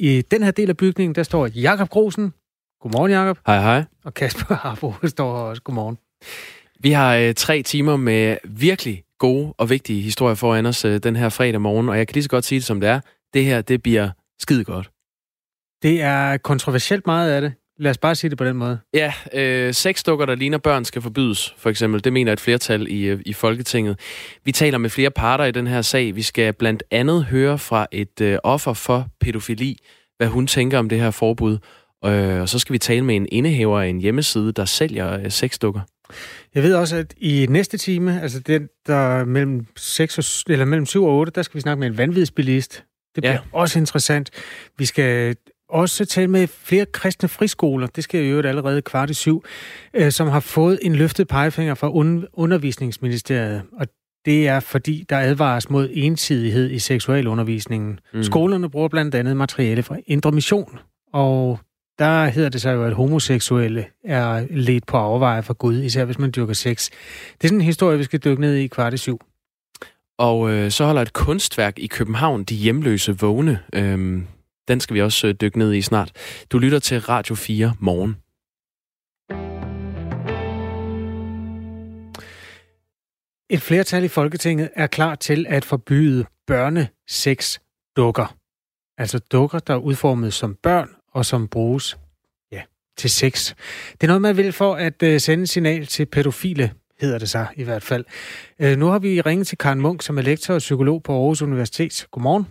I 0.00 0.22
den 0.22 0.42
her 0.42 0.50
del 0.50 0.68
af 0.68 0.76
bygningen, 0.76 1.14
der 1.14 1.22
står 1.22 1.46
Jakob 1.46 1.88
Grosen. 1.88 2.34
Godmorgen, 2.80 3.12
Jakob. 3.12 3.38
Hej, 3.46 3.60
hej. 3.60 3.84
Og 4.04 4.14
Kasper 4.14 4.54
Harbo 4.54 4.94
står 5.06 5.36
her 5.36 5.42
også. 5.42 5.62
Godmorgen. 5.62 5.98
Vi 6.80 6.90
har 6.90 7.16
øh, 7.16 7.34
tre 7.34 7.62
timer 7.62 7.96
med 7.96 8.36
virkelig 8.44 9.04
gode 9.18 9.54
og 9.58 9.70
vigtige 9.70 10.02
historier 10.02 10.34
foran 10.34 10.66
os 10.66 10.84
øh, 10.84 10.98
den 11.02 11.16
her 11.16 11.28
fredag 11.28 11.60
morgen, 11.60 11.88
og 11.88 11.98
jeg 11.98 12.06
kan 12.06 12.14
lige 12.14 12.22
så 12.22 12.30
godt 12.30 12.44
sige 12.44 12.58
det, 12.58 12.64
som 12.64 12.80
det 12.80 12.88
er. 12.88 13.00
Det 13.34 13.44
her, 13.44 13.60
det 13.60 13.82
bliver 13.82 14.10
skide 14.40 14.64
godt. 14.64 14.90
Det 15.82 16.02
er 16.02 16.36
kontroversielt 16.36 17.06
meget 17.06 17.30
af 17.30 17.40
det. 17.40 17.52
Lad 17.78 17.90
os 17.90 17.98
bare 17.98 18.14
sige 18.14 18.30
det 18.30 18.38
på 18.38 18.44
den 18.44 18.56
måde. 18.56 18.78
Ja, 18.94 19.12
øh, 19.34 19.74
sexdukker, 19.74 20.26
der 20.26 20.34
ligner 20.34 20.58
børn, 20.58 20.84
skal 20.84 21.02
forbydes, 21.02 21.54
for 21.58 21.70
eksempel. 21.70 22.04
Det 22.04 22.12
mener 22.12 22.32
et 22.32 22.40
flertal 22.40 22.86
i, 22.90 23.02
øh, 23.02 23.20
i 23.26 23.32
Folketinget. 23.32 24.00
Vi 24.44 24.52
taler 24.52 24.78
med 24.78 24.90
flere 24.90 25.10
parter 25.10 25.44
i 25.44 25.50
den 25.50 25.66
her 25.66 25.82
sag. 25.82 26.16
Vi 26.16 26.22
skal 26.22 26.52
blandt 26.52 26.82
andet 26.90 27.24
høre 27.24 27.58
fra 27.58 27.86
et 27.92 28.20
øh, 28.20 28.38
offer 28.42 28.72
for 28.72 29.08
pædofili, 29.20 29.78
hvad 30.16 30.28
hun 30.28 30.46
tænker 30.46 30.78
om 30.78 30.88
det 30.88 31.00
her 31.00 31.10
forbud. 31.10 31.58
Øh, 32.04 32.40
og 32.40 32.48
så 32.48 32.58
skal 32.58 32.72
vi 32.72 32.78
tale 32.78 33.04
med 33.04 33.16
en 33.16 33.26
indehaver 33.32 33.80
af 33.80 33.86
en 33.86 34.00
hjemmeside, 34.00 34.52
der 34.52 34.64
sælger 34.64 35.20
øh, 35.20 35.30
sexdukker. 35.30 35.80
Jeg 36.54 36.62
ved 36.62 36.74
også, 36.74 36.96
at 36.96 37.14
i 37.16 37.46
næste 37.50 37.78
time, 37.78 38.22
altså 38.22 38.40
den, 38.40 38.68
der 38.86 39.24
mellem, 39.24 39.66
6 39.76 40.18
og, 40.18 40.52
eller 40.52 40.64
mellem 40.64 40.86
7 40.86 41.04
og 41.04 41.16
8, 41.16 41.32
der 41.34 41.42
skal 41.42 41.54
vi 41.54 41.60
snakke 41.60 41.80
med 41.80 41.88
en 41.88 41.98
vanvidsbilist. 41.98 42.84
Det 43.14 43.22
bliver 43.22 43.32
ja. 43.32 43.38
også 43.52 43.78
interessant. 43.78 44.30
Vi 44.78 44.84
skal 44.84 45.36
også 45.68 46.04
tale 46.04 46.28
med 46.28 46.46
flere 46.46 46.86
kristne 46.86 47.28
friskoler, 47.28 47.86
det 47.86 48.04
skal 48.04 48.24
jo 48.24 48.42
allerede 48.42 48.82
kvart 48.82 49.10
i 49.10 49.14
syv, 49.14 49.44
øh, 49.94 50.12
som 50.12 50.28
har 50.28 50.40
fået 50.40 50.78
en 50.82 50.94
løftet 50.94 51.28
pegefinger 51.28 51.74
fra 51.74 51.90
undervisningsministeriet. 52.32 53.62
Og 53.72 53.86
det 54.24 54.48
er 54.48 54.60
fordi, 54.60 55.04
der 55.08 55.18
advares 55.18 55.70
mod 55.70 55.88
ensidighed 55.92 56.70
i 56.70 56.78
seksualundervisningen. 56.78 58.00
Mm. 58.14 58.22
Skolerne 58.22 58.70
bruger 58.70 58.88
blandt 58.88 59.14
andet 59.14 59.36
materiale 59.36 59.82
fra 59.82 59.96
Indre 60.06 60.32
Mission, 60.32 60.78
og 61.12 61.58
der 61.98 62.26
hedder 62.26 62.48
det 62.48 62.60
så 62.60 62.70
jo, 62.70 62.84
at 62.84 62.92
homoseksuelle 62.92 63.84
er 64.04 64.46
let 64.50 64.84
på 64.84 64.96
afveje 64.96 65.42
for 65.42 65.54
Gud, 65.54 65.82
især 65.82 66.04
hvis 66.04 66.18
man 66.18 66.32
dyrker 66.36 66.52
sex. 66.52 66.90
Det 67.32 67.44
er 67.44 67.48
sådan 67.48 67.58
en 67.58 67.64
historie, 67.64 67.98
vi 67.98 68.04
skal 68.04 68.20
dykke 68.24 68.40
ned 68.40 68.54
i 68.54 68.66
kvart 68.66 68.94
i 68.94 68.96
syv. 68.96 69.20
Og 70.18 70.50
øh, 70.50 70.70
så 70.70 70.84
holder 70.84 71.02
et 71.02 71.12
kunstværk 71.12 71.78
i 71.78 71.86
København, 71.86 72.44
De 72.44 72.54
Hjemløse 72.54 73.18
Vågne. 73.18 73.58
Øhm, 73.72 74.26
den 74.68 74.80
skal 74.80 74.94
vi 74.94 75.02
også 75.02 75.26
øh, 75.26 75.34
dykke 75.34 75.58
ned 75.58 75.74
i 75.74 75.82
snart. 75.82 76.12
Du 76.52 76.58
lytter 76.58 76.78
til 76.78 77.00
Radio 77.00 77.34
4 77.34 77.74
morgen. 77.80 78.16
Et 83.50 83.62
flertal 83.62 84.04
i 84.04 84.08
Folketinget 84.08 84.70
er 84.74 84.86
klar 84.86 85.14
til 85.14 85.46
at 85.48 85.64
forbyde 85.64 86.24
børnesex 86.46 87.58
dukker. 87.96 88.36
Altså 88.98 89.18
dukker, 89.18 89.58
der 89.58 89.74
er 89.74 89.78
udformet 89.78 90.32
som 90.32 90.54
børn 90.54 90.90
og 91.12 91.26
som 91.26 91.48
bruges 91.48 91.98
ja, 92.52 92.62
til 92.96 93.10
sex. 93.10 93.54
Det 93.92 94.02
er 94.02 94.06
noget, 94.06 94.22
man 94.22 94.36
vil 94.36 94.52
for 94.52 94.74
at 94.74 95.02
uh, 95.02 95.16
sende 95.16 95.46
signal 95.46 95.86
til 95.86 96.06
pædofile, 96.06 96.72
hedder 97.00 97.18
det 97.18 97.30
så 97.30 97.46
i 97.56 97.64
hvert 97.64 97.82
fald. 97.82 98.04
Uh, 98.64 98.78
nu 98.78 98.86
har 98.86 98.98
vi 98.98 99.20
ringet 99.20 99.46
til 99.46 99.58
Karen 99.58 99.80
Munk, 99.80 100.02
som 100.02 100.18
er 100.18 100.22
lektor 100.22 100.54
og 100.54 100.58
psykolog 100.58 101.02
på 101.02 101.12
Aarhus 101.12 101.42
Universitet. 101.42 102.06
Godmorgen. 102.10 102.46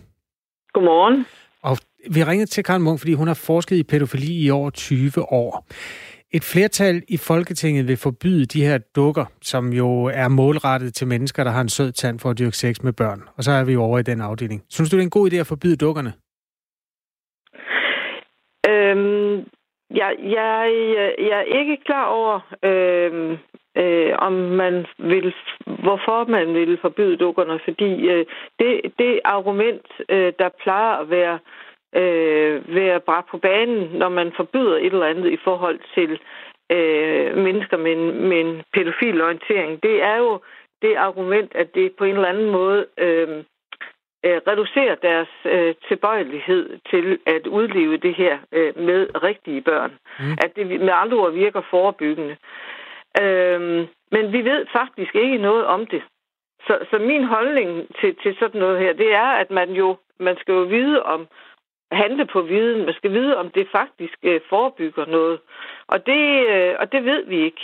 Godmorgen. 0.72 1.26
Vi 2.06 2.24
ringede 2.24 2.46
til 2.46 2.64
Karen 2.64 2.82
Munk, 2.82 2.98
fordi 3.00 3.14
hun 3.14 3.26
har 3.26 3.42
forsket 3.46 3.76
i 3.76 3.82
pædofili 3.82 4.46
i 4.46 4.50
over 4.50 4.70
20 4.70 5.32
år. 5.32 5.66
Et 6.32 6.44
flertal 6.52 7.02
i 7.08 7.16
Folketinget 7.16 7.88
vil 7.88 7.96
forbyde 7.96 8.44
de 8.44 8.62
her 8.62 8.78
dukker, 8.96 9.24
som 9.42 9.72
jo 9.72 10.04
er 10.04 10.28
målrettet 10.28 10.94
til 10.94 11.06
mennesker, 11.06 11.44
der 11.44 11.50
har 11.50 11.60
en 11.60 11.68
sød 11.68 11.92
tand 11.92 12.18
for 12.18 12.30
at 12.30 12.38
dyrke 12.38 12.56
sex 12.56 12.82
med 12.82 12.92
børn. 12.92 13.22
Og 13.36 13.44
så 13.44 13.52
er 13.52 13.64
vi 13.64 13.76
over 13.76 13.98
i 13.98 14.02
den 14.02 14.20
afdeling. 14.20 14.64
Synes 14.70 14.90
du, 14.90 14.96
det 14.96 15.02
er 15.02 15.04
en 15.04 15.10
god 15.10 15.30
idé 15.32 15.36
at 15.36 15.46
forbyde 15.46 15.76
dukkerne? 15.76 16.12
Øhm, 18.68 19.36
jeg, 19.90 20.12
jeg, 20.22 20.60
jeg 21.18 21.38
er 21.38 21.58
ikke 21.60 21.76
klar 21.86 22.06
over, 22.06 22.40
øhm, 22.62 23.36
øh, 23.76 24.12
om 24.18 24.32
man 24.32 24.86
vil, 24.98 25.34
hvorfor 25.66 26.30
man 26.30 26.54
vil 26.54 26.78
forbyde 26.80 27.16
dukkerne, 27.16 27.60
fordi 27.64 28.08
øh, 28.08 28.26
det, 28.58 28.80
det 28.98 29.20
argument, 29.24 29.86
øh, 30.08 30.32
der 30.38 30.48
plejer 30.62 30.96
at 30.96 31.10
være 31.10 31.34
øh, 31.34 31.67
være 32.74 33.00
bragt 33.00 33.28
på 33.30 33.38
banen, 33.38 33.98
når 33.98 34.08
man 34.08 34.32
forbyder 34.36 34.76
et 34.76 34.92
eller 34.92 35.06
andet 35.06 35.30
i 35.30 35.38
forhold 35.44 35.80
til 35.94 36.20
øh, 36.72 37.36
mennesker 37.36 37.76
med 37.76 37.92
en, 37.92 38.28
med 38.28 38.40
en 38.40 38.62
pædofil 38.74 39.22
orientering, 39.22 39.82
det 39.82 40.02
er 40.02 40.16
jo 40.16 40.40
det 40.82 40.94
argument, 40.96 41.54
at 41.54 41.74
det 41.74 41.92
på 41.98 42.04
en 42.04 42.14
eller 42.14 42.28
anden 42.28 42.50
måde 42.50 42.86
øh, 42.98 43.28
øh, 44.24 44.40
reducerer 44.46 44.94
deres 44.94 45.28
øh, 45.44 45.74
tilbøjelighed 45.88 46.78
til 46.90 47.18
at 47.26 47.46
udleve 47.46 47.96
det 47.96 48.14
her 48.14 48.38
øh, 48.52 48.78
med 48.78 49.22
rigtige 49.22 49.62
børn. 49.62 49.92
Mm. 50.20 50.32
At 50.44 50.56
det 50.56 50.66
med 50.66 50.92
andre 50.92 51.16
ord 51.16 51.32
virker 51.32 51.62
forebyggende. 51.70 52.36
Øh, 53.20 53.60
men 54.10 54.32
vi 54.32 54.44
ved 54.44 54.66
faktisk 54.72 55.14
ikke 55.14 55.38
noget 55.38 55.66
om 55.66 55.86
det. 55.86 56.02
Så, 56.66 56.78
så 56.90 56.98
min 56.98 57.24
holdning 57.24 57.96
til, 58.00 58.16
til 58.22 58.36
sådan 58.38 58.60
noget 58.60 58.78
her, 58.78 58.92
det 58.92 59.14
er, 59.14 59.30
at 59.42 59.50
man 59.50 59.70
jo 59.70 59.96
man 60.20 60.36
skal 60.40 60.52
jo 60.52 60.60
vide 60.60 61.02
om 61.02 61.26
handle 61.92 62.26
på 62.26 62.40
viden. 62.42 62.84
Man 62.84 62.94
skal 62.94 63.12
vide, 63.12 63.36
om 63.36 63.50
det 63.50 63.68
faktisk 63.72 64.18
øh, 64.22 64.40
forebygger 64.48 65.06
noget. 65.06 65.38
Og 65.86 66.06
det, 66.06 66.46
øh, 66.48 66.74
og 66.78 66.92
det 66.92 67.04
ved 67.04 67.24
vi 67.26 67.44
ikke, 67.44 67.62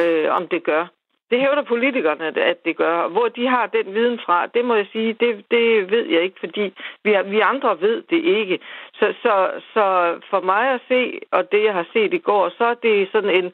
øh, 0.00 0.32
om 0.36 0.48
det 0.48 0.62
gør. 0.64 0.86
Det 1.30 1.40
hævder 1.40 1.62
politikerne, 1.62 2.26
at 2.26 2.64
det 2.64 2.76
gør. 2.76 3.08
Hvor 3.08 3.28
de 3.28 3.46
har 3.46 3.66
den 3.66 3.94
viden 3.94 4.18
fra, 4.26 4.46
det 4.46 4.64
må 4.64 4.74
jeg 4.74 4.86
sige, 4.92 5.12
det, 5.12 5.44
det 5.50 5.90
ved 5.90 6.06
jeg 6.06 6.22
ikke, 6.22 6.40
fordi 6.40 6.74
vi, 7.04 7.16
vi 7.26 7.40
andre 7.40 7.80
ved 7.80 8.02
det 8.10 8.24
ikke. 8.24 8.58
Så, 8.94 9.14
så, 9.22 9.50
så 9.74 9.84
for 10.30 10.40
mig 10.40 10.68
at 10.68 10.80
se, 10.88 11.20
og 11.30 11.52
det 11.52 11.64
jeg 11.64 11.72
har 11.72 11.86
set 11.92 12.14
i 12.14 12.18
går, 12.18 12.48
så 12.58 12.64
er 12.64 12.74
det 12.74 13.08
sådan 13.12 13.30
en 13.30 13.52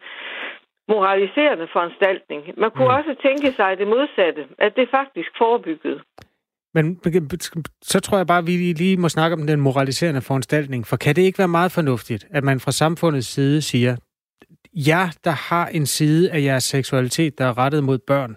moraliserende 0.88 1.68
foranstaltning. 1.72 2.42
Man 2.56 2.70
kunne 2.70 2.88
mm. 2.88 2.98
også 2.98 3.14
tænke 3.22 3.52
sig 3.52 3.78
det 3.78 3.88
modsatte, 3.88 4.46
at 4.58 4.76
det 4.76 4.88
faktisk 4.90 5.30
forebyggede. 5.38 6.00
Men 6.74 7.00
så 7.82 8.00
tror 8.00 8.16
jeg 8.16 8.26
bare, 8.26 8.38
at 8.38 8.46
vi 8.46 8.72
lige 8.72 8.96
må 8.96 9.08
snakke 9.08 9.36
om 9.36 9.46
den 9.46 9.60
moraliserende 9.60 10.20
foranstaltning. 10.20 10.86
For 10.86 10.96
kan 10.96 11.16
det 11.16 11.22
ikke 11.22 11.38
være 11.38 11.48
meget 11.48 11.72
fornuftigt, 11.72 12.26
at 12.30 12.44
man 12.44 12.60
fra 12.60 12.72
samfundets 12.72 13.26
side 13.26 13.62
siger, 13.62 13.96
jer, 14.74 15.10
der 15.24 15.30
har 15.30 15.66
en 15.66 15.86
side 15.86 16.30
af 16.30 16.42
jeres 16.42 16.64
seksualitet, 16.64 17.38
der 17.38 17.44
er 17.44 17.58
rettet 17.58 17.84
mod 17.84 17.98
børn, 17.98 18.36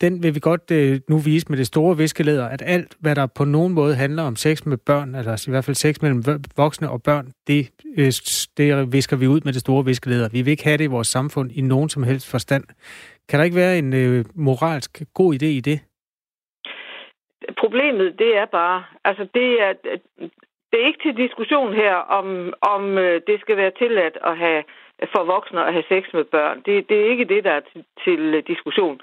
den 0.00 0.22
vil 0.22 0.34
vi 0.34 0.40
godt 0.40 0.70
øh, 0.70 1.00
nu 1.08 1.18
vise 1.18 1.46
med 1.48 1.58
det 1.58 1.66
store 1.66 1.96
viskelæder, 1.96 2.48
at 2.48 2.62
alt, 2.66 2.96
hvad 3.00 3.14
der 3.14 3.26
på 3.26 3.44
nogen 3.44 3.72
måde 3.72 3.94
handler 3.94 4.22
om 4.22 4.36
sex 4.36 4.64
med 4.64 4.76
børn, 4.76 5.14
eller 5.14 5.44
i 5.48 5.50
hvert 5.50 5.64
fald 5.64 5.74
sex 5.74 5.96
mellem 6.02 6.24
voksne 6.56 6.90
og 6.90 7.02
børn, 7.02 7.32
det, 7.46 7.70
øh, 7.96 8.12
det 8.56 8.92
visker 8.92 9.16
vi 9.16 9.26
ud 9.26 9.40
med 9.44 9.52
det 9.52 9.60
store 9.60 9.84
viskelæder. 9.84 10.28
Vi 10.28 10.42
vil 10.42 10.50
ikke 10.50 10.64
have 10.64 10.76
det 10.76 10.84
i 10.84 10.86
vores 10.86 11.08
samfund 11.08 11.52
i 11.52 11.60
nogen 11.60 11.88
som 11.88 12.02
helst 12.02 12.26
forstand. 12.26 12.64
Kan 13.28 13.38
der 13.38 13.44
ikke 13.44 13.56
være 13.56 13.78
en 13.78 13.92
øh, 13.92 14.24
moralsk 14.34 15.02
god 15.14 15.34
idé 15.34 15.46
i 15.46 15.60
det? 15.60 15.80
Problemet, 17.56 18.18
det 18.18 18.36
er 18.36 18.44
bare, 18.44 18.84
altså 19.04 19.26
det 19.34 19.62
er, 19.62 19.72
det 20.72 20.80
er 20.80 20.86
ikke 20.86 21.02
til 21.02 21.16
diskussion 21.16 21.72
her, 21.72 21.94
om, 21.94 22.52
om 22.60 22.98
øh, 22.98 23.20
det 23.26 23.40
skal 23.40 23.56
være 23.56 23.70
tilladt 23.78 24.18
at 24.24 24.36
have 24.38 24.64
for 25.14 25.24
voksne 25.24 25.64
at 25.64 25.72
have 25.72 25.84
sex 25.88 26.04
med 26.12 26.24
børn. 26.24 26.62
Det, 26.66 26.88
det 26.88 27.00
er 27.00 27.10
ikke 27.10 27.24
det, 27.24 27.44
der 27.44 27.50
er 27.50 27.60
til, 27.60 27.84
til 28.04 28.34
øh, 28.34 28.42
diskussion. 28.46 29.00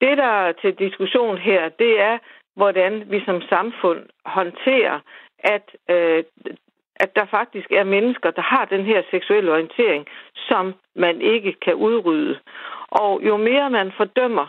Det, 0.00 0.18
der 0.18 0.32
er 0.46 0.52
til 0.52 0.74
diskussion 0.74 1.38
her, 1.38 1.68
det 1.68 2.00
er, 2.00 2.18
hvordan 2.56 3.04
vi 3.10 3.24
som 3.24 3.42
samfund 3.42 4.00
håndterer, 4.26 5.00
at, 5.38 5.76
øh, 5.90 6.24
at 6.96 7.16
der 7.16 7.24
faktisk 7.24 7.72
er 7.72 7.84
mennesker, 7.84 8.30
der 8.30 8.42
har 8.42 8.64
den 8.64 8.84
her 8.84 9.02
seksuelle 9.10 9.52
orientering, 9.52 10.06
som 10.34 10.74
man 10.96 11.20
ikke 11.20 11.52
kan 11.52 11.74
udrydde. 11.74 12.38
Og 12.88 13.20
jo 13.26 13.36
mere 13.36 13.70
man 13.70 13.92
fordømmer 13.96 14.46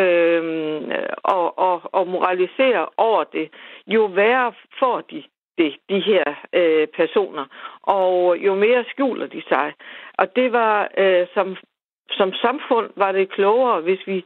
øh, 0.00 0.82
og, 1.22 1.58
og, 1.58 1.80
og 1.92 2.06
moralisere 2.06 2.86
over 2.96 3.24
det, 3.24 3.50
jo 3.86 4.04
værre 4.04 4.52
får 4.78 5.00
de 5.00 5.22
det, 5.58 5.76
de 5.88 6.00
her 6.00 6.24
øh, 6.52 6.86
personer, 6.86 7.46
og 7.82 8.38
jo 8.38 8.54
mere 8.54 8.84
skjuler 8.90 9.26
de 9.26 9.42
sig. 9.48 9.72
Og 10.18 10.36
det 10.36 10.52
var 10.52 10.88
øh, 10.98 11.26
som, 11.34 11.56
som 12.10 12.32
samfund 12.32 12.90
var 12.96 13.12
det 13.12 13.32
klogere, 13.32 13.80
hvis 13.80 14.06
vi 14.06 14.24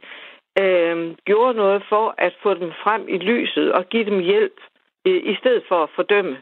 øh, 0.61 1.15
gjorde 1.25 1.53
noget 1.53 1.83
for 1.89 2.15
at 2.17 2.33
få 2.43 2.53
dem 2.53 2.71
frem 2.83 3.05
i 3.09 3.17
lyset 3.17 3.71
og 3.73 3.85
give 3.89 4.05
dem 4.05 4.19
hjælp, 4.19 4.59
øh, 5.07 5.21
i 5.23 5.35
stedet 5.35 5.63
for 5.67 5.83
at 5.83 5.89
fordømme. 5.95 6.37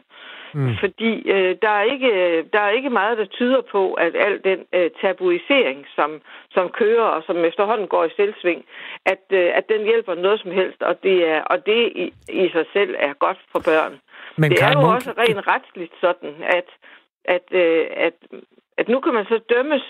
Mm. 0.54 0.76
Fordi 0.80 1.30
øh, 1.30 1.56
der, 1.62 1.68
er 1.68 1.82
ikke, 1.82 2.42
der 2.52 2.60
er 2.60 2.70
ikke 2.70 2.90
meget, 2.90 3.18
der 3.18 3.24
tyder 3.24 3.60
på, 3.72 3.94
at 3.94 4.16
al 4.16 4.44
den 4.44 4.60
øh, 4.74 4.90
tabuisering, 5.00 5.86
som, 5.96 6.20
som 6.50 6.68
kører 6.68 7.04
og 7.04 7.22
som 7.26 7.36
efterhånden 7.36 7.88
går 7.88 8.04
i 8.04 8.10
selvsving, 8.16 8.64
at, 9.06 9.24
øh, 9.30 9.50
at 9.54 9.64
den 9.68 9.82
hjælper 9.84 10.14
noget 10.14 10.40
som 10.40 10.50
helst, 10.50 10.82
og 10.82 11.02
det, 11.02 11.28
er, 11.28 11.40
og 11.42 11.66
det 11.66 11.92
i, 11.94 12.12
i 12.28 12.50
sig 12.50 12.66
selv 12.72 12.94
er 12.98 13.12
godt 13.12 13.38
for 13.52 13.60
børn. 13.64 14.00
Men 14.36 14.50
det 14.50 14.62
er 14.62 14.72
jo 14.72 14.80
Munk... 14.80 14.94
også 14.94 15.12
rent 15.18 15.46
retsligt 15.46 15.92
sådan, 16.00 16.34
at, 16.42 16.68
at, 17.24 17.46
øh, 17.52 17.86
at, 17.96 18.14
at 18.78 18.88
nu 18.88 19.00
kan 19.00 19.14
man 19.14 19.24
så 19.24 19.40
dømmes 19.54 19.82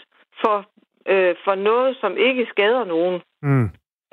for, 0.42 0.66
øh, 1.08 1.34
for 1.44 1.54
noget, 1.54 1.96
som 2.00 2.16
ikke 2.16 2.46
skader 2.50 2.84
nogen. 2.84 3.22
Mm. 3.42 3.64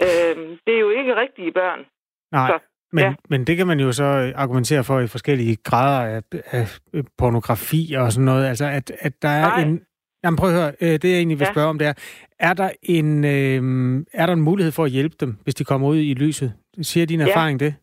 Øh, 0.01 0.35
det 0.65 0.75
er 0.75 0.79
jo 0.79 0.89
ikke 0.89 1.15
rigtige 1.15 1.51
børn. 1.51 1.85
Nej. 2.31 2.47
Så 2.47 2.59
Men, 2.91 3.03
ja. 3.03 3.13
men 3.29 3.43
det 3.47 3.57
kan 3.57 3.67
man 3.67 3.79
jo 3.79 3.91
så 3.91 4.33
argumentere 4.35 4.83
for 4.83 4.99
i 4.99 5.07
forskellige 5.07 5.55
grader 5.63 6.15
af, 6.15 6.21
af 6.51 6.79
pornografi 7.17 7.95
og 7.97 8.11
sådan 8.11 8.25
noget. 8.25 8.45
Altså, 8.47 8.65
at, 8.65 8.91
at 8.99 9.21
der 9.21 9.29
er 9.29 9.47
Nej. 9.47 9.61
en... 9.61 9.81
Jamen 10.23 10.37
prøv 10.37 10.49
at 10.49 10.55
høre, 10.55 10.71
øh, 10.81 10.89
det 10.89 11.03
jeg 11.03 11.17
egentlig 11.17 11.39
vil 11.39 11.45
ja. 11.45 11.53
spørge 11.53 11.67
om, 11.67 11.79
det 11.79 11.87
er, 11.87 11.93
er 12.39 12.53
der, 12.53 12.69
en, 12.83 13.25
øh, 13.25 14.05
er 14.13 14.25
der 14.25 14.33
en 14.33 14.41
mulighed 14.41 14.71
for 14.71 14.83
at 14.83 14.91
hjælpe 14.91 15.15
dem, 15.19 15.37
hvis 15.43 15.55
de 15.55 15.63
kommer 15.63 15.87
ud 15.87 15.97
i 15.97 16.13
lyset? 16.13 16.53
Siger 16.81 17.05
din 17.05 17.19
ja. 17.19 17.27
erfaring 17.27 17.59
det? 17.59 17.75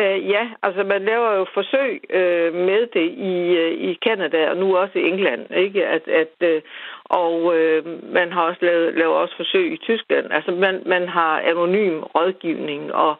Uh, 0.00 0.30
ja, 0.30 0.44
altså 0.62 0.82
man 0.82 1.02
laver 1.04 1.30
jo 1.38 1.46
forsøg 1.54 2.00
uh, 2.18 2.54
med 2.68 2.82
det 2.96 3.08
i, 3.32 3.36
uh, 3.62 3.72
i 3.88 3.98
Canada 4.06 4.50
og 4.50 4.56
nu 4.56 4.76
også 4.76 4.98
i 4.98 5.08
England, 5.08 5.42
ikke? 5.56 5.86
At, 5.86 6.08
at, 6.08 6.34
uh, 6.50 6.62
og 7.04 7.34
uh, 7.44 8.12
man 8.12 8.32
har 8.32 8.42
også 8.42 8.60
lavet, 8.62 8.94
lavet 8.94 9.14
også 9.14 9.36
forsøg 9.36 9.72
i 9.72 9.76
Tyskland. 9.76 10.26
Altså 10.30 10.50
man, 10.50 10.82
man 10.86 11.08
har 11.08 11.40
anonym 11.40 11.98
rådgivning 12.14 12.94
og, 12.94 13.14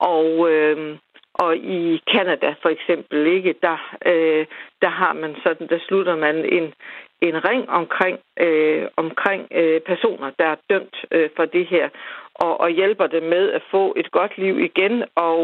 og, 0.00 0.50
øh, 0.50 0.98
og 1.34 1.56
i 1.56 2.02
Kanada 2.12 2.54
for 2.62 2.68
eksempel, 2.68 3.26
ikke, 3.26 3.54
der, 3.62 3.96
øh, 4.06 4.46
der 4.82 4.88
har 4.88 5.12
man 5.12 5.36
sådan, 5.42 5.68
der 5.68 5.78
slutter 5.88 6.16
man 6.16 6.36
en, 6.36 6.74
en 7.20 7.44
ring 7.44 7.68
omkring, 7.68 8.18
øh, 8.40 8.88
omkring 8.96 9.48
øh, 9.50 9.80
personer, 9.80 10.30
der 10.38 10.46
er 10.46 10.56
dømt 10.70 10.96
øh, 11.10 11.30
for 11.36 11.44
det 11.44 11.66
her, 11.66 11.88
og, 12.34 12.60
og 12.60 12.70
hjælper 12.70 13.06
dem 13.06 13.22
med 13.22 13.52
at 13.52 13.62
få 13.70 13.94
et 13.96 14.10
godt 14.10 14.38
liv 14.38 14.58
igen, 14.58 15.04
og 15.14 15.42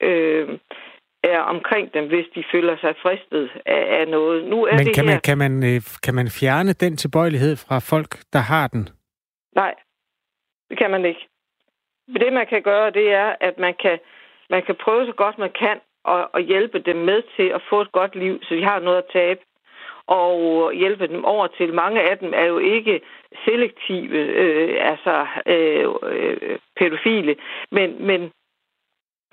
øh, 0.00 0.58
er 1.24 1.40
omkring 1.40 1.94
dem, 1.94 2.08
hvis 2.08 2.26
de 2.34 2.44
føler 2.52 2.76
sig 2.76 2.94
fristet 3.02 3.50
af, 3.66 4.00
af 4.00 4.08
noget. 4.08 4.44
Nu 4.44 4.64
er 4.64 4.76
Men 4.76 4.86
det 4.86 4.94
kan, 4.94 5.04
her... 5.04 5.12
man, 5.12 5.20
kan, 5.20 5.38
man, 5.38 5.54
øh, 5.64 5.80
kan 6.02 6.14
man 6.14 6.28
fjerne 6.40 6.72
den 6.72 6.96
tilbøjelighed 6.96 7.56
fra 7.56 7.78
folk, 7.78 8.10
der 8.32 8.38
har 8.38 8.66
den? 8.68 8.88
Nej, 9.54 9.74
det 10.70 10.78
kan 10.78 10.90
man 10.90 11.04
ikke. 11.04 11.28
Det, 12.20 12.32
man 12.32 12.46
kan 12.46 12.62
gøre, 12.62 12.90
det 12.90 13.12
er, 13.12 13.34
at 13.40 13.58
man 13.58 13.74
kan, 13.74 13.98
man 14.50 14.62
kan 14.62 14.74
prøve 14.74 15.06
så 15.06 15.12
godt 15.12 15.38
man 15.38 15.52
kan 15.58 15.80
at, 16.08 16.26
og 16.32 16.40
hjælpe 16.40 16.78
dem 16.78 16.96
med 16.96 17.22
til 17.36 17.48
at 17.48 17.62
få 17.70 17.80
et 17.80 17.92
godt 17.92 18.16
liv, 18.16 18.42
så 18.42 18.54
de 18.54 18.64
har 18.64 18.80
noget 18.80 18.98
at 18.98 19.10
tabe 19.12 19.40
og 20.06 20.72
hjælpe 20.72 21.06
dem 21.06 21.24
over 21.24 21.46
til. 21.46 21.74
Mange 21.74 22.02
af 22.02 22.18
dem 22.18 22.32
er 22.34 22.44
jo 22.44 22.58
ikke 22.58 23.00
selektive, 23.44 24.18
øh, 24.18 24.90
altså 24.90 25.26
øh, 25.46 25.88
øh, 26.02 26.58
pædofile, 26.76 27.36
men, 27.70 28.06
men 28.06 28.32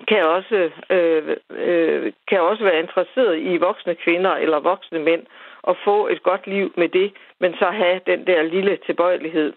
kan 0.08 0.24
også, 0.24 0.70
øh, 0.90 1.36
øh, 1.50 2.12
kan 2.28 2.40
også 2.40 2.64
være 2.64 2.80
interesseret 2.80 3.38
i 3.38 3.56
voksne 3.56 3.94
kvinder 3.94 4.30
eller 4.30 4.60
voksne 4.60 4.98
mænd 4.98 5.26
og 5.62 5.76
få 5.84 6.08
et 6.08 6.22
godt 6.22 6.46
liv 6.46 6.72
med 6.76 6.88
det, 6.88 7.12
men 7.40 7.54
så 7.54 7.70
have 7.70 8.00
den 8.06 8.26
der 8.26 8.42
lille 8.42 8.78
tilbøjelighed. 8.86 9.52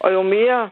Og 0.00 0.12
jo 0.12 0.22
mere 0.22 0.70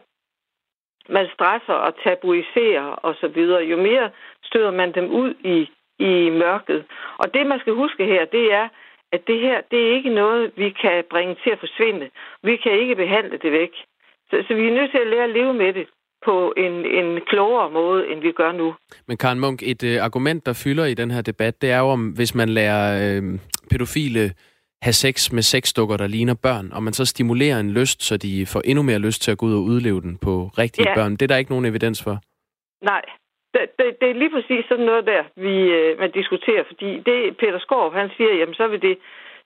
man 1.09 1.27
stresser 1.35 1.73
og 1.73 1.93
tabuiserer 2.05 2.89
osv., 3.03 3.39
jo 3.71 3.77
mere 3.77 4.11
støder 4.45 4.71
man 4.71 4.95
dem 4.95 5.07
ud 5.11 5.35
i, 5.45 5.59
i 5.99 6.31
mørket. 6.31 6.85
Og 7.19 7.35
det, 7.35 7.47
man 7.47 7.61
skal 7.61 7.73
huske 7.73 8.05
her, 8.05 8.25
det 8.25 8.53
er, 8.53 8.69
at 9.13 9.21
det 9.27 9.41
her, 9.41 9.61
det 9.71 9.79
er 9.87 9.97
ikke 9.97 10.15
noget, 10.15 10.53
vi 10.57 10.71
kan 10.71 11.05
bringe 11.11 11.37
til 11.43 11.51
at 11.51 11.59
forsvinde. 11.59 12.11
Vi 12.43 12.57
kan 12.57 12.73
ikke 12.73 12.97
behandle 12.97 13.39
det 13.39 13.53
væk. 13.53 13.73
Så, 14.31 14.45
så 14.49 14.55
vi 14.55 14.69
er 14.69 14.75
nødt 14.75 14.91
til 14.91 14.99
at 14.99 15.07
lære 15.07 15.25
at 15.25 15.31
leve 15.31 15.55
med 15.55 15.73
det 15.73 15.87
på 16.25 16.55
en, 16.57 16.73
en 16.73 17.21
klogere 17.27 17.71
måde, 17.71 18.09
end 18.09 18.21
vi 18.21 18.33
gør 18.33 18.53
nu. 18.53 18.75
Men 19.09 19.17
Karen 19.17 19.41
Munk, 19.41 19.63
et 19.63 19.83
øh, 19.85 20.05
argument, 20.05 20.47
der 20.47 20.53
fylder 20.65 20.85
i 20.85 20.95
den 20.95 21.11
her 21.11 21.23
debat, 21.23 21.63
det 21.63 21.71
er 21.71 21.79
jo, 21.79 21.89
om 21.89 22.09
hvis 22.09 22.35
man 22.35 22.49
lærer 22.49 22.83
øh, 23.03 23.23
pædofile 23.71 24.33
have 24.83 24.93
sex 24.93 25.33
med 25.33 25.43
sexdukker, 25.43 25.97
der 25.97 26.07
ligner 26.07 26.35
børn, 26.43 26.73
og 26.73 26.83
man 26.83 26.93
så 26.93 27.05
stimulerer 27.05 27.61
en 27.61 27.71
lyst, 27.71 28.03
så 28.03 28.17
de 28.17 28.47
får 28.53 28.61
endnu 28.65 28.83
mere 28.83 28.99
lyst 28.99 29.23
til 29.23 29.31
at 29.31 29.39
gå 29.39 29.47
ud 29.47 29.55
og 29.55 29.63
udleve 29.63 30.01
den 30.01 30.19
på 30.19 30.51
rigtige 30.59 30.89
ja. 30.89 30.95
børn. 30.95 31.13
Det 31.13 31.23
er 31.23 31.27
der 31.27 31.37
ikke 31.37 31.51
nogen 31.51 31.65
evidens 31.65 32.03
for. 32.05 32.17
Nej, 32.83 33.03
det, 33.55 33.63
det, 33.79 33.87
det 34.01 34.11
er 34.11 34.15
lige 34.15 34.31
præcis 34.31 34.65
sådan 34.69 34.85
noget 34.85 35.07
der, 35.07 35.23
vi 35.37 35.55
øh, 35.79 35.99
man 35.99 36.11
diskuterer, 36.11 36.65
fordi 36.67 36.91
det 36.99 37.37
Peter 37.37 37.59
Skorp, 37.59 37.93
han 37.93 38.11
siger, 38.17 38.33
jamen 38.35 38.55
så 38.55 38.69
vil 38.69 38.83
det 38.83 38.99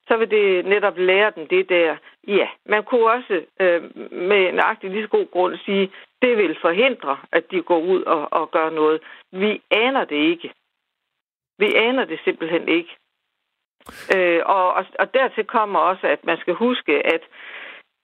så 0.09 0.17
vil 0.17 0.31
det 0.31 0.65
netop 0.65 0.99
lære 0.99 1.33
dem 1.37 1.47
det 1.47 1.69
der. 1.69 1.97
Ja, 2.29 2.49
man 2.67 2.83
kunne 2.85 3.11
også 3.11 3.45
øh, 3.61 3.83
med 4.13 4.49
en 4.49 4.59
agtig 4.59 4.91
lige 4.91 5.03
så 5.03 5.09
god 5.09 5.31
grund 5.31 5.57
sige, 5.65 5.91
det 6.23 6.37
vil 6.37 6.57
forhindre, 6.61 7.17
at 7.33 7.51
de 7.51 7.63
går 7.63 7.81
ud 7.81 8.03
og, 8.03 8.33
og 8.33 8.51
gør 8.51 8.71
noget. 8.71 9.01
Vi 9.33 9.63
aner 9.71 10.05
det 10.05 10.17
ikke. 10.17 10.53
Vi 11.59 11.75
aner 11.75 12.05
det 12.05 12.21
simpelthen 12.25 12.69
ikke. 12.69 12.97
Øh, 14.17 14.43
og, 14.47 14.75
og, 14.75 14.85
og 14.99 15.15
dertil 15.15 15.45
kommer 15.45 15.79
også, 15.79 16.07
at 16.07 16.25
man 16.25 16.39
skal 16.39 16.55
huske, 16.55 17.07
at 17.07 17.23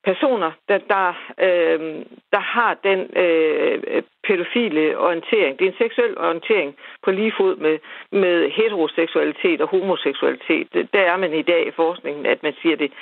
personer, 0.05 0.53
der, 0.69 0.79
der, 0.79 1.09
øh, 1.39 2.05
der 2.33 2.39
har 2.39 2.75
den 2.75 3.01
øh, 3.17 4.03
pædofile 4.27 4.99
orientering, 4.99 5.59
det 5.59 5.65
er 5.67 5.71
en 5.71 5.79
seksuel 5.79 6.19
orientering 6.19 6.77
på 7.05 7.11
lige 7.11 7.33
fod 7.37 7.57
med, 7.57 7.79
med 8.13 8.51
heteroseksualitet 8.51 9.61
og 9.61 9.69
homoseksualitet. 9.69 10.89
Der 10.93 11.01
er 11.01 11.17
man 11.17 11.35
i 11.35 11.43
dag 11.43 11.67
i 11.67 11.71
forskningen, 11.71 12.27
at 12.27 12.43
man 12.43 12.55
siger 12.63 12.77
det. 12.77 12.93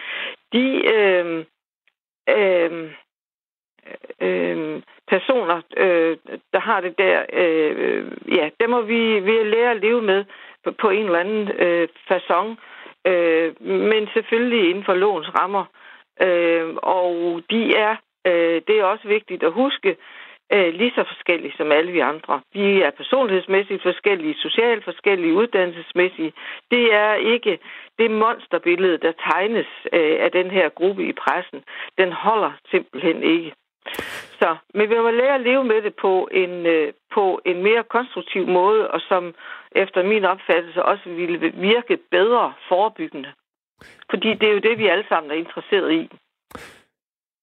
De 0.53 0.93
øh, 0.95 1.45
øh, 2.29 2.91
øh, 4.21 4.83
personer, 5.09 5.61
øh, 5.77 6.17
der 6.53 6.61
har 6.61 6.81
det 6.81 6.99
der, 6.99 7.23
øh, 7.33 7.75
øh 7.79 8.13
ja, 8.37 8.51
der 8.61 8.69
må 8.69 8.81
vi, 8.81 9.21
vi 9.21 9.33
lære 9.45 9.71
at 9.71 9.81
leve 9.81 10.03
med 10.03 10.25
på, 10.65 10.71
på 10.71 10.91
en 10.91 11.05
eller 11.05 11.19
anden 11.19 11.49
øh, 11.49 11.89
façon, 12.11 12.49
øh, 13.11 13.63
men 13.63 14.09
selvfølgelig 14.15 14.71
inden 14.71 14.85
for 14.85 14.95
lovens 14.95 15.31
rammer. 15.39 15.65
Øh, 16.23 16.75
og 16.83 17.43
de 17.51 17.75
er, 17.77 17.97
øh, 18.27 18.63
det 18.67 18.79
er 18.79 18.85
også 18.85 19.09
vigtigt 19.09 19.43
at 19.43 19.53
huske, 19.53 19.97
øh, 20.53 20.75
lige 20.75 20.93
så 20.95 21.05
forskellige 21.05 21.55
som 21.57 21.73
alle 21.73 21.93
vi 21.93 21.99
andre. 21.99 22.41
Vi 22.53 22.83
er 22.83 22.91
personlighedsmæssigt 22.91 23.83
forskellige, 23.83 24.35
socialt 24.35 24.85
forskellige, 24.85 25.35
uddannelsesmæssige. 25.35 26.33
Det 26.71 26.95
er 26.95 27.15
ikke 27.15 27.59
det 27.99 28.11
monsterbillede, 28.11 28.99
der 28.99 29.13
tegnes 29.33 29.67
øh, 29.93 30.17
af 30.21 30.31
den 30.33 30.51
her 30.51 30.69
gruppe 30.69 31.09
i 31.09 31.13
pressen. 31.13 31.65
Den 31.99 32.13
holder 32.13 32.53
simpelthen 32.71 33.23
ikke. 33.23 33.53
Så, 34.41 34.57
men 34.75 34.91
vi 34.91 34.95
må 34.95 35.11
lære 35.11 35.35
at 35.35 35.41
leve 35.41 35.65
med 35.65 35.83
det 35.83 35.95
på 35.95 36.29
en, 36.33 36.67
øh, 36.67 36.93
på 37.15 37.41
en 37.45 37.63
mere 37.63 37.85
konstruktiv 37.85 38.47
måde, 38.47 38.91
og 38.91 39.01
som 39.01 39.35
efter 39.73 40.03
min 40.03 40.25
opfattelse 40.25 40.85
også 40.85 41.09
ville 41.09 41.39
virke 41.55 41.99
bedre 42.11 42.53
forebyggende. 42.69 43.29
Fordi 44.11 44.29
det 44.35 44.49
er 44.49 44.53
jo 44.53 44.59
det, 44.59 44.79
vi 44.79 44.87
alle 44.89 45.05
sammen 45.09 45.31
er 45.31 45.35
interesseret 45.35 45.93
i. 45.93 46.11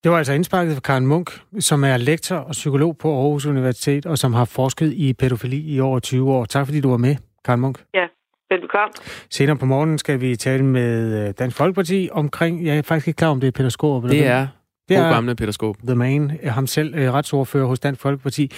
Det 0.04 0.12
var 0.12 0.18
altså 0.18 0.33
indsparket 0.33 0.74
for 0.74 0.81
Karen 0.81 1.07
Munk, 1.07 1.30
som 1.60 1.83
er 1.83 1.98
lektor 1.98 2.36
og 2.36 2.51
psykolog 2.51 2.98
på 2.98 3.08
Aarhus 3.22 3.46
Universitet, 3.46 4.05
og 4.05 4.17
som 4.17 4.34
har 4.34 4.46
forsket 4.46 4.94
i 4.94 5.13
pædofili 5.13 5.75
i 5.75 5.79
over 5.79 6.00
20 6.00 6.32
år. 6.34 6.46
Tak 6.46 6.65
fordi 6.65 6.82
du 6.82 6.89
var 6.89 6.98
med, 6.98 7.15
Karen 7.46 7.60
Munk. 7.60 7.77
Ja, 7.94 8.08
velbekomme. 8.50 8.94
Senere 9.29 9.58
på 9.58 9.65
morgenen 9.65 9.98
skal 9.98 10.22
vi 10.22 10.36
tale 10.36 10.65
med 10.65 11.27
øh, 11.27 11.34
Dansk 11.39 11.58
Folkeparti 11.58 12.10
omkring, 12.12 12.65
jeg 12.65 12.77
er 12.77 12.82
faktisk 12.82 13.08
ikke 13.08 13.17
klar 13.17 13.29
om 13.29 13.39
det 13.39 13.48
er 13.48 13.51
Peter 13.51 13.70
Skåb. 13.70 14.03
Det 14.03 14.27
er 14.27 14.48
det 14.89 14.98
er 14.98 15.10
gamle 15.10 15.36
Peter 15.36 15.51
Skåb. 15.51 15.77
The 15.88 15.96
Man, 15.96 16.39
ham 16.44 16.67
selv, 16.67 16.96
øh, 16.96 17.13
retsordfører 17.13 17.65
hos 17.65 17.79
Dansk 17.79 18.01
Folkeparti. 18.01 18.51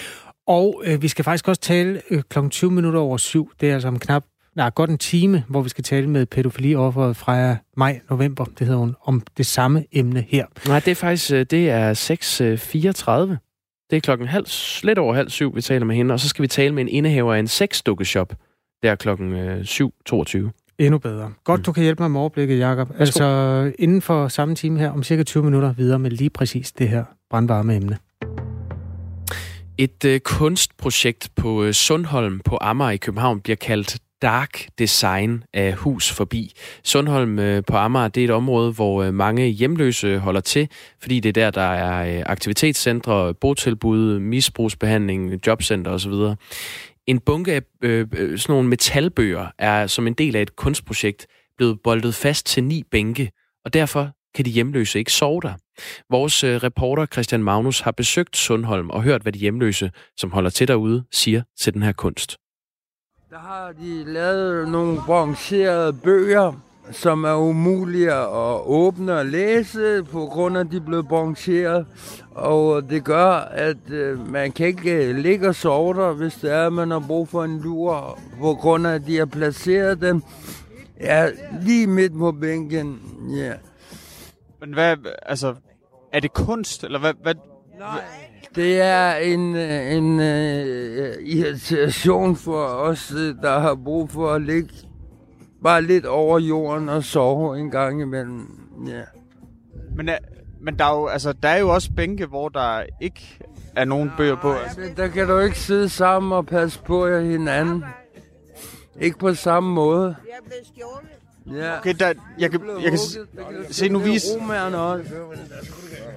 Og 0.48 0.82
øh, 0.86 1.02
vi 1.02 1.08
skal 1.08 1.24
faktisk 1.24 1.48
også 1.48 1.60
tale 1.60 2.02
øh, 2.10 2.22
kl. 2.28 2.38
20 2.50 2.70
minutter 2.70 3.00
over 3.00 3.16
syv. 3.16 3.52
Det 3.60 3.70
er 3.70 3.74
altså 3.74 3.88
om 3.88 3.98
knap 3.98 4.24
nej, 4.58 4.70
godt 4.70 4.90
en 4.90 4.98
time, 4.98 5.44
hvor 5.48 5.62
vi 5.62 5.68
skal 5.68 5.84
tale 5.84 6.10
med 6.10 6.26
pædofiliofferet 6.26 7.16
fra 7.16 7.56
maj-november. 7.76 8.44
Det 8.44 8.66
hedder 8.66 8.80
hun 8.80 8.94
om 9.04 9.22
det 9.36 9.46
samme 9.46 9.84
emne 9.92 10.24
her. 10.28 10.46
Nej, 10.66 10.80
det 10.80 10.90
er 10.90 10.94
faktisk 10.94 11.32
øh, 11.32 11.46
det 11.50 11.70
er 11.70 11.94
6.34. 13.30 13.36
Det 13.90 13.96
er 13.96 14.00
klokken 14.00 14.28
halv, 14.28 14.46
lidt 14.82 14.98
over 14.98 15.14
halv 15.14 15.30
syv, 15.30 15.56
vi 15.56 15.62
taler 15.62 15.86
med 15.86 15.96
hende, 15.96 16.12
og 16.12 16.20
så 16.20 16.28
skal 16.28 16.42
vi 16.42 16.48
tale 16.48 16.74
med 16.74 16.82
en 16.82 16.88
indehaver 16.88 17.34
af 17.34 17.38
en 17.38 17.48
sexdukkeshop. 17.48 18.34
Det 18.82 18.90
er 18.90 18.94
klokken 18.94 19.32
7.22. 19.60 20.74
Endnu 20.78 20.98
bedre. 20.98 21.32
Godt, 21.44 21.60
mm. 21.60 21.64
du 21.64 21.72
kan 21.72 21.82
hjælpe 21.82 22.02
mig 22.02 22.10
med 22.10 22.20
overblikket, 22.20 22.58
Jacob. 22.58 22.90
Altså 22.98 23.24
inden 23.78 24.02
for 24.02 24.28
samme 24.28 24.54
time 24.54 24.78
her, 24.78 24.90
om 24.90 25.02
cirka 25.02 25.22
20 25.22 25.44
minutter 25.44 25.72
videre 25.72 25.98
med 25.98 26.10
lige 26.10 26.30
præcis 26.30 26.72
det 26.72 26.88
her 26.88 27.04
brandvarme 27.30 27.76
emne. 27.76 27.98
Et 29.80 30.04
øh, 30.04 30.20
kunstprojekt 30.20 31.30
på 31.36 31.64
øh, 31.64 31.72
Sundholm 31.72 32.40
på 32.40 32.58
Amager 32.60 32.90
i 32.90 32.96
København 32.96 33.40
bliver 33.40 33.56
kaldt 33.56 33.98
dark 34.22 34.68
design 34.78 35.44
af 35.52 35.74
hus 35.74 36.12
forbi. 36.12 36.52
Sundholm 36.84 37.38
øh, 37.38 37.62
på 37.66 37.76
Amager, 37.76 38.08
det 38.08 38.20
er 38.20 38.24
et 38.24 38.30
område, 38.30 38.72
hvor 38.72 39.02
øh, 39.02 39.14
mange 39.14 39.46
hjemløse 39.46 40.18
holder 40.18 40.40
til, 40.40 40.68
fordi 41.00 41.20
det 41.20 41.28
er 41.28 41.32
der, 41.32 41.50
der 41.50 41.72
er 41.72 42.18
øh, 42.18 42.22
aktivitetscentre, 42.26 43.34
botilbud, 43.34 44.18
misbrugsbehandling, 44.18 45.46
jobcenter 45.46 45.90
osv. 45.90 46.12
En 47.06 47.20
bunke 47.20 47.52
af 47.52 47.62
øh, 47.82 48.06
øh 48.12 48.38
sådan 48.38 48.52
nogle 48.52 48.68
metalbøger 48.68 49.46
er 49.58 49.86
som 49.86 50.06
en 50.06 50.14
del 50.14 50.36
af 50.36 50.42
et 50.42 50.56
kunstprojekt 50.56 51.26
blevet 51.56 51.78
boldet 51.84 52.14
fast 52.14 52.46
til 52.46 52.64
ni 52.64 52.82
bænke, 52.90 53.30
og 53.64 53.72
derfor 53.72 54.10
kan 54.34 54.44
de 54.44 54.50
hjemløse 54.50 54.98
ikke 54.98 55.12
sove 55.12 55.40
der. 55.40 55.54
Vores 56.10 56.44
øh, 56.44 56.56
reporter 56.56 57.06
Christian 57.06 57.42
Magnus 57.42 57.80
har 57.80 57.90
besøgt 57.90 58.36
Sundholm 58.36 58.90
og 58.90 59.02
hørt, 59.02 59.22
hvad 59.22 59.32
de 59.32 59.38
hjemløse, 59.38 59.90
som 60.16 60.30
holder 60.30 60.50
til 60.50 60.68
derude, 60.68 61.04
siger 61.12 61.42
til 61.60 61.74
den 61.74 61.82
her 61.82 61.92
kunst. 61.92 62.36
Der 63.30 63.38
har 63.38 63.72
de 63.72 64.12
lavet 64.12 64.68
nogle 64.68 65.00
bronzerede 65.06 65.92
bøger 65.92 66.52
som 66.92 67.24
er 67.24 67.34
umulige 67.34 68.12
at 68.12 68.60
åbne 68.66 69.18
og 69.18 69.26
læse, 69.26 70.04
på 70.12 70.26
grund 70.26 70.56
af, 70.56 70.60
at 70.60 70.70
de 70.70 70.76
er 70.76 70.80
blevet 70.80 71.08
bronzeret. 71.08 71.86
Og 72.30 72.90
det 72.90 73.04
gør, 73.04 73.30
at 73.50 73.90
øh, 73.90 74.32
man 74.32 74.52
kan 74.52 74.66
ikke 74.66 75.08
øh, 75.08 75.16
ligge 75.16 75.48
og 75.48 75.54
sove 75.54 75.94
der, 75.94 76.12
hvis 76.12 76.34
det 76.34 76.52
er, 76.52 76.66
at 76.66 76.72
man 76.72 76.90
har 76.90 77.04
brug 77.06 77.28
for 77.28 77.44
en 77.44 77.60
lur, 77.60 78.18
på 78.40 78.54
grund 78.54 78.86
af, 78.86 78.94
at 78.94 79.06
de 79.06 79.16
har 79.16 79.26
placeret 79.26 80.00
dem 80.00 80.22
ja, 81.00 81.28
lige 81.62 81.86
midt 81.86 82.18
på 82.18 82.32
bænken. 82.32 83.00
Ja. 83.36 83.52
Men 84.60 84.72
hvad, 84.72 84.96
altså, 85.22 85.54
er 86.12 86.20
det 86.20 86.32
kunst, 86.32 86.84
eller 86.84 86.98
hvad? 86.98 87.14
hvad 87.22 87.34
Nej. 87.78 88.00
Det 88.54 88.80
er 88.80 89.14
en, 89.14 89.56
øh, 89.56 89.92
en 89.92 90.18
uh, 90.18 91.28
irritation 91.28 92.36
for 92.36 92.64
os, 92.64 93.12
der 93.42 93.58
har 93.58 93.74
brug 93.74 94.10
for 94.10 94.32
at 94.32 94.42
ligge 94.42 94.74
bare 95.62 95.82
lidt 95.82 96.06
over 96.06 96.38
jorden 96.38 96.88
og 96.88 97.04
sove 97.04 97.58
en 97.58 97.70
gang 97.70 98.02
imellem. 98.02 98.68
Ja. 98.86 99.02
Men, 99.96 100.10
men 100.60 100.78
der, 100.78 100.84
er 100.84 101.00
jo, 101.00 101.06
altså, 101.06 101.32
der 101.32 101.48
er 101.48 101.58
jo 101.58 101.68
også 101.68 101.90
bænke, 101.96 102.26
hvor 102.26 102.48
der 102.48 102.82
ikke 103.00 103.38
er 103.76 103.84
nogen 103.84 104.12
bøger 104.16 104.36
på. 104.36 104.52
Altså. 104.52 104.80
Der 104.96 105.08
kan 105.08 105.26
du 105.28 105.38
ikke 105.38 105.58
sidde 105.58 105.88
sammen 105.88 106.32
og 106.32 106.46
passe 106.46 106.82
på 106.82 107.18
hinanden. 107.18 107.84
Ikke 109.00 109.18
på 109.18 109.34
samme 109.34 109.72
måde. 109.74 110.16
Ja. 111.54 111.78
Okay, 111.78 111.94
der, 111.98 112.12
jeg 112.38 112.50
kan, 112.50 112.60
jeg 112.82 112.90
kan 112.90 112.98
se 113.70 113.88
nu 113.88 113.98
vise... 113.98 114.28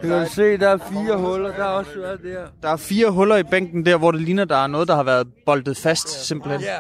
Du 0.04 0.08
kan 0.08 0.30
se, 0.30 0.58
der 0.58 0.70
er 0.70 0.78
fire 0.78 1.18
huller, 1.18 1.56
der 1.56 1.64
er 1.64 1.68
også 1.68 1.92
der. 2.24 2.46
Der 2.62 2.70
er 2.70 2.78
fire 2.78 3.10
huller 3.10 3.38
i 3.38 3.44
bænken 3.44 3.86
der, 3.86 3.98
hvor 3.98 4.12
det 4.12 4.22
ligner, 4.22 4.46
der 4.46 4.58
er 4.58 4.68
noget, 4.68 4.88
der 4.88 4.96
har 4.96 5.04
været 5.04 5.28
boldet 5.46 5.78
fast, 5.78 6.28
simpelthen. 6.28 6.62
Ja, 6.62 6.78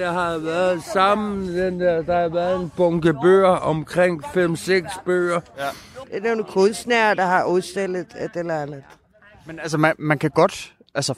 der 0.00 0.12
har 0.12 0.38
været 0.38 0.82
sammen, 0.92 1.48
den 1.58 1.80
der, 1.80 2.02
der 2.02 2.20
har 2.20 2.28
været 2.28 2.60
en 2.60 2.72
bunke 2.76 3.14
bøger, 3.22 3.48
omkring 3.48 4.24
5-6 4.24 5.02
bøger. 5.04 5.40
Ja. 5.58 5.68
Det 6.12 6.26
er 6.26 6.34
nogle 6.34 6.44
kunstnere, 6.44 7.14
der 7.14 7.24
har 7.24 7.44
udstillet 7.44 8.06
et 8.20 8.30
eller 8.34 8.62
andet. 8.62 8.82
Men 9.46 9.58
altså, 9.58 9.78
man, 9.78 9.94
man 9.98 10.18
kan 10.18 10.30
godt 10.30 10.72
altså, 10.94 11.14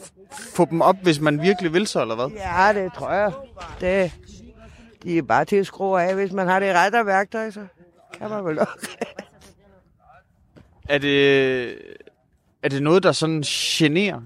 få 0.55 0.67
dem 0.71 0.81
op, 0.81 0.97
hvis 1.03 1.21
man 1.21 1.43
virkelig 1.43 1.73
vil 1.73 1.87
så, 1.87 2.01
eller 2.01 2.15
hvad? 2.15 2.27
Ja, 2.27 2.83
det 2.83 2.93
tror 2.93 3.13
jeg. 3.13 3.33
Det, 3.81 4.13
de 5.05 5.19
er 5.19 5.23
bare 5.23 5.45
til 5.45 5.57
at 5.57 5.67
skrue 5.67 6.03
af. 6.03 6.15
Hvis 6.15 6.33
man 6.33 6.47
har 6.47 6.61
det 6.61 6.75
rette 6.75 7.07
værktøj, 7.07 7.51
så 7.51 7.67
kan 8.19 8.31
man 8.31 8.45
vel 8.45 8.57
nok. 8.57 8.69
er 10.89 10.99
det, 10.99 11.69
er 12.63 12.69
det 12.69 12.83
noget, 12.83 13.03
der 13.03 13.13
sådan 13.13 13.43
generer? 13.47 14.21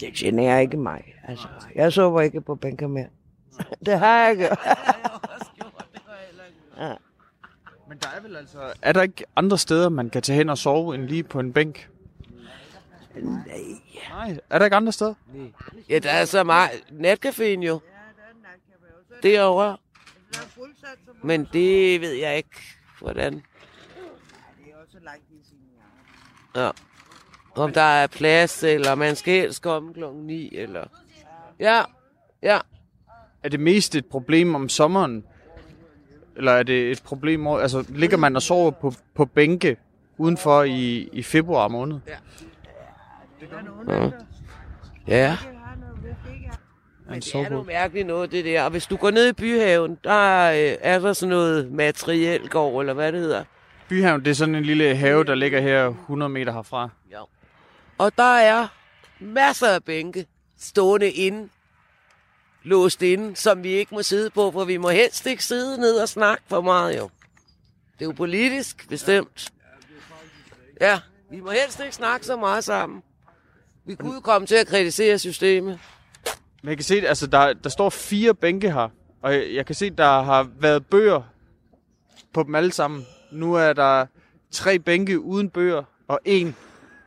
Det 0.00 0.12
generer 0.14 0.58
ikke 0.58 0.76
mig. 0.76 1.14
Altså, 1.28 1.48
jeg 1.74 1.92
sover 1.92 2.20
ikke 2.20 2.40
på 2.40 2.54
bænker 2.54 2.86
mere. 2.86 3.06
det 3.86 3.98
har 3.98 4.26
jeg 4.26 4.36
gjort. 4.36 4.58
ja. 6.78 6.94
Men 7.88 7.98
der 7.98 8.08
er 8.16 8.20
vel 8.22 8.36
altså... 8.36 8.58
Er 8.82 8.92
der 8.92 9.02
ikke 9.02 9.24
andre 9.36 9.58
steder, 9.58 9.88
man 9.88 10.10
kan 10.10 10.22
tage 10.22 10.36
hen 10.36 10.48
og 10.48 10.58
sove, 10.58 10.94
end 10.94 11.02
lige 11.02 11.22
på 11.22 11.40
en 11.40 11.52
bænk? 11.52 11.88
Nej. 13.14 13.54
Nej, 14.10 14.38
er 14.50 14.58
der 14.58 14.64
ikke 14.64 14.76
andre 14.76 14.92
steder? 14.92 15.14
Ja, 15.88 15.98
der 15.98 16.10
er 16.10 16.24
så 16.24 16.44
meget. 16.44 16.70
Natcaféen 16.90 17.60
jo. 17.60 17.80
Derovre. 19.22 19.76
Men 21.22 21.48
det 21.52 22.00
ved 22.00 22.12
jeg 22.12 22.36
ikke, 22.36 22.60
hvordan. 23.00 23.42
Ja. 26.56 26.70
Om 27.54 27.72
der 27.72 27.80
er 27.80 28.06
plads, 28.06 28.62
eller 28.62 28.94
man 28.94 29.16
skal 29.16 29.40
helst 29.40 29.62
komme 29.62 29.94
klokken 29.94 30.26
9, 30.26 30.56
eller... 30.56 30.84
Ja, 31.60 31.82
ja. 32.42 32.58
Er 33.42 33.48
det 33.48 33.60
mest 33.60 33.94
et 33.94 34.06
problem 34.06 34.54
om 34.54 34.68
sommeren? 34.68 35.24
Eller 36.36 36.52
er 36.52 36.62
det 36.62 36.90
et 36.90 37.02
problem, 37.02 37.46
altså 37.46 37.84
ligger 37.88 38.16
man 38.16 38.36
og 38.36 38.42
sover 38.42 38.70
på, 38.70 38.92
på 39.14 39.24
bænke 39.24 39.76
udenfor 40.18 40.62
i, 40.62 41.08
i 41.12 41.22
februar 41.22 41.68
måned? 41.68 42.00
Ja. 42.06 42.16
Ja. 43.88 44.10
ja. 45.06 45.38
Men 47.08 47.20
det 47.20 47.34
er 47.34 47.48
noget 47.48 47.66
mærkeligt 47.66 48.06
noget, 48.06 48.32
det 48.32 48.44
der. 48.44 48.62
Og 48.62 48.70
hvis 48.70 48.86
du 48.86 48.96
går 48.96 49.10
ned 49.10 49.28
i 49.28 49.32
byhaven, 49.32 49.98
der 50.04 50.50
øh, 50.50 50.76
er 50.80 50.98
der 50.98 51.12
sådan 51.12 51.30
noget 51.30 51.72
materiel 51.72 52.48
gård, 52.48 52.82
eller 52.82 52.94
hvad 52.94 53.12
det 53.12 53.20
hedder. 53.20 53.44
Byhaven, 53.88 54.24
det 54.24 54.30
er 54.30 54.34
sådan 54.34 54.54
en 54.54 54.64
lille 54.64 54.96
have, 54.96 55.24
der 55.24 55.34
ligger 55.34 55.60
her 55.60 55.86
100 55.86 56.28
meter 56.28 56.52
herfra. 56.52 56.88
Ja. 57.10 57.20
Og 57.98 58.12
der 58.18 58.36
er 58.36 58.68
masser 59.20 59.68
af 59.68 59.84
bænke 59.84 60.26
stående 60.58 61.10
inde, 61.10 61.48
låst 62.62 63.02
inde, 63.02 63.36
som 63.36 63.62
vi 63.62 63.68
ikke 63.68 63.94
må 63.94 64.02
sidde 64.02 64.30
på, 64.30 64.50
for 64.50 64.64
vi 64.64 64.76
må 64.76 64.88
helst 64.88 65.26
ikke 65.26 65.44
sidde 65.44 65.80
ned 65.80 65.94
og 65.96 66.08
snakke 66.08 66.42
for 66.48 66.60
meget, 66.60 66.98
jo. 66.98 67.10
Det 67.98 68.04
er 68.04 68.04
jo 68.04 68.12
politisk 68.12 68.88
bestemt. 68.88 69.52
Ja, 70.80 71.00
vi 71.30 71.40
må 71.40 71.50
helst 71.50 71.80
ikke 71.80 71.94
snakke 71.94 72.26
så 72.26 72.36
meget 72.36 72.64
sammen. 72.64 73.02
Vi 73.84 73.94
kunne 73.94 74.22
komme 74.22 74.46
til 74.46 74.54
at 74.54 74.66
kritisere 74.66 75.18
systemet. 75.18 75.78
Men 76.62 76.68
jeg 76.68 76.76
kan 76.76 76.84
se, 76.84 76.94
altså 77.06 77.26
der, 77.26 77.52
der 77.52 77.68
står 77.70 77.90
fire 77.90 78.34
bænke 78.34 78.72
her, 78.72 78.88
og 79.22 79.34
jeg, 79.34 79.46
jeg 79.54 79.66
kan 79.66 79.74
se, 79.74 79.90
der 79.90 80.22
har 80.22 80.48
været 80.60 80.86
bøger 80.86 81.22
på 82.32 82.42
dem 82.42 82.54
alle 82.54 82.72
sammen. 82.72 83.06
Nu 83.32 83.54
er 83.54 83.72
der 83.72 84.06
tre 84.50 84.78
bænke 84.78 85.20
uden 85.20 85.50
bøger, 85.50 85.82
og 86.08 86.20
en 86.24 86.56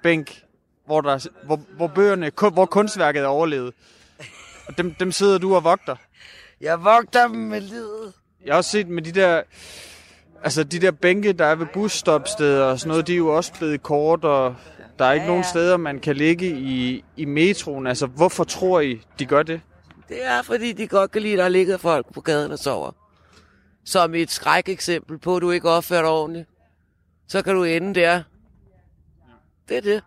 bænk, 0.04 0.44
hvor, 0.86 1.02
der, 1.02 1.28
hvor, 1.44 1.60
hvor 1.78 1.88
bøgerne, 1.88 2.32
hvor 2.54 2.66
kunstværket 2.66 3.24
er 3.24 3.28
overlevet. 3.28 3.74
Og 4.68 4.78
dem, 4.78 4.94
dem 4.94 5.12
sidder 5.12 5.38
du 5.38 5.56
og 5.56 5.64
vogter. 5.64 5.96
Jeg 6.62 6.84
vogter 6.84 7.28
dem 7.28 7.38
med 7.38 7.62
livet. 7.62 8.14
Jeg 8.46 8.54
har 8.54 8.58
også 8.58 8.72
set 8.72 8.88
med 8.88 9.04
de 9.04 9.12
der, 9.12 9.44
altså 10.44 10.64
de 10.64 10.80
der 10.80 10.92
bænke, 10.92 11.34
der 11.34 11.46
er 11.46 11.56
ved 11.56 11.68
busstopsteder 11.74 12.66
og 12.66 12.80
sådan 12.80 12.90
noget, 12.90 13.08
de 13.08 13.14
er 13.14 13.18
jo 13.18 13.36
også 13.36 13.54
blevet 13.54 13.84
kort, 13.84 14.26
og 14.26 14.56
der 15.00 15.06
er 15.06 15.12
ikke 15.12 15.24
ja, 15.24 15.26
ja. 15.26 15.32
nogen 15.32 15.44
steder, 15.44 15.78
man 15.78 16.00
kan 16.00 16.16
ligge 16.16 16.50
i, 16.50 17.04
i 17.18 17.26
metroen. 17.26 17.88
Altså, 17.88 18.06
hvorfor 18.06 18.44
tror 18.44 18.80
I, 18.80 19.02
de 19.20 19.26
gør 19.26 19.44
det? 19.44 19.62
Det 20.10 20.26
er, 20.26 20.42
fordi 20.42 20.72
de 20.72 20.88
godt 20.88 21.12
kan 21.12 21.22
lide, 21.22 21.34
at 21.34 21.40
der 21.40 21.50
ligger 21.50 21.78
folk 21.78 22.14
på 22.14 22.22
gaden 22.22 22.52
og 22.52 22.60
sover. 22.60 22.92
Som 23.86 24.16
et 24.16 24.32
skræk-eksempel 24.32 25.18
på, 25.18 25.36
at 25.36 25.42
du 25.42 25.52
ikke 25.52 25.70
opfører 25.70 26.08
ordentligt. 26.08 26.50
Så 27.28 27.42
kan 27.42 27.56
du 27.56 27.64
ende 27.64 28.00
der. 28.00 28.24
Det 29.70 29.78
er 29.78 29.82
det. 29.82 30.04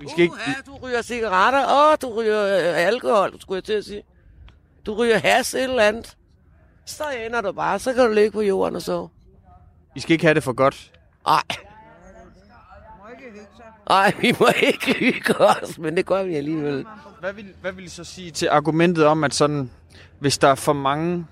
Vi 0.00 0.08
skal 0.08 0.22
ikke... 0.22 0.34
Uh, 0.34 0.66
du 0.66 0.76
ryger 0.76 1.02
cigaretter. 1.02 1.64
Åh, 1.64 1.90
oh, 1.90 1.96
du 2.02 2.20
ryger 2.20 2.44
øh, 2.44 2.86
alkohol, 2.86 3.40
skulle 3.40 3.56
jeg 3.56 3.64
til 3.64 3.72
at 3.72 3.84
sige. 3.84 4.02
Du 4.86 4.94
ryger 4.94 5.18
has 5.18 5.54
et 5.54 5.62
eller 5.62 5.82
andet. 5.82 6.16
Så 6.84 7.04
ender 7.26 7.40
du 7.40 7.52
bare. 7.52 7.78
Så 7.78 7.92
kan 7.92 8.06
du 8.06 8.12
ligge 8.12 8.30
på 8.30 8.40
jorden 8.40 8.76
og 8.76 8.82
sove. 8.82 9.08
I 9.96 10.00
skal 10.00 10.12
ikke 10.12 10.24
have 10.24 10.34
det 10.34 10.42
for 10.42 10.52
godt. 10.52 10.92
Nej. 11.26 11.42
Nej, 13.88 14.12
vi 14.20 14.34
må 14.40 14.46
ikke 14.62 14.94
hygge 14.98 15.40
os, 15.40 15.78
men 15.78 15.96
det 15.96 16.06
gør 16.06 16.22
vi 16.22 16.34
alligevel. 16.34 16.86
Hvad 17.20 17.32
vil, 17.32 17.46
hvad 17.60 17.72
vil 17.72 17.84
I 17.84 17.88
så 17.88 18.04
sige 18.04 18.30
til 18.30 18.48
argumentet 18.48 19.06
om, 19.06 19.24
at 19.24 19.34
sådan, 19.34 19.70
hvis 20.18 20.38
der 20.38 20.48
er 20.48 20.54
for 20.54 20.72
mange 20.72 21.26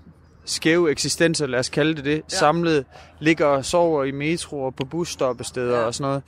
skæve 0.45 0.91
eksistenser, 0.91 1.47
lad 1.47 1.59
os 1.59 1.69
kalde 1.69 1.95
det 1.95 2.05
det, 2.05 2.15
ja. 2.17 2.37
samlet, 2.37 2.85
ligger 3.21 3.47
og 3.47 3.65
sover 3.65 4.05
i 4.05 4.11
metroer 4.11 4.71
på 4.71 4.85
busstoppesteder 4.85 5.79
ja. 5.79 5.85
og 5.85 5.95
sådan 5.95 6.09
noget, 6.09 6.23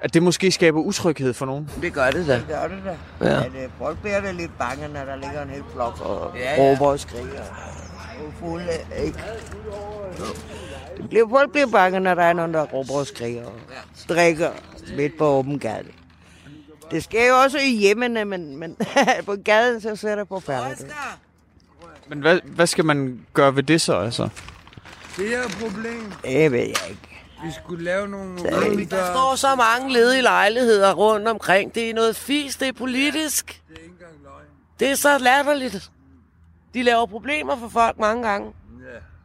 at 0.00 0.14
det 0.14 0.22
måske 0.22 0.50
skaber 0.50 0.80
utryghed 0.80 1.34
for 1.34 1.46
nogen? 1.46 1.70
Det 1.80 1.92
gør 1.92 2.10
det 2.10 2.26
da. 2.26 2.34
Det 2.36 2.46
gør 2.48 2.68
det 2.68 2.78
da. 3.20 3.30
Ja. 3.30 3.48
Men 3.48 3.70
folk 3.78 3.98
bliver 4.02 4.20
det 4.20 4.34
lidt 4.34 4.58
bange, 4.58 4.88
når 4.88 5.04
der 5.04 5.16
ligger 5.16 5.42
en 5.42 5.50
hel 5.50 5.62
flok 5.72 6.00
og 6.00 6.32
ja, 6.36 6.54
ja. 6.54 6.62
råber 6.62 6.86
og 6.86 7.00
skriger. 7.00 7.42
Og 8.26 8.32
fulde, 8.40 8.72
ikke? 9.04 9.18
Det 9.18 10.73
bliver, 11.08 11.28
folk 11.28 11.52
bliver 11.52 11.66
bange, 11.66 12.00
når 12.00 12.14
der 12.14 12.22
er 12.22 12.32
nogen, 12.32 12.54
der 12.54 12.62
råber 12.62 12.94
og 12.94 13.06
skriger 13.06 13.46
og 13.46 13.60
drikker 14.08 14.50
midt 14.96 15.18
på 15.18 15.24
åben 15.24 15.58
gade. 15.58 15.84
Det 16.90 17.04
sker 17.04 17.28
jo 17.28 17.34
også 17.34 17.58
i 17.58 17.76
hjemmene, 17.76 18.24
men, 18.24 18.56
men 18.56 18.76
på 19.26 19.36
gaden 19.44 19.80
så 19.80 19.96
ser 19.96 20.16
det 20.16 20.28
på 20.28 20.40
færdigt. 20.40 20.94
Men 22.08 22.20
hvad, 22.20 22.40
hvad 22.44 22.66
skal 22.66 22.84
man 22.84 23.26
gøre 23.32 23.56
ved 23.56 23.62
det 23.62 23.80
så, 23.80 23.94
altså? 23.94 24.28
Det 25.16 25.34
er 25.34 25.42
et 25.42 25.56
problem. 25.60 26.12
Det 26.24 26.52
ved 26.52 26.58
jeg 26.58 26.90
ikke. 26.90 27.24
Vi 27.44 27.50
skulle 27.64 27.84
lave 27.84 28.08
nogle... 28.08 28.38
Der, 28.38 28.60
der 28.90 29.12
står 29.12 29.34
så 29.36 29.54
mange 29.54 29.92
ledige 29.92 30.22
lejligheder 30.22 30.94
rundt 30.94 31.28
omkring. 31.28 31.74
Det 31.74 31.90
er 31.90 31.94
noget 31.94 32.16
fis, 32.16 32.56
det 32.56 32.68
er 32.68 32.72
politisk. 32.72 33.46
Det 33.46 33.76
er 33.76 33.80
ikke 33.80 33.92
engang 33.92 34.12
løgn. 34.22 34.46
Det 34.80 34.90
er 34.90 34.94
så 34.94 35.18
latterligt. 35.18 35.90
De 36.74 36.82
laver 36.82 37.06
problemer 37.06 37.56
for 37.56 37.68
folk 37.68 37.98
mange 37.98 38.28
gange. 38.28 38.52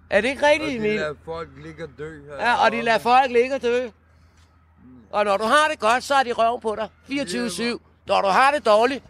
Er 0.10 0.22
det 0.22 0.30
ikke 0.30 0.48
rigtigt, 0.48 0.76
Emil? 0.76 0.90
Og 0.90 0.96
de 0.96 0.98
lader 0.98 1.16
folk 1.26 1.50
ligge 1.66 1.84
og 1.84 1.90
dø. 1.98 2.22
Her. 2.28 2.48
Ja, 2.48 2.66
og 2.66 2.72
de 2.72 2.82
lader 2.82 3.00
folk 3.00 3.32
ligge 3.32 3.56
og 3.56 3.62
dø. 3.62 3.88
Og 5.12 5.26
når 5.26 5.38
du 5.38 5.44
har 5.44 5.68
det 5.72 5.80
godt, 5.80 6.04
så 6.04 6.16
er 6.16 6.24
de 6.24 6.32
røv 6.32 6.62
på 6.62 6.76
dig. 6.76 6.90
24-7. 7.10 7.64
Når 8.08 8.22
du 8.22 8.28
har 8.28 8.52
det 8.52 8.66
dårligt, 8.66 9.04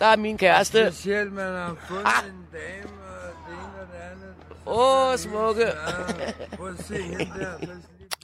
der 0.00 0.06
er 0.06 0.16
min 0.16 0.38
kæreste. 0.38 0.92
Specielt, 0.92 1.32
man 1.32 1.44
har 1.44 1.76
fundet 1.88 2.04
ah. 2.06 2.28
en 2.28 2.46
dame, 2.52 2.92
og 2.92 3.32
det 3.46 3.52
ene 3.52 3.80
og 3.80 3.86
det 3.92 3.98
andet. 4.12 4.34
Åh, 4.66 5.12
oh, 5.12 5.18
smukke. 5.18 5.66
Ja, 5.66 6.56
prøv 6.56 6.68
at 6.68 6.84
se 6.84 7.02
hende 7.02 7.30
der. 7.38 7.74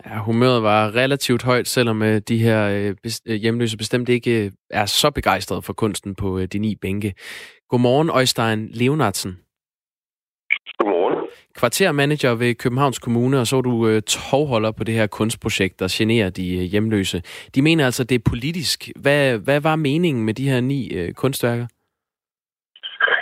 Ja, 0.07 0.19
humøret 0.19 0.63
var 0.63 0.95
relativt 0.95 1.43
højt, 1.43 1.69
selvom 1.69 2.03
øh, 2.03 2.21
de 2.29 2.39
her 2.39 2.69
øh, 2.69 2.95
øh, 3.27 3.35
hjemløse 3.35 3.77
bestemt 3.77 4.09
ikke 4.09 4.53
er 4.71 4.87
så 4.87 5.11
begejstrede 5.11 5.63
for 5.63 5.73
kunsten 5.73 6.15
på 6.15 6.47
de 6.47 6.59
ni 6.59 6.77
bænke. 6.77 7.15
Godmorgen, 7.69 8.11
Øjstein 8.11 8.69
Leonardsen. 8.69 9.39
Kvartermanager 11.61 12.35
ved 12.43 12.55
Københavns 12.55 12.99
Kommune, 12.99 13.37
og 13.41 13.47
så 13.47 13.57
er 13.57 13.65
du 13.71 13.89
øh, 13.89 14.03
tovholder 14.03 14.73
på 14.79 14.85
det 14.85 14.95
her 14.95 15.07
kunstprojekt, 15.07 15.81
der 15.81 15.89
generer 15.99 16.31
de 16.31 16.47
øh, 16.59 16.65
hjemløse. 16.73 17.19
De 17.55 17.63
mener 17.63 17.85
altså, 17.85 18.05
det 18.05 18.15
er 18.15 18.29
politisk. 18.33 18.79
Hvad, 19.05 19.39
hvad 19.47 19.61
var 19.69 19.77
meningen 19.77 20.23
med 20.25 20.35
de 20.35 20.49
her 20.51 20.61
ni 20.61 20.81
øh, 20.99 21.13
kunstværker? 21.23 21.67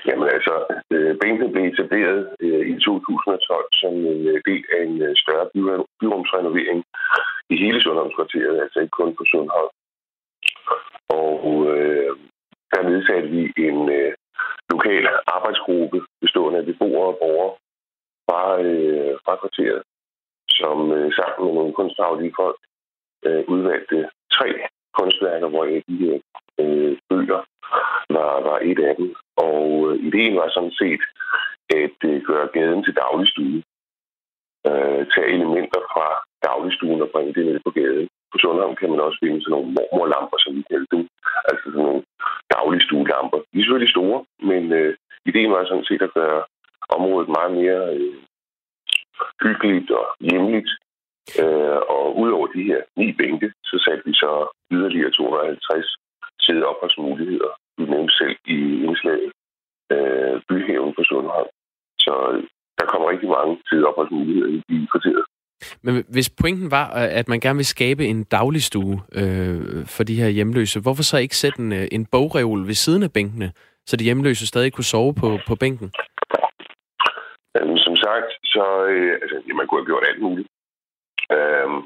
Jamen 0.07 0.28
altså, 0.37 0.54
øh, 0.95 1.12
bænken 1.23 1.52
blev 1.52 1.64
etableret 1.64 2.21
øh, 2.40 2.64
i 2.73 2.75
2012 2.80 3.68
som 3.80 3.92
en 4.12 4.23
øh, 4.33 4.40
del 4.49 4.64
af 4.76 4.80
en 4.88 5.02
øh, 5.07 5.14
større 5.23 5.47
by- 5.54 5.87
byrumsrenovering 6.00 6.78
i 7.52 7.57
hele 7.64 7.78
Sundhavnskvarteret, 7.83 8.62
altså 8.64 8.78
ikke 8.80 8.99
kun 9.00 9.12
på 9.18 9.25
Sundhavn. 9.33 9.73
Og 11.23 11.42
øh, 11.75 12.12
der 12.73 12.88
nedsatte 12.90 13.28
vi 13.35 13.42
en 13.68 13.78
øh, 13.99 14.12
lokal 14.73 15.04
arbejdsgruppe 15.37 15.99
bestående 16.23 16.59
af 16.59 16.66
beboere 16.66 17.09
og 17.12 17.18
borgere 17.23 17.54
fra, 18.29 18.61
øh, 18.61 19.15
fra 19.25 19.35
kvarteret, 19.41 19.83
som 20.49 20.93
øh, 20.93 21.13
sammen 21.19 21.41
med 21.47 21.55
nogle 21.55 21.73
kunstfaglige 21.79 22.37
folk 22.41 22.59
øh, 23.27 23.43
udvalgte 23.55 23.99
tre 24.37 24.49
kunstværker, 24.99 25.49
hvor 25.49 25.65
de 25.65 25.97
her 26.03 26.19
øh, 26.61 26.97
bøger 27.09 27.41
var, 28.17 28.33
var 28.49 28.59
et 28.71 28.81
af 28.89 28.95
dem. 28.97 29.15
Og 29.37 29.63
øh, 29.89 29.95
ideen 30.09 30.37
var 30.37 30.49
sådan 30.49 30.77
set 30.83 31.03
at 31.83 31.99
øh, 32.11 32.23
gøre 32.31 32.49
gaden 32.57 32.85
til 32.85 32.95
dagligstue. 33.03 33.63
Øh, 34.69 35.03
tage 35.15 35.33
elementer 35.37 35.81
fra 35.93 36.07
dagligstuen 36.47 37.03
og 37.05 37.11
bringe 37.15 37.35
det 37.35 37.47
ned 37.47 37.61
på 37.67 37.71
gaden. 37.71 38.09
På 38.33 38.37
Sundhavn 38.39 38.77
kan 38.77 38.91
man 38.91 39.01
også 39.01 39.19
finde 39.23 39.41
sådan 39.41 39.55
nogle 39.57 39.73
mormorlamper, 39.77 40.39
som 40.41 40.53
vi 40.57 40.63
kalder 40.71 40.89
dem. 40.95 41.03
Altså 41.51 41.65
sådan 41.71 41.87
nogle 41.89 42.03
dagligstuelamper. 42.55 43.39
De 43.51 43.57
er 43.59 43.63
selvfølgelig 43.63 43.95
store, 43.97 44.19
men 44.51 44.63
øh, 44.79 44.93
ideen 45.29 45.51
var 45.51 45.65
sådan 45.65 45.89
set 45.91 46.03
at 46.09 46.15
gøre 46.21 46.41
området 46.97 47.28
meget 47.37 47.52
mere 47.61 47.83
øh, 47.97 48.14
hyggeligt 49.42 49.90
og 49.90 50.07
hjemligt. 50.21 50.71
Øh, 51.42 51.80
og 51.95 52.04
udover 52.23 52.47
de 52.47 52.62
her 52.71 52.80
ni 52.97 53.07
bænke, 53.21 53.49
så 53.64 53.76
satte 53.85 54.02
vi 54.09 54.14
så 54.23 54.30
yderligere 54.71 55.11
250 55.11 55.97
sæde 56.45 56.64
opholdsmuligheder. 56.71 57.50
Vi 57.78 57.85
nævnte 57.85 58.14
selv 58.21 58.37
i 58.47 58.59
indslaget 58.87 59.33
øh, 59.95 60.35
byhaven 60.49 60.92
på 60.99 61.02
Sundhavn. 61.11 61.50
Så 62.04 62.14
øh, 62.33 62.42
der 62.78 62.87
kommer 62.90 63.11
rigtig 63.11 63.28
mange 63.28 63.52
sæde 63.71 63.85
opholdsmuligheder 63.90 64.49
i 64.68 64.76
kvarteret. 64.92 65.25
Men 65.83 66.04
hvis 66.09 66.30
pointen 66.30 66.71
var, 66.71 66.87
øh, 67.00 67.09
at 67.21 67.28
man 67.28 67.40
gerne 67.40 67.57
vil 67.57 67.66
skabe 67.66 68.04
en 68.07 68.25
dagligstue 68.25 69.00
øh, 69.12 69.87
for 69.87 70.04
de 70.04 70.14
her 70.21 70.28
hjemløse, 70.28 70.80
hvorfor 70.80 71.02
så 71.02 71.16
ikke 71.16 71.37
sætte 71.37 71.61
en, 71.61 71.73
øh, 71.73 71.88
en 71.92 72.07
bogreol 72.07 72.66
ved 72.66 72.75
siden 72.75 73.02
af 73.02 73.12
bænkene, 73.12 73.52
så 73.87 73.97
de 73.97 74.04
hjemløse 74.04 74.47
stadig 74.47 74.73
kunne 74.73 74.85
sove 74.95 75.14
på, 75.14 75.38
på 75.49 75.54
bænken? 75.54 75.92
Jamen, 77.59 77.79
som 77.79 77.97
sagt, 77.97 78.31
så 78.55 78.65
øh, 78.93 79.12
altså, 79.23 79.37
ja, 79.49 79.53
man 79.55 79.67
kunne 79.67 79.81
have 79.81 79.91
gjort 79.91 80.09
alt 80.09 80.23
muligt. 80.27 80.49
Øhm, 81.37 81.81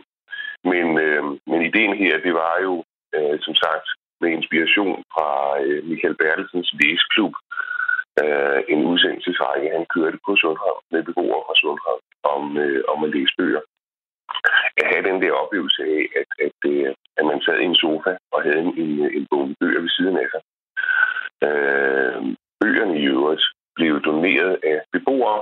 men, 0.71 0.87
øh, 1.07 1.25
men 1.51 1.61
ideen 1.63 1.95
her, 2.03 2.15
det 2.27 2.35
var 2.35 2.55
jo, 2.67 2.85
øh, 3.15 3.37
som 3.47 3.55
sagt, 3.55 3.87
med 4.21 4.31
inspiration 4.31 5.05
fra 5.15 5.29
øh, 5.65 5.85
Michael 5.91 6.17
Bertelsens 6.21 6.71
læsklub, 6.81 7.35
øh, 8.23 8.61
en 8.73 8.81
udsendelsesrække, 8.91 9.75
han 9.77 9.87
kørte 9.95 10.19
på 10.27 10.33
Sundhavn 10.43 10.83
med 10.93 11.03
beboere 11.03 11.43
fra 11.47 11.57
Sundhavn 11.63 12.03
om, 12.35 12.43
øh, 12.65 12.83
om 12.93 13.05
at 13.05 13.11
læse 13.15 13.35
bøger. 13.39 13.63
At 14.81 14.87
have 14.93 15.05
den 15.11 15.23
der 15.23 15.33
oplevelse 15.43 15.83
af, 15.83 16.03
at, 16.21 16.31
at, 16.47 16.59
øh, 16.73 16.95
at 17.19 17.25
man 17.31 17.41
sad 17.41 17.59
i 17.61 17.71
en 17.71 17.81
sofa 17.85 18.13
og 18.33 18.43
havde 18.43 18.61
en, 18.65 18.73
en, 18.83 18.93
en 19.19 19.27
bog 19.31 19.45
bøger 19.61 19.81
ved 19.81 19.93
siden 19.97 20.17
af 20.23 20.29
sig. 20.33 20.43
Øh, 21.49 22.21
bøgerne 22.61 22.95
i 23.03 23.05
øvrigt 23.15 23.45
blev 23.77 24.01
doneret 24.09 24.55
af 24.71 24.79
beboere 24.93 25.41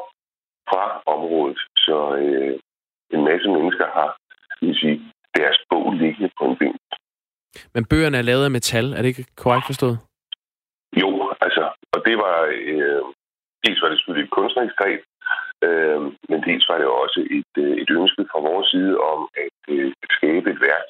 fra 0.70 0.84
området, 1.14 1.60
så 1.86 1.98
øh, 2.22 2.54
en 3.14 3.24
masse 3.24 3.48
mennesker 3.56 3.86
har 3.98 4.10
vil 4.60 4.76
sige, 4.82 5.00
deres 5.36 5.58
bog 5.70 5.92
liggende 5.92 6.30
på 6.38 6.44
en 6.50 6.56
bænk. 6.56 6.76
Men 7.74 7.84
bøgerne 7.90 8.18
er 8.18 8.28
lavet 8.30 8.44
af 8.44 8.50
metal, 8.50 8.86
er 8.92 9.00
det 9.02 9.08
ikke 9.08 9.26
korrekt 9.42 9.66
forstået? 9.66 9.98
Jo, 11.02 11.10
altså, 11.40 11.64
og 11.94 11.98
det 12.06 12.16
var, 12.24 12.36
øh, 12.70 13.02
dels 13.64 13.82
var 13.82 13.88
det 13.88 13.98
selvfølgelig 13.98 14.26
et 14.26 14.36
kunstnerisk 14.38 14.76
greb, 14.80 15.00
øh, 15.66 16.00
men 16.30 16.38
dels 16.46 16.64
var 16.70 16.78
det 16.78 16.86
også 17.02 17.20
et, 17.38 17.52
øh, 17.64 17.74
et 17.82 17.90
ønske 17.98 18.22
fra 18.30 18.40
vores 18.48 18.66
side 18.74 18.94
om 19.12 19.20
at, 19.44 19.58
øh, 19.74 19.92
at 20.02 20.10
skabe 20.18 20.46
et 20.50 20.60
værk, 20.68 20.86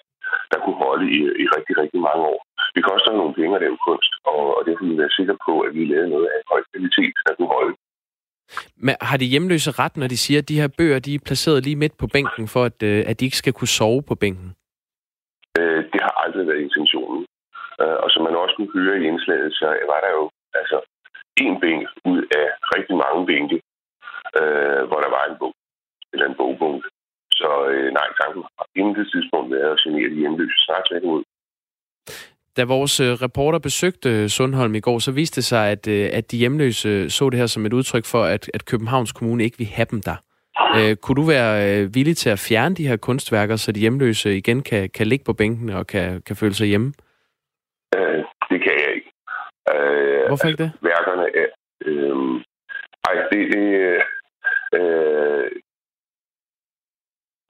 der 0.53 0.59
kunne 0.61 0.81
holde 0.87 1.07
i, 1.17 1.19
i 1.43 1.45
rigtig, 1.57 1.75
rigtig 1.83 2.01
mange 2.09 2.25
år. 2.33 2.41
Det 2.75 2.83
koster 2.91 3.13
nogle 3.13 3.35
penge 3.39 3.57
at 3.57 3.63
lave 3.65 3.79
kunst, 3.87 4.13
og, 4.33 4.43
og 4.57 4.61
derfor 4.67 4.85
vil 4.85 4.93
vi 4.93 5.03
være 5.03 5.19
sikre 5.19 5.37
på, 5.47 5.53
at 5.67 5.73
vi 5.77 5.83
lavede 5.85 6.11
noget 6.15 6.29
af 6.35 6.41
høj 6.51 6.61
kvalitet, 6.71 7.15
der 7.27 7.35
kunne 7.35 7.55
holde. 7.59 7.75
Men 8.77 8.95
har 9.01 9.17
de 9.17 9.25
hjemløse 9.25 9.71
ret, 9.71 9.97
når 9.97 10.09
de 10.09 10.17
siger, 10.17 10.39
at 10.39 10.49
de 10.49 10.61
her 10.61 10.69
bøger 10.79 10.99
de 10.99 11.15
er 11.15 11.27
placeret 11.27 11.65
lige 11.65 11.77
midt 11.77 11.97
på 11.99 12.07
bænken, 12.07 12.49
for 12.49 12.63
at, 12.65 12.83
øh, 12.83 13.05
at 13.07 13.21
de 13.21 13.25
ikke 13.25 13.37
skal 13.43 13.53
kunne 13.53 13.77
sove 13.79 14.03
på 14.03 14.15
bænken? 14.15 14.49
Øh, 15.59 15.81
det 15.93 16.01
har 16.07 16.15
aldrig 16.25 16.47
været 16.47 16.61
intentionen. 16.67 17.27
Øh, 17.81 17.97
og 18.05 18.09
som 18.11 18.23
man 18.27 18.37
også 18.43 18.55
kunne 18.57 18.75
høre 18.81 18.95
i 19.01 19.07
indslaget, 19.11 19.53
så 19.61 19.67
var 19.93 20.01
der 20.05 20.11
jo 20.19 20.25
altså 20.61 20.79
en 21.45 21.61
bænk 21.61 21.83
ud 22.13 22.23
af 22.41 22.47
rigtig 22.75 22.97
mange 23.05 23.21
bænke, 23.31 23.57
øh, 24.39 24.83
hvor 24.89 25.01
der 25.05 25.11
var 25.17 25.25
en 25.31 25.37
bog, 25.41 25.55
eller 26.13 26.27
en 26.27 26.39
bogbunke. 26.41 26.89
Så 27.41 27.49
øh, 27.73 27.89
nej, 27.99 28.09
tanken 28.21 28.43
har 28.59 28.67
intet 28.83 29.07
tidspunkt 29.13 29.51
været 29.55 29.73
at 29.75 29.81
genere 29.85 30.11
de 30.11 30.21
hjemløse 30.23 30.59
snart 30.65 31.05
ud. 31.15 31.23
Da 32.61 32.65
vores 32.65 33.01
øh, 33.01 33.13
reporter 33.13 33.59
besøgte 33.59 34.29
Sundholm 34.29 34.75
i 34.75 34.81
går, 34.81 34.99
så 34.99 35.13
viste 35.13 35.37
det 35.37 35.45
sig, 35.45 35.71
at, 35.71 35.89
øh, 35.89 36.11
at 36.13 36.31
de 36.31 36.37
hjemløse 36.37 37.11
så 37.11 37.31
det 37.31 37.39
her 37.39 37.47
som 37.47 37.67
et 37.67 37.73
udtryk 37.73 38.05
for, 38.05 38.23
at, 38.25 38.51
at 38.55 38.65
Københavns 38.65 39.13
Kommune 39.13 39.45
ikke 39.45 39.59
vil 39.59 39.67
have 39.67 39.87
dem 39.91 40.01
der. 40.03 40.17
Øh, 40.77 40.97
kunne 40.97 41.17
du 41.17 41.27
være 41.27 41.53
øh, 41.67 41.95
villig 41.95 42.17
til 42.17 42.31
at 42.31 42.39
fjerne 42.39 42.75
de 42.75 42.89
her 42.89 42.97
kunstværker, 42.97 43.57
så 43.57 43.73
de 43.73 43.81
hjemløse 43.81 44.37
igen 44.37 44.63
kan, 44.63 44.91
kan 44.91 45.07
ligge 45.07 45.25
på 45.25 45.33
bænken 45.33 45.69
og 45.71 45.87
kan, 45.87 46.23
kan 46.23 46.37
føle 46.37 46.55
sig 46.55 46.67
hjemme? 46.67 46.93
Øh, 47.97 48.25
det 48.51 48.59
kan 48.65 48.75
jeg 48.83 48.91
ikke. 48.95 49.11
Øh, 49.73 50.27
Hvorfor 50.29 50.49
ikke 50.49 50.63
det? 50.63 50.71
Altså, 50.73 50.87
værkerne 50.91 51.27
er... 51.43 51.49
Øh, 51.87 52.43
ej, 53.09 53.15
det... 53.33 53.57
Øh, 53.57 54.01
øh, 54.75 55.51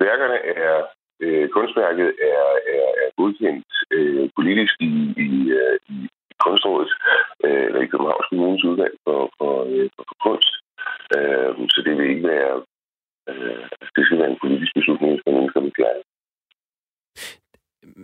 værkerne 0.01 0.39
er... 0.57 1.00
Øh, 1.21 1.49
kunstværket 1.49 2.09
er, 2.33 2.45
er, 2.77 2.87
er 3.03 3.09
godkendt 3.19 3.71
øh, 3.97 4.29
politisk 4.37 4.75
i, 4.81 4.93
i, 5.27 5.31
øh, 5.61 5.77
i 5.95 5.99
Kunstrådet, 6.45 6.93
øh, 7.45 7.65
eller 7.67 7.81
i 7.81 7.91
Københavns 7.93 8.27
Kommunes 8.29 8.65
udvalg 8.65 8.95
for, 9.05 9.21
for, 9.39 9.55
øh, 9.73 9.89
for, 9.95 10.05
for 10.09 10.17
kunst. 10.27 10.53
Øh, 11.17 11.51
så 11.75 11.79
det 11.87 11.93
vil 11.97 12.11
ikke 12.11 12.29
være 12.29 12.63
Øh, 13.31 13.63
altså, 13.81 13.93
det 13.97 14.07
skal 14.07 14.19
være 14.19 14.31
en 14.31 14.39
politisk 14.43 14.73
beslutning, 14.75 15.13
hvis 15.13 15.23
man 15.27 15.43
ønsker 15.43 15.61
det 15.61 15.73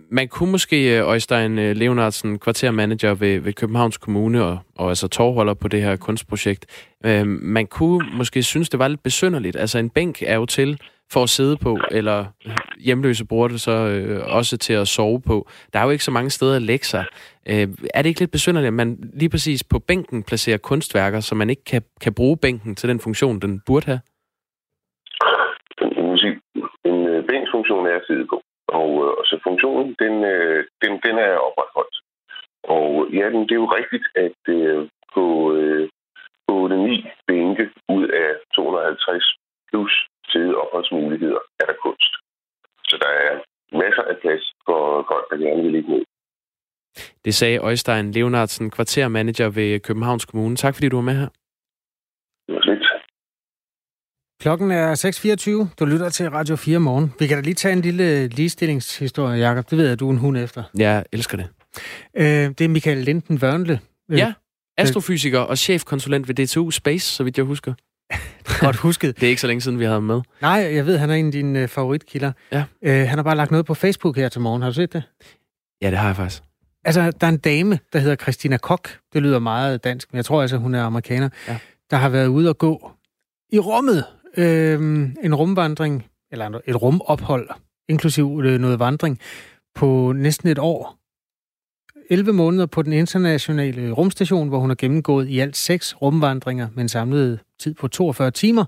Man 0.09 0.27
kunne 0.27 0.51
måske, 0.51 0.97
øh, 0.97 1.07
Øjstein 1.07 1.59
øh, 1.59 1.75
Leonardsen, 1.75 2.39
kvartermanager 2.39 3.13
ved, 3.13 3.39
ved 3.39 3.53
Københavns 3.53 3.97
Kommune 3.97 4.43
og, 4.43 4.59
og 4.75 4.89
altså 4.89 5.07
tårholder 5.07 5.53
på 5.53 5.67
det 5.67 5.81
her 5.81 5.95
kunstprojekt, 5.95 6.93
øh, 7.05 7.27
man 7.27 7.67
kunne 7.67 8.05
måske 8.13 8.43
synes, 8.43 8.69
det 8.69 8.79
var 8.79 8.87
lidt 8.87 9.03
besynderligt. 9.03 9.55
Altså 9.55 9.79
en 9.79 9.89
bænk 9.89 10.21
er 10.21 10.35
jo 10.35 10.45
til 10.45 10.81
for 11.13 11.23
at 11.23 11.29
sidde 11.29 11.57
på, 11.57 11.79
eller 11.91 12.25
hjemløse 12.79 13.25
bruger 13.25 13.47
det 13.47 13.61
så 13.61 13.71
øh, 13.71 14.35
også 14.35 14.57
til 14.57 14.73
at 14.73 14.87
sove 14.87 15.21
på. 15.21 15.47
Der 15.73 15.79
er 15.79 15.83
jo 15.83 15.89
ikke 15.89 16.03
så 16.03 16.11
mange 16.11 16.29
steder 16.29 16.55
at 16.55 16.61
lægge 16.61 16.85
sig. 16.85 17.05
Øh, 17.49 17.67
er 17.93 18.01
det 18.01 18.09
ikke 18.09 18.19
lidt 18.19 18.31
besynderligt, 18.31 18.67
at 18.67 18.73
man 18.73 19.11
lige 19.13 19.29
præcis 19.29 19.63
på 19.63 19.79
bænken 19.79 20.23
placerer 20.23 20.57
kunstværker, 20.57 21.19
så 21.19 21.35
man 21.35 21.49
ikke 21.49 21.63
kan, 21.63 21.81
kan 22.01 22.13
bruge 22.13 22.37
bænken 22.37 22.75
til 22.75 22.89
den 22.89 22.99
funktion, 22.99 23.39
den 23.39 23.61
burde 23.67 23.85
have? 23.85 24.01
En 26.85 27.07
øh, 27.07 27.25
bænksfunktion 27.27 27.85
er 27.85 27.95
at 27.95 28.07
sidde 28.07 28.27
på. 28.29 28.41
Og, 28.67 28.89
øh, 29.03 29.11
og 29.19 29.23
så 29.25 29.39
funktionen, 29.43 29.95
den, 29.99 30.23
øh, 30.23 30.65
den, 30.81 30.91
den 31.05 31.15
er 31.17 31.33
opretholdt. 31.47 31.95
Og 32.63 33.07
ja, 33.13 33.25
det 33.47 33.51
er 33.51 33.63
jo 33.63 33.75
rigtigt, 33.79 34.05
at 34.15 34.39
øh, 34.55 34.87
på, 35.13 35.53
øh, 35.53 35.89
8-9 36.51 37.07
bænke 37.27 37.69
ud 37.89 38.07
af 38.07 38.29
250 38.55 39.35
plus 39.69 39.93
opholdsmuligheder 40.35 41.41
er 41.59 41.65
der 41.65 41.77
kunst. 41.83 42.11
Så 42.89 42.95
der 43.03 43.11
er 43.25 43.31
masser 43.81 44.03
af 44.11 44.15
plads 44.21 44.43
for 44.65 45.05
folk, 45.11 45.25
der 45.31 45.37
gerne 45.45 45.63
vil 45.63 45.71
ligge 45.71 45.89
ned. 45.93 46.03
Det 47.25 47.35
sagde 47.35 47.57
Øjstein 47.57 48.11
Leonardsen, 48.11 48.71
kvartermanager 48.71 49.49
ved 49.49 49.79
Københavns 49.79 50.25
Kommune. 50.25 50.55
Tak 50.55 50.73
fordi 50.75 50.89
du 50.89 50.95
var 50.97 51.03
med 51.03 51.17
her. 51.21 51.29
Det 52.47 52.55
var 52.55 52.61
slet. 52.61 52.83
Klokken 54.41 54.71
er 54.71 54.87
6.24. 55.67 55.75
Du 55.79 55.85
lytter 55.85 56.09
til 56.09 56.29
Radio 56.29 56.55
4 56.55 56.79
morgen. 56.79 57.13
Vi 57.19 57.27
kan 57.27 57.37
da 57.37 57.41
lige 57.41 57.53
tage 57.53 57.73
en 57.73 57.81
lille 57.81 58.27
ligestillingshistorie, 58.27 59.39
Jakob. 59.39 59.69
Det 59.69 59.77
ved 59.77 59.85
jeg, 59.85 59.93
at 59.93 59.99
du 59.99 60.07
er 60.07 60.11
en 60.11 60.17
hund 60.17 60.37
efter. 60.37 60.63
Jeg 60.77 61.05
elsker 61.13 61.37
det. 61.37 61.47
Øh, 62.17 62.49
det 62.57 62.61
er 62.61 62.69
Michael 62.69 62.97
Linden 62.97 63.37
Wørnle. 63.43 63.79
Øh, 64.11 64.17
ja, 64.17 64.33
astrofysiker 64.77 65.39
og 65.39 65.57
chefkonsulent 65.57 66.27
ved 66.27 66.35
DTU 66.35 66.71
Space, 66.71 67.15
så 67.15 67.23
vidt 67.23 67.37
jeg 67.37 67.45
husker. 67.45 67.73
Godt 68.59 68.75
husket. 68.75 69.15
det 69.19 69.23
er 69.23 69.29
ikke 69.29 69.41
så 69.41 69.47
længe 69.47 69.61
siden, 69.61 69.79
vi 69.79 69.83
havde 69.83 69.93
ham 69.93 70.03
med. 70.03 70.21
Nej, 70.41 70.69
jeg 70.73 70.85
ved, 70.85 70.97
han 70.97 71.09
er 71.09 71.13
en 71.13 71.25
af 71.25 71.31
dine 71.31 71.59
øh, 71.59 71.67
favoritkilder. 71.67 72.31
Ja. 72.51 72.63
Øh, 72.81 73.07
han 73.07 73.17
har 73.17 73.23
bare 73.23 73.35
lagt 73.35 73.51
noget 73.51 73.65
på 73.65 73.73
Facebook 73.73 74.15
her 74.15 74.29
til 74.29 74.41
morgen. 74.41 74.61
Har 74.61 74.69
du 74.69 74.73
set 74.73 74.93
det? 74.93 75.03
Ja, 75.81 75.89
det 75.89 75.97
har 75.97 76.07
jeg 76.07 76.15
faktisk. 76.15 76.43
Altså, 76.85 77.11
der 77.21 77.27
er 77.27 77.31
en 77.31 77.37
dame, 77.37 77.79
der 77.93 77.99
hedder 77.99 78.15
Christina 78.15 78.57
Kok. 78.57 78.89
Det 79.13 79.21
lyder 79.21 79.39
meget 79.39 79.83
dansk, 79.83 80.13
men 80.13 80.17
jeg 80.17 80.25
tror 80.25 80.41
altså, 80.41 80.57
hun 80.57 80.75
er 80.75 80.83
amerikaner. 80.83 81.29
Ja. 81.47 81.57
Der 81.91 81.97
har 81.97 82.09
været 82.09 82.27
ude 82.27 82.49
og 82.49 82.57
gå 82.57 82.91
i 83.53 83.59
rummet 83.59 84.05
øh, 84.37 85.09
en 85.23 85.35
rumvandring, 85.35 86.05
eller 86.31 86.59
et 86.65 86.81
rumophold, 86.81 87.49
inklusiv 87.89 88.41
øh, 88.43 88.59
noget 88.59 88.79
vandring, 88.79 89.19
på 89.75 90.13
næsten 90.15 90.49
et 90.49 90.59
år. 90.59 90.97
11 92.09 92.33
måneder 92.33 92.65
på 92.65 92.81
den 92.81 92.93
internationale 92.93 93.91
rumstation, 93.91 94.47
hvor 94.47 94.59
hun 94.59 94.69
har 94.69 94.75
gennemgået 94.75 95.27
i 95.27 95.39
alt 95.39 95.57
seks 95.57 95.95
rumvandringer 96.01 96.67
med 96.73 96.81
en 96.81 96.89
samlet 96.89 97.39
tid 97.59 97.73
på 97.73 97.87
42 97.87 98.31
timer. 98.31 98.65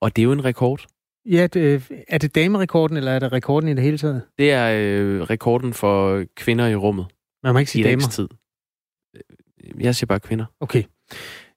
Og 0.00 0.16
det 0.16 0.22
er 0.22 0.24
jo 0.24 0.32
en 0.32 0.44
rekord. 0.44 0.86
Ja, 1.26 1.46
det, 1.46 1.82
er 2.08 2.18
det 2.18 2.34
damerekorden, 2.34 2.96
eller 2.96 3.12
er 3.12 3.18
det 3.18 3.32
rekorden 3.32 3.68
i 3.68 3.74
det 3.74 3.82
hele 3.82 3.98
taget? 3.98 4.22
Det 4.38 4.52
er 4.52 4.70
øh, 4.80 5.20
rekorden 5.20 5.72
for 5.72 6.24
kvinder 6.36 6.66
i 6.66 6.74
rummet. 6.74 7.06
Man 7.42 7.52
må 7.52 7.58
ikke 7.58 7.70
sige 7.70 7.84
damer. 7.84 8.02
Tid. 8.02 8.28
Jeg 9.80 9.94
siger 9.94 10.06
bare 10.06 10.20
kvinder. 10.20 10.44
Okay. 10.60 10.82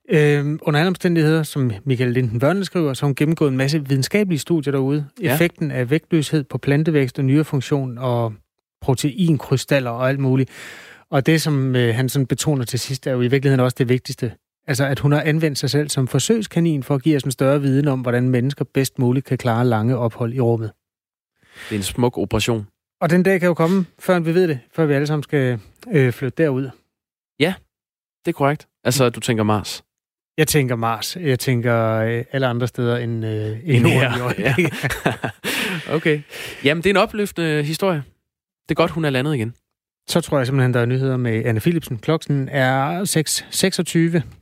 Øhm, 0.10 0.60
under 0.62 0.80
alle 0.80 0.88
omstændigheder, 0.88 1.44
som 1.44 1.72
Michael 1.84 2.12
Linden 2.12 2.42
Vørne 2.42 2.66
skriver, 2.66 2.94
så 2.94 3.02
har 3.02 3.08
hun 3.08 3.16
gennemgået 3.16 3.52
en 3.52 3.58
masse 3.58 3.88
videnskabelige 3.88 4.40
studier 4.40 4.72
derude. 4.72 5.06
Ja. 5.22 5.34
Effekten 5.34 5.72
af 5.72 5.90
vægtløshed 5.90 6.44
på 6.44 6.58
plantevækst 6.58 7.20
og 7.20 7.26
nyrefunktion 7.26 7.98
og 7.98 8.34
proteinkrystaller 8.82 9.92
og 9.92 10.10
alt 10.10 10.20
muligt. 10.20 10.50
Og 11.12 11.26
det, 11.26 11.42
som 11.42 11.76
øh, 11.76 11.96
han 11.96 12.10
sådan 12.10 12.28
betoner 12.28 12.66
til 12.66 12.80
sidst, 12.80 13.08
er 13.08 13.12
jo 13.12 13.22
i 13.22 13.28
virkeligheden 13.28 13.60
også 13.60 13.76
det 13.78 13.90
vigtigste. 13.90 14.34
Altså, 14.68 14.86
at 14.86 15.00
hun 15.00 15.12
har 15.12 15.22
anvendt 15.22 15.58
sig 15.58 15.70
selv 15.70 15.90
som 15.90 16.08
forsøgskanin 16.08 16.84
for 16.84 16.96
at 16.96 17.02
give 17.02 17.16
os 17.16 17.24
en 17.24 17.32
større 17.32 17.62
viden 17.62 17.88
om, 17.88 18.02
hvordan 18.02 18.30
mennesker 18.30 18.66
bedst 18.74 19.00
muligt 19.00 19.26
kan 19.26 19.38
klare 19.38 19.66
lange 19.66 19.98
ophold 19.98 20.34
i 20.34 20.40
rummet. 20.40 20.72
Det 21.70 21.76
er 21.76 21.80
en 21.80 21.84
smuk 21.84 22.18
operation. 22.18 22.68
Og 23.02 23.10
den 23.10 23.24
dag 23.24 23.40
kan 23.40 23.48
jo 23.48 23.54
komme, 23.54 23.86
før 24.00 24.20
vi 24.20 24.34
ved 24.34 24.48
det, 24.48 24.60
før 24.76 24.86
vi 24.86 24.94
alle 24.94 25.08
sammen 25.08 25.24
skal 25.24 25.60
øh, 25.92 26.14
flytte 26.14 26.44
derud. 26.44 26.70
Ja, 27.40 27.54
det 28.26 28.32
er 28.32 28.38
korrekt. 28.38 28.68
Altså, 28.84 29.10
du 29.10 29.20
tænker 29.20 29.44
Mars? 29.44 29.84
Jeg 30.38 30.48
tænker 30.48 30.76
Mars. 30.76 31.16
Jeg 31.16 31.40
tænker 31.40 31.94
øh, 31.94 32.24
alle 32.32 32.48
andre 32.48 32.68
steder 32.68 32.98
end, 32.98 33.26
øh, 33.26 33.60
end 33.64 33.86
her. 33.86 34.34
Ja. 34.40 34.56
okay. 35.96 36.22
Jamen, 36.64 36.84
det 36.84 36.90
er 36.90 36.94
en 36.94 36.98
opløftende 36.98 37.64
historie. 37.64 38.04
Det 38.70 38.72
er 38.72 38.76
godt, 38.76 38.92
hun 38.92 39.06
er 39.06 39.10
landet 39.10 39.36
igen. 39.36 39.54
Så 40.10 40.22
tror 40.22 40.38
jeg 40.38 40.48
simpelthen, 40.48 40.74
der 40.74 40.80
er 40.80 40.86
nyheder 40.86 41.18
med 41.18 41.46
Anne 41.46 41.60
Philipsen. 41.60 41.98
Klokken 41.98 42.50
er 42.52 43.04
6.26. 44.22 44.38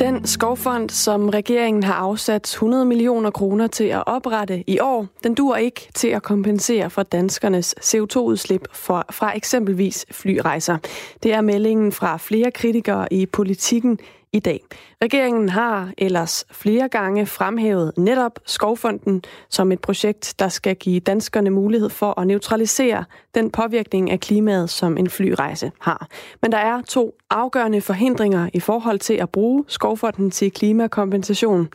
Den 0.00 0.26
skovfond, 0.26 0.90
som 0.90 1.28
regeringen 1.28 1.82
har 1.82 1.94
afsat 1.94 2.42
100 2.42 2.84
millioner 2.84 3.30
kroner 3.30 3.66
til 3.66 3.84
at 3.84 4.02
oprette 4.06 4.64
i 4.66 4.78
år, 4.80 5.06
den 5.24 5.34
dur 5.34 5.56
ikke 5.56 5.88
til 5.94 6.08
at 6.08 6.22
kompensere 6.22 6.90
for 6.90 7.02
danskernes 7.02 7.74
CO2-udslip 7.80 8.68
fra 8.72 9.36
eksempelvis 9.36 10.06
flyrejser. 10.10 10.78
Det 11.22 11.32
er 11.32 11.40
meldingen 11.40 11.92
fra 11.92 12.16
flere 12.16 12.50
kritikere 12.50 13.12
i 13.12 13.26
politikken 13.26 13.98
i 14.34 14.38
dag. 14.38 14.60
Regeringen 15.02 15.48
har 15.48 15.92
ellers 15.98 16.44
flere 16.50 16.88
gange 16.88 17.26
fremhævet 17.26 17.92
netop 17.96 18.38
Skovfonden 18.46 19.22
som 19.50 19.72
et 19.72 19.80
projekt, 19.80 20.34
der 20.38 20.48
skal 20.48 20.76
give 20.76 21.00
danskerne 21.00 21.50
mulighed 21.50 21.90
for 21.90 22.20
at 22.20 22.26
neutralisere 22.26 23.04
den 23.34 23.50
påvirkning 23.50 24.10
af 24.10 24.20
klimaet, 24.20 24.70
som 24.70 24.96
en 24.98 25.10
flyrejse 25.10 25.72
har. 25.80 26.08
Men 26.42 26.52
der 26.52 26.58
er 26.58 26.82
to 26.82 27.14
afgørende 27.30 27.80
forhindringer 27.80 28.48
i 28.52 28.60
forhold 28.60 28.98
til 28.98 29.14
at 29.14 29.30
bruge 29.30 29.64
Skovfonden 29.68 30.30
til 30.30 30.52
klimakompensation. 30.52 31.68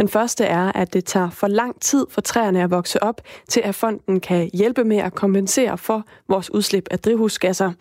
Den 0.00 0.08
første 0.08 0.44
er, 0.44 0.72
at 0.74 0.92
det 0.92 1.04
tager 1.04 1.30
for 1.30 1.46
lang 1.46 1.80
tid 1.80 2.06
for 2.10 2.20
træerne 2.20 2.62
at 2.62 2.70
vokse 2.70 3.02
op, 3.02 3.20
til 3.48 3.60
at 3.64 3.74
fonden 3.74 4.20
kan 4.20 4.50
hjælpe 4.52 4.84
med 4.84 4.96
at 4.96 5.14
kompensere 5.14 5.78
for 5.78 6.04
vores 6.28 6.54
udslip 6.54 6.88
af 6.90 6.98
drivhusgasser. 6.98 7.72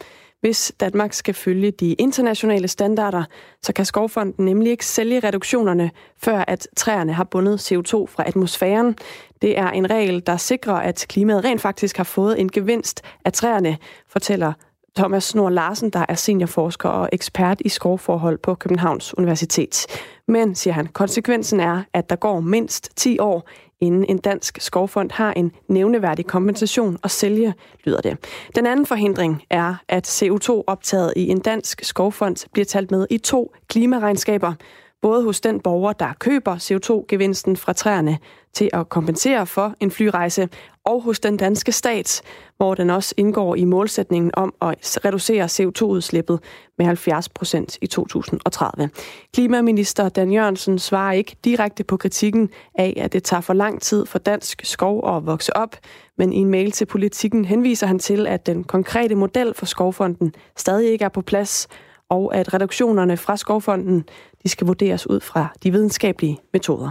Hvis 0.41 0.73
Danmark 0.79 1.13
skal 1.13 1.33
følge 1.33 1.71
de 1.71 1.93
internationale 1.93 2.67
standarder, 2.67 3.23
så 3.61 3.73
kan 3.73 3.85
Skovfonden 3.85 4.45
nemlig 4.45 4.71
ikke 4.71 4.85
sælge 4.85 5.19
reduktionerne, 5.19 5.91
før 6.17 6.43
at 6.47 6.67
træerne 6.77 7.13
har 7.13 7.23
bundet 7.23 7.71
CO2 7.71 8.05
fra 8.05 8.27
atmosfæren. 8.27 8.95
Det 9.41 9.57
er 9.57 9.69
en 9.69 9.89
regel, 9.89 10.23
der 10.27 10.37
sikrer, 10.37 10.73
at 10.73 11.05
klimaet 11.09 11.43
rent 11.43 11.61
faktisk 11.61 11.97
har 11.97 12.03
fået 12.03 12.39
en 12.39 12.51
gevinst 12.51 13.01
af 13.25 13.33
træerne, 13.33 13.77
fortæller 14.07 14.53
Thomas 14.95 15.23
Snor 15.23 15.49
Larsen, 15.49 15.89
der 15.89 16.05
er 16.09 16.15
seniorforsker 16.15 16.89
og 16.89 17.09
ekspert 17.11 17.61
i 17.65 17.69
skovforhold 17.69 18.37
på 18.37 18.55
Københavns 18.55 19.17
Universitet. 19.17 19.85
Men, 20.27 20.55
siger 20.55 20.73
han, 20.73 20.87
konsekvensen 20.87 21.59
er, 21.59 21.83
at 21.93 22.09
der 22.09 22.15
går 22.15 22.39
mindst 22.39 22.89
10 22.95 23.19
år, 23.19 23.47
inden 23.81 24.05
en 24.09 24.17
dansk 24.17 24.61
skovfond 24.61 25.11
har 25.11 25.33
en 25.33 25.51
nævneværdig 25.67 26.25
kompensation 26.25 26.97
at 27.03 27.11
sælge, 27.11 27.53
lyder 27.83 28.01
det. 28.01 28.17
Den 28.55 28.65
anden 28.65 28.85
forhindring 28.85 29.43
er, 29.49 29.75
at 29.87 30.21
CO2-optaget 30.21 31.13
i 31.15 31.27
en 31.27 31.39
dansk 31.39 31.83
skovfond 31.83 32.49
bliver 32.53 32.65
talt 32.65 32.91
med 32.91 33.07
i 33.09 33.17
to 33.17 33.53
klimaregnskaber, 33.67 34.53
både 35.01 35.23
hos 35.23 35.41
den 35.41 35.59
borger, 35.59 35.93
der 35.93 36.13
køber 36.19 36.55
CO2-gevinsten 36.55 37.57
fra 37.57 37.73
træerne 37.73 38.17
til 38.53 38.69
at 38.73 38.89
kompensere 38.89 39.47
for 39.47 39.73
en 39.79 39.91
flyrejse, 39.91 40.49
og 40.85 41.01
hos 41.01 41.19
den 41.19 41.37
danske 41.37 41.71
stat, 41.71 42.21
hvor 42.57 42.75
den 42.75 42.89
også 42.89 43.13
indgår 43.17 43.55
i 43.55 43.65
målsætningen 43.65 44.31
om 44.33 44.53
at 44.61 44.99
reducere 45.05 45.45
CO2-udslippet 45.45 46.39
med 46.77 46.85
70 46.85 47.29
procent 47.29 47.77
i 47.81 47.87
2030. 47.87 48.89
Klimaminister 49.33 50.09
Dan 50.09 50.31
Jørgensen 50.31 50.79
svarer 50.79 51.13
ikke 51.13 51.35
direkte 51.45 51.83
på 51.83 51.97
kritikken 51.97 52.49
af, 52.75 52.93
at 52.97 53.13
det 53.13 53.23
tager 53.23 53.41
for 53.41 53.53
lang 53.53 53.81
tid 53.81 54.05
for 54.05 54.19
dansk 54.19 54.61
skov 54.63 55.15
at 55.15 55.25
vokse 55.25 55.57
op, 55.57 55.75
men 56.17 56.33
i 56.33 56.37
en 56.37 56.49
mail 56.49 56.71
til 56.71 56.85
politikken 56.85 57.45
henviser 57.45 57.87
han 57.87 57.99
til, 57.99 58.27
at 58.27 58.45
den 58.45 58.63
konkrete 58.63 59.15
model 59.15 59.53
for 59.53 59.65
Skovfonden 59.65 60.33
stadig 60.57 60.91
ikke 60.91 61.05
er 61.05 61.09
på 61.09 61.21
plads, 61.21 61.67
og 62.11 62.35
at 62.35 62.53
reduktionerne 62.53 63.17
fra 63.17 63.37
Skovfonden 63.37 64.03
de 64.43 64.49
skal 64.49 64.67
vurderes 64.67 65.09
ud 65.09 65.19
fra 65.19 65.47
de 65.63 65.71
videnskabelige 65.71 66.39
metoder. 66.53 66.89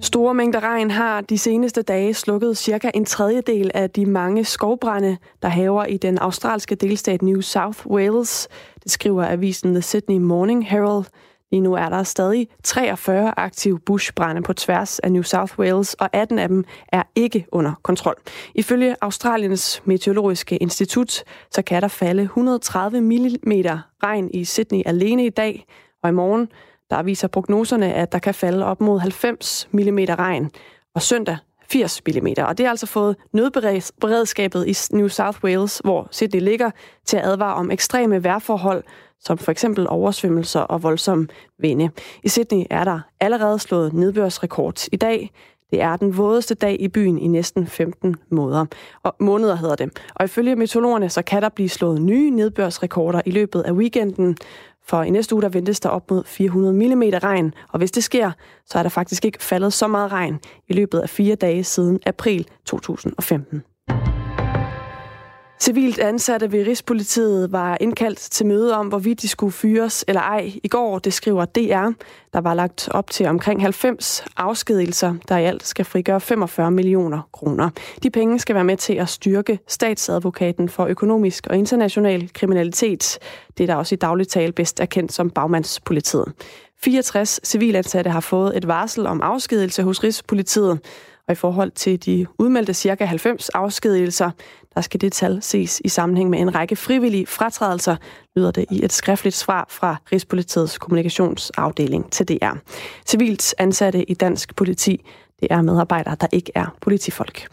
Store 0.00 0.34
mængder 0.34 0.60
regn 0.60 0.90
har 0.90 1.20
de 1.20 1.38
seneste 1.38 1.82
dage 1.82 2.14
slukket 2.14 2.56
cirka 2.56 2.90
en 2.94 3.04
tredjedel 3.04 3.70
af 3.74 3.90
de 3.90 4.06
mange 4.06 4.44
skovbrænde, 4.44 5.16
der 5.42 5.48
haver 5.48 5.84
i 5.84 5.96
den 5.96 6.18
australske 6.18 6.74
delstat 6.74 7.22
New 7.22 7.40
South 7.40 7.86
Wales. 7.86 8.48
Det 8.82 8.92
skriver 8.92 9.24
avisen 9.26 9.74
The 9.74 9.82
Sydney 9.82 10.18
Morning 10.18 10.68
Herald. 10.68 11.04
Lige 11.54 11.62
nu 11.62 11.74
er 11.74 11.88
der 11.88 12.02
stadig 12.02 12.48
43 12.64 13.34
aktive 13.36 13.78
bushbrænde 13.78 14.42
på 14.42 14.52
tværs 14.52 14.98
af 14.98 15.12
New 15.12 15.22
South 15.22 15.58
Wales, 15.58 15.94
og 15.94 16.08
18 16.12 16.38
af 16.38 16.48
dem 16.48 16.64
er 16.88 17.02
ikke 17.14 17.46
under 17.52 17.72
kontrol. 17.82 18.14
Ifølge 18.54 18.96
Australiens 19.00 19.82
Meteorologiske 19.84 20.56
Institut, 20.56 21.24
så 21.50 21.62
kan 21.62 21.82
der 21.82 21.88
falde 21.88 22.22
130 22.22 23.00
mm 23.00 23.52
regn 24.04 24.30
i 24.34 24.44
Sydney 24.44 24.82
alene 24.86 25.26
i 25.26 25.30
dag, 25.30 25.66
og 26.02 26.10
i 26.10 26.12
morgen 26.12 26.48
der 26.90 27.02
viser 27.02 27.28
prognoserne, 27.28 27.94
at 27.94 28.12
der 28.12 28.18
kan 28.18 28.34
falde 28.34 28.64
op 28.64 28.80
mod 28.80 28.98
90 28.98 29.68
mm 29.72 29.98
regn, 29.98 30.50
og 30.94 31.02
søndag 31.02 31.36
80 31.70 32.02
mm. 32.06 32.26
Og 32.38 32.58
det 32.58 32.66
har 32.66 32.70
altså 32.70 32.86
fået 32.86 33.16
nødberedskabet 33.32 34.66
i 34.66 34.96
New 34.96 35.08
South 35.08 35.44
Wales, 35.44 35.80
hvor 35.84 36.08
Sydney 36.10 36.40
ligger, 36.40 36.70
til 37.04 37.16
at 37.16 37.24
advare 37.24 37.54
om 37.54 37.70
ekstreme 37.70 38.24
vejrforhold, 38.24 38.84
som 39.20 39.38
for 39.38 39.50
eksempel 39.50 39.86
oversvømmelser 39.88 40.60
og 40.60 40.82
voldsom 40.82 41.28
vinde. 41.58 41.90
I 42.22 42.28
Sydney 42.28 42.64
er 42.70 42.84
der 42.84 43.00
allerede 43.20 43.58
slået 43.58 43.92
nedbørsrekord 43.92 44.88
i 44.92 44.96
dag. 44.96 45.30
Det 45.70 45.82
er 45.82 45.96
den 45.96 46.16
vådeste 46.16 46.54
dag 46.54 46.76
i 46.80 46.88
byen 46.88 47.18
i 47.18 47.26
næsten 47.26 47.66
15 47.66 48.16
måneder. 48.30 48.66
Og 49.02 49.16
måneder 49.20 49.56
hedder 49.56 49.74
det. 49.74 49.98
Og 50.14 50.24
ifølge 50.24 50.56
meteorologerne, 50.56 51.08
så 51.08 51.22
kan 51.22 51.42
der 51.42 51.48
blive 51.48 51.68
slået 51.68 52.02
nye 52.02 52.30
nedbørsrekorder 52.30 53.20
i 53.26 53.30
løbet 53.30 53.62
af 53.62 53.72
weekenden. 53.72 54.36
For 54.86 55.02
i 55.02 55.10
næste 55.10 55.34
uge, 55.34 55.42
der 55.42 55.48
ventes 55.48 55.80
der 55.80 55.88
op 55.88 56.10
mod 56.10 56.24
400 56.24 56.74
mm 56.74 57.02
regn, 57.02 57.54
og 57.68 57.78
hvis 57.78 57.90
det 57.90 58.04
sker, 58.04 58.32
så 58.66 58.78
er 58.78 58.82
der 58.82 58.90
faktisk 58.90 59.24
ikke 59.24 59.42
faldet 59.42 59.72
så 59.72 59.88
meget 59.88 60.12
regn 60.12 60.40
i 60.68 60.72
løbet 60.72 61.00
af 61.00 61.08
fire 61.08 61.34
dage 61.34 61.64
siden 61.64 62.00
april 62.06 62.48
2015. 62.64 63.62
Civilt 65.64 65.98
ansatte 65.98 66.52
ved 66.52 66.66
Rigspolitiet 66.66 67.52
var 67.52 67.76
indkaldt 67.80 68.18
til 68.18 68.46
møde 68.46 68.76
om, 68.76 68.86
hvorvidt 68.86 69.22
de 69.22 69.28
skulle 69.28 69.52
fyres 69.52 70.04
eller 70.08 70.20
ej. 70.20 70.52
I 70.62 70.68
går, 70.68 70.98
det 70.98 71.12
skriver 71.12 71.44
DR, 71.44 71.90
der 72.32 72.40
var 72.40 72.54
lagt 72.54 72.88
op 72.90 73.10
til 73.10 73.26
omkring 73.26 73.62
90 73.62 74.24
afskedelser, 74.36 75.14
der 75.28 75.36
i 75.36 75.44
alt 75.44 75.66
skal 75.66 75.84
frigøre 75.84 76.20
45 76.20 76.70
millioner 76.70 77.28
kroner. 77.32 77.70
De 78.02 78.10
penge 78.10 78.38
skal 78.38 78.54
være 78.54 78.64
med 78.64 78.76
til 78.76 78.94
at 78.94 79.08
styrke 79.08 79.58
statsadvokaten 79.68 80.68
for 80.68 80.86
økonomisk 80.86 81.46
og 81.46 81.56
international 81.56 82.30
kriminalitet. 82.32 83.18
Det 83.58 83.64
er 83.64 83.66
der 83.66 83.74
også 83.74 83.94
i 83.94 83.98
dagligt 83.98 84.30
tale 84.30 84.52
bedst 84.52 84.80
erkendt 84.80 85.12
som 85.12 85.30
bagmandspolitiet. 85.30 86.32
64 86.82 87.40
civilansatte 87.44 88.10
har 88.10 88.20
fået 88.20 88.56
et 88.56 88.68
varsel 88.68 89.06
om 89.06 89.20
afskedelse 89.22 89.82
hos 89.82 90.04
Rigspolitiet. 90.04 90.80
Og 91.28 91.32
i 91.32 91.34
forhold 91.34 91.70
til 91.70 92.04
de 92.04 92.26
udmeldte 92.38 92.74
cirka 92.74 93.04
90 93.04 93.48
afskedigelser, 93.48 94.30
der 94.74 94.80
skal 94.80 95.00
det 95.00 95.12
tal 95.12 95.42
ses 95.42 95.80
i 95.84 95.88
sammenhæng 95.88 96.30
med 96.30 96.38
en 96.38 96.54
række 96.54 96.76
frivillige 96.76 97.26
fratrædelser, 97.26 97.96
lyder 98.36 98.50
det 98.50 98.64
i 98.70 98.84
et 98.84 98.92
skriftligt 98.92 99.36
svar 99.36 99.66
fra 99.70 99.96
Rigspolitiets 100.12 100.78
kommunikationsafdeling 100.78 102.10
til 102.10 102.28
DR. 102.28 102.56
Civilt 103.06 103.54
ansatte 103.58 104.10
i 104.10 104.14
dansk 104.14 104.56
politi, 104.56 105.04
det 105.40 105.48
er 105.50 105.62
medarbejdere, 105.62 106.16
der 106.20 106.26
ikke 106.32 106.52
er 106.54 106.76
politifolk. 106.80 107.48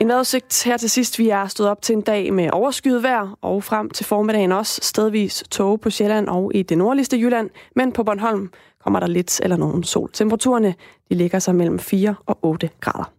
En 0.00 0.08
vejrudsigt 0.08 0.64
her 0.64 0.76
til 0.76 0.90
sidst. 0.90 1.18
Vi 1.18 1.28
er 1.28 1.46
stået 1.46 1.70
op 1.70 1.82
til 1.82 1.92
en 1.92 2.00
dag 2.00 2.32
med 2.32 2.50
overskyet 2.52 3.02
vejr, 3.02 3.38
og 3.42 3.64
frem 3.64 3.90
til 3.90 4.06
formiddagen 4.06 4.52
også 4.52 4.80
stedvis 4.82 5.44
tåge 5.50 5.78
på 5.78 5.90
Sjælland 5.90 6.28
og 6.28 6.50
i 6.54 6.62
det 6.62 6.78
nordligste 6.78 7.16
Jylland. 7.16 7.50
Men 7.76 7.92
på 7.92 8.02
Bornholm 8.02 8.50
kommer 8.84 9.00
der 9.00 9.06
lidt 9.06 9.40
eller 9.42 9.56
nogen 9.56 9.84
sol. 9.84 10.10
Temperaturerne 10.12 10.74
de 11.08 11.14
ligger 11.14 11.38
sig 11.38 11.54
mellem 11.54 11.78
4 11.78 12.14
og 12.26 12.38
8 12.42 12.70
grader. 12.80 13.12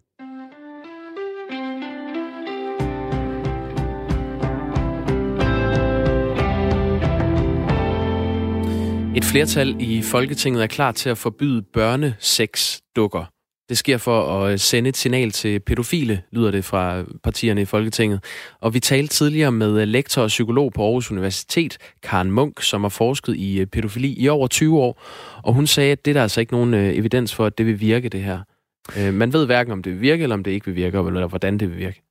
Et 9.16 9.26
flertal 9.26 9.76
i 9.80 10.02
Folketinget 10.02 10.64
er 10.64 10.68
klar 10.68 10.92
til 10.92 11.10
at 11.10 11.18
forbyde 11.18 11.62
børnesex-dukker. 11.62 13.41
Det 13.72 13.78
sker 13.78 13.98
for 13.98 14.44
at 14.44 14.52
øh, 14.52 14.60
sende 14.60 14.90
et 14.90 14.98
signal 14.98 15.32
til 15.32 15.60
pædofile, 15.60 16.22
lyder 16.32 16.52
det 16.52 16.66
fra 16.66 17.04
partierne 17.24 17.62
i 17.62 17.66
Folketinget. 17.66 18.24
Og 18.62 18.74
vi 18.74 18.80
talte 18.80 19.14
tidligere 19.14 19.52
med 19.52 19.82
øh, 19.82 19.88
lektor 19.88 20.22
og 20.22 20.28
psykolog 20.28 20.74
på 20.74 20.84
Aarhus 20.84 21.12
Universitet, 21.12 21.78
Karen 22.04 22.32
Munk, 22.32 22.62
som 22.62 22.82
har 22.82 22.90
forsket 22.90 23.36
i 23.36 23.60
øh, 23.60 23.68
pædofili 23.68 24.16
i 24.18 24.30
over 24.30 24.48
20 24.48 24.80
år. 24.80 25.02
Og 25.44 25.54
hun 25.54 25.68
sagde, 25.68 25.92
at 25.92 26.06
det 26.06 26.12
er 26.12 26.14
der 26.14 26.22
altså 26.22 26.40
ikke 26.40 26.54
nogen 26.54 26.74
evidens 26.74 27.36
for, 27.36 27.46
at 27.46 27.58
det 27.58 27.66
vil 27.66 27.80
virke, 27.80 28.10
det 28.10 28.22
her. 28.22 28.40
Man 29.12 29.34
ved 29.34 29.46
hverken, 29.46 29.74
om 29.74 29.84
det 29.84 29.94
vil 29.94 30.02
virke, 30.02 30.24
eller 30.24 30.36
om 30.36 30.44
det 30.44 30.52
ikke 30.52 30.66
vil 30.66 30.76
virke, 30.76 30.98
eller 30.98 31.28
hvordan 31.28 31.58
det 31.58 31.70
vil 31.70 31.78
virke. 31.78 32.02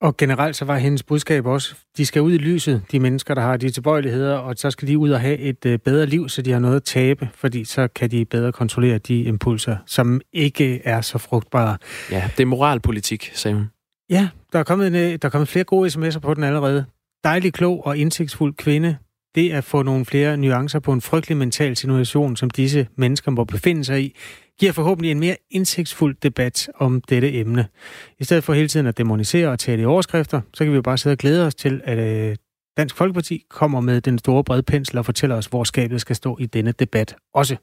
Og 0.00 0.16
generelt 0.16 0.56
så 0.56 0.64
var 0.64 0.78
hendes 0.78 1.02
budskab 1.02 1.46
også, 1.46 1.74
de 1.96 2.06
skal 2.06 2.22
ud 2.22 2.32
i 2.32 2.38
lyset, 2.38 2.82
de 2.92 3.00
mennesker, 3.00 3.34
der 3.34 3.42
har 3.42 3.56
de 3.56 3.70
tilbøjeligheder, 3.70 4.36
og 4.36 4.54
så 4.56 4.70
skal 4.70 4.88
de 4.88 4.98
ud 4.98 5.10
og 5.10 5.20
have 5.20 5.38
et 5.38 5.66
øh, 5.66 5.78
bedre 5.78 6.06
liv, 6.06 6.28
så 6.28 6.42
de 6.42 6.52
har 6.52 6.58
noget 6.58 6.76
at 6.76 6.82
tabe, 6.82 7.28
fordi 7.34 7.64
så 7.64 7.88
kan 7.88 8.10
de 8.10 8.24
bedre 8.24 8.52
kontrollere 8.52 8.98
de 8.98 9.22
impulser, 9.22 9.76
som 9.86 10.20
ikke 10.32 10.80
er 10.84 11.00
så 11.00 11.18
frugtbare. 11.18 11.76
Ja, 12.10 12.30
det 12.36 12.42
er 12.42 12.46
moralpolitik, 12.46 13.30
sagde 13.34 13.54
hun. 13.54 13.66
Ja, 14.10 14.28
der 14.52 14.58
er 14.58 14.62
kommet, 14.62 14.86
en, 14.86 14.94
øh, 14.94 15.00
der 15.00 15.18
er 15.22 15.28
kommet 15.28 15.48
flere 15.48 15.64
gode 15.64 15.88
sms'er 15.88 16.18
på 16.18 16.34
den 16.34 16.44
allerede. 16.44 16.84
Dejlig, 17.24 17.52
klog 17.52 17.86
og 17.86 17.96
indsigtsfuld 17.96 18.54
kvinde. 18.54 18.96
Det 19.34 19.52
at 19.52 19.64
få 19.64 19.82
nogle 19.82 20.04
flere 20.04 20.36
nuancer 20.36 20.78
på 20.78 20.92
en 20.92 21.00
frygtelig 21.00 21.36
mental 21.36 21.76
situation, 21.76 22.36
som 22.36 22.50
disse 22.50 22.86
mennesker 22.96 23.30
må 23.30 23.44
befinde 23.44 23.84
sig 23.84 24.02
i, 24.02 24.16
giver 24.60 24.72
forhåbentlig 24.72 25.10
en 25.10 25.20
mere 25.20 25.36
indsigtsfuld 25.50 26.16
debat 26.22 26.68
om 26.74 27.00
dette 27.00 27.34
emne. 27.34 27.66
I 28.18 28.24
stedet 28.24 28.44
for 28.44 28.52
hele 28.52 28.68
tiden 28.68 28.86
at 28.86 28.98
demonisere 28.98 29.48
og 29.48 29.58
tale 29.58 29.82
i 29.82 29.84
overskrifter, 29.84 30.40
så 30.54 30.64
kan 30.64 30.70
vi 30.70 30.76
jo 30.76 30.82
bare 30.82 30.98
sidde 30.98 31.14
og 31.14 31.18
glæde 31.18 31.46
os 31.46 31.54
til, 31.54 31.80
at 31.84 31.98
øh, 31.98 32.36
Dansk 32.76 32.96
Folkeparti 32.96 33.44
kommer 33.50 33.80
med 33.80 34.00
den 34.00 34.18
store 34.18 34.44
brede 34.44 34.62
pensel 34.62 34.98
og 34.98 35.04
fortæller 35.04 35.36
os, 35.36 35.46
hvor 35.46 35.64
skabet 35.64 36.00
skal 36.00 36.16
stå 36.16 36.36
i 36.40 36.46
denne 36.46 36.72
debat 36.72 37.16
også. 37.34 37.56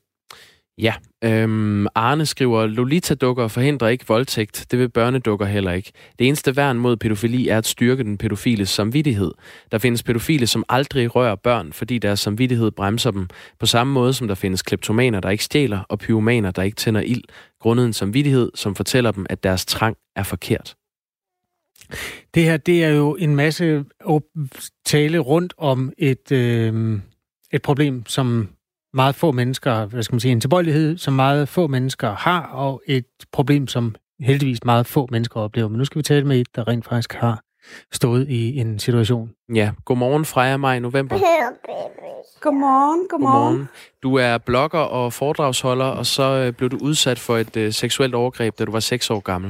Ja, 0.82 0.94
øhm, 1.24 1.88
Arne 1.96 2.26
skriver, 2.26 2.66
Lolita-dukker 2.66 3.48
forhindrer 3.48 3.88
ikke 3.88 4.08
voldtægt. 4.08 4.66
Det 4.72 4.80
vil 4.80 4.90
børnedukker 4.90 5.46
heller 5.46 5.72
ikke. 5.72 5.92
Det 6.20 6.28
eneste 6.28 6.56
værn 6.56 6.78
mod 6.78 6.98
pædofili 6.98 7.48
er 7.48 7.58
at 7.58 7.66
styrke 7.66 8.04
den 8.04 8.18
pædofiles 8.18 8.70
samvittighed. 8.70 9.32
Der 9.72 9.78
findes 9.78 10.04
pædofile, 10.04 10.48
som 10.48 10.63
aldrig 10.70 11.16
rører 11.16 11.36
børn, 11.36 11.74
fordi 11.74 11.98
deres 11.98 12.20
samvittighed 12.20 12.72
bremser 12.72 13.12
dem. 13.12 13.28
På 13.60 13.66
samme 13.66 13.94
måde 13.94 14.13
som 14.13 14.28
der 14.28 14.36
findes 14.36 14.62
kleptomaner, 14.62 15.20
der 15.20 15.30
ikke 15.30 15.44
stjæler, 15.44 15.80
og 15.90 16.00
pyromaner, 16.00 16.52
der 16.52 16.62
ikke 16.62 16.76
tænder 16.76 17.02
ild, 17.02 17.24
grundet 17.60 17.86
en 17.86 17.94
samvittighed, 17.94 18.52
som 18.56 18.76
fortæller 18.76 19.12
dem, 19.12 19.26
at 19.30 19.44
deres 19.44 19.66
trang 19.66 19.98
er 20.16 20.24
forkert. 20.24 20.76
Det 22.34 22.44
her, 22.44 22.58
det 22.58 22.84
er 22.84 22.90
jo 22.90 23.16
en 23.16 23.36
masse 23.36 23.86
tale 24.86 25.18
rundt 25.20 25.54
om 25.58 25.92
et, 25.98 26.32
øh, 26.32 27.00
et 27.52 27.62
problem, 27.62 28.06
som 28.06 28.50
meget 28.98 29.16
få 29.16 29.32
mennesker, 29.32 29.86
hvad 29.86 30.04
skal 30.04 30.14
man 30.14 30.20
sige, 30.20 30.32
en 30.32 30.42
tilbøjelighed, 30.42 30.98
som 30.98 31.14
meget 31.14 31.50
få 31.50 31.68
mennesker 31.68 32.16
har, 32.16 32.42
og 32.42 32.82
et 32.86 33.06
problem, 33.32 33.68
som 33.68 33.96
heldigvis 34.20 34.64
meget 34.66 34.86
få 34.86 35.08
mennesker 35.12 35.40
oplever. 35.40 35.68
Men 35.68 35.78
nu 35.78 35.86
skal 35.86 36.00
vi 36.00 36.04
tale 36.04 36.28
med 36.28 36.40
et, 36.40 36.48
der 36.56 36.68
rent 36.68 36.86
faktisk 36.86 37.14
har 37.14 37.42
stået 37.92 38.30
i 38.30 38.60
en 38.60 38.80
situation. 38.80 39.32
Ja, 39.56 39.72
godmorgen 39.86 40.26
Freja 40.26 40.58
Maj 40.58 40.80
November. 40.80 41.16
Godmorgen, 41.16 43.08
godmorgen. 43.10 43.10
godmorgen. 43.10 43.70
Du 44.04 44.16
er 44.16 44.38
blogger 44.38 44.80
og 44.80 45.14
foredragsholder, 45.14 45.86
og 45.86 46.06
så 46.06 46.24
øh, 46.24 46.54
blev 46.54 46.70
du 46.70 46.78
udsat 46.82 47.20
for 47.20 47.38
et 47.38 47.58
uh, 47.58 47.74
seksuelt 47.74 48.16
overgreb, 48.16 48.60
da 48.60 48.66
du 48.66 48.72
var 48.72 48.80
6 48.80 49.10
år 49.10 49.20
gammel, 49.20 49.50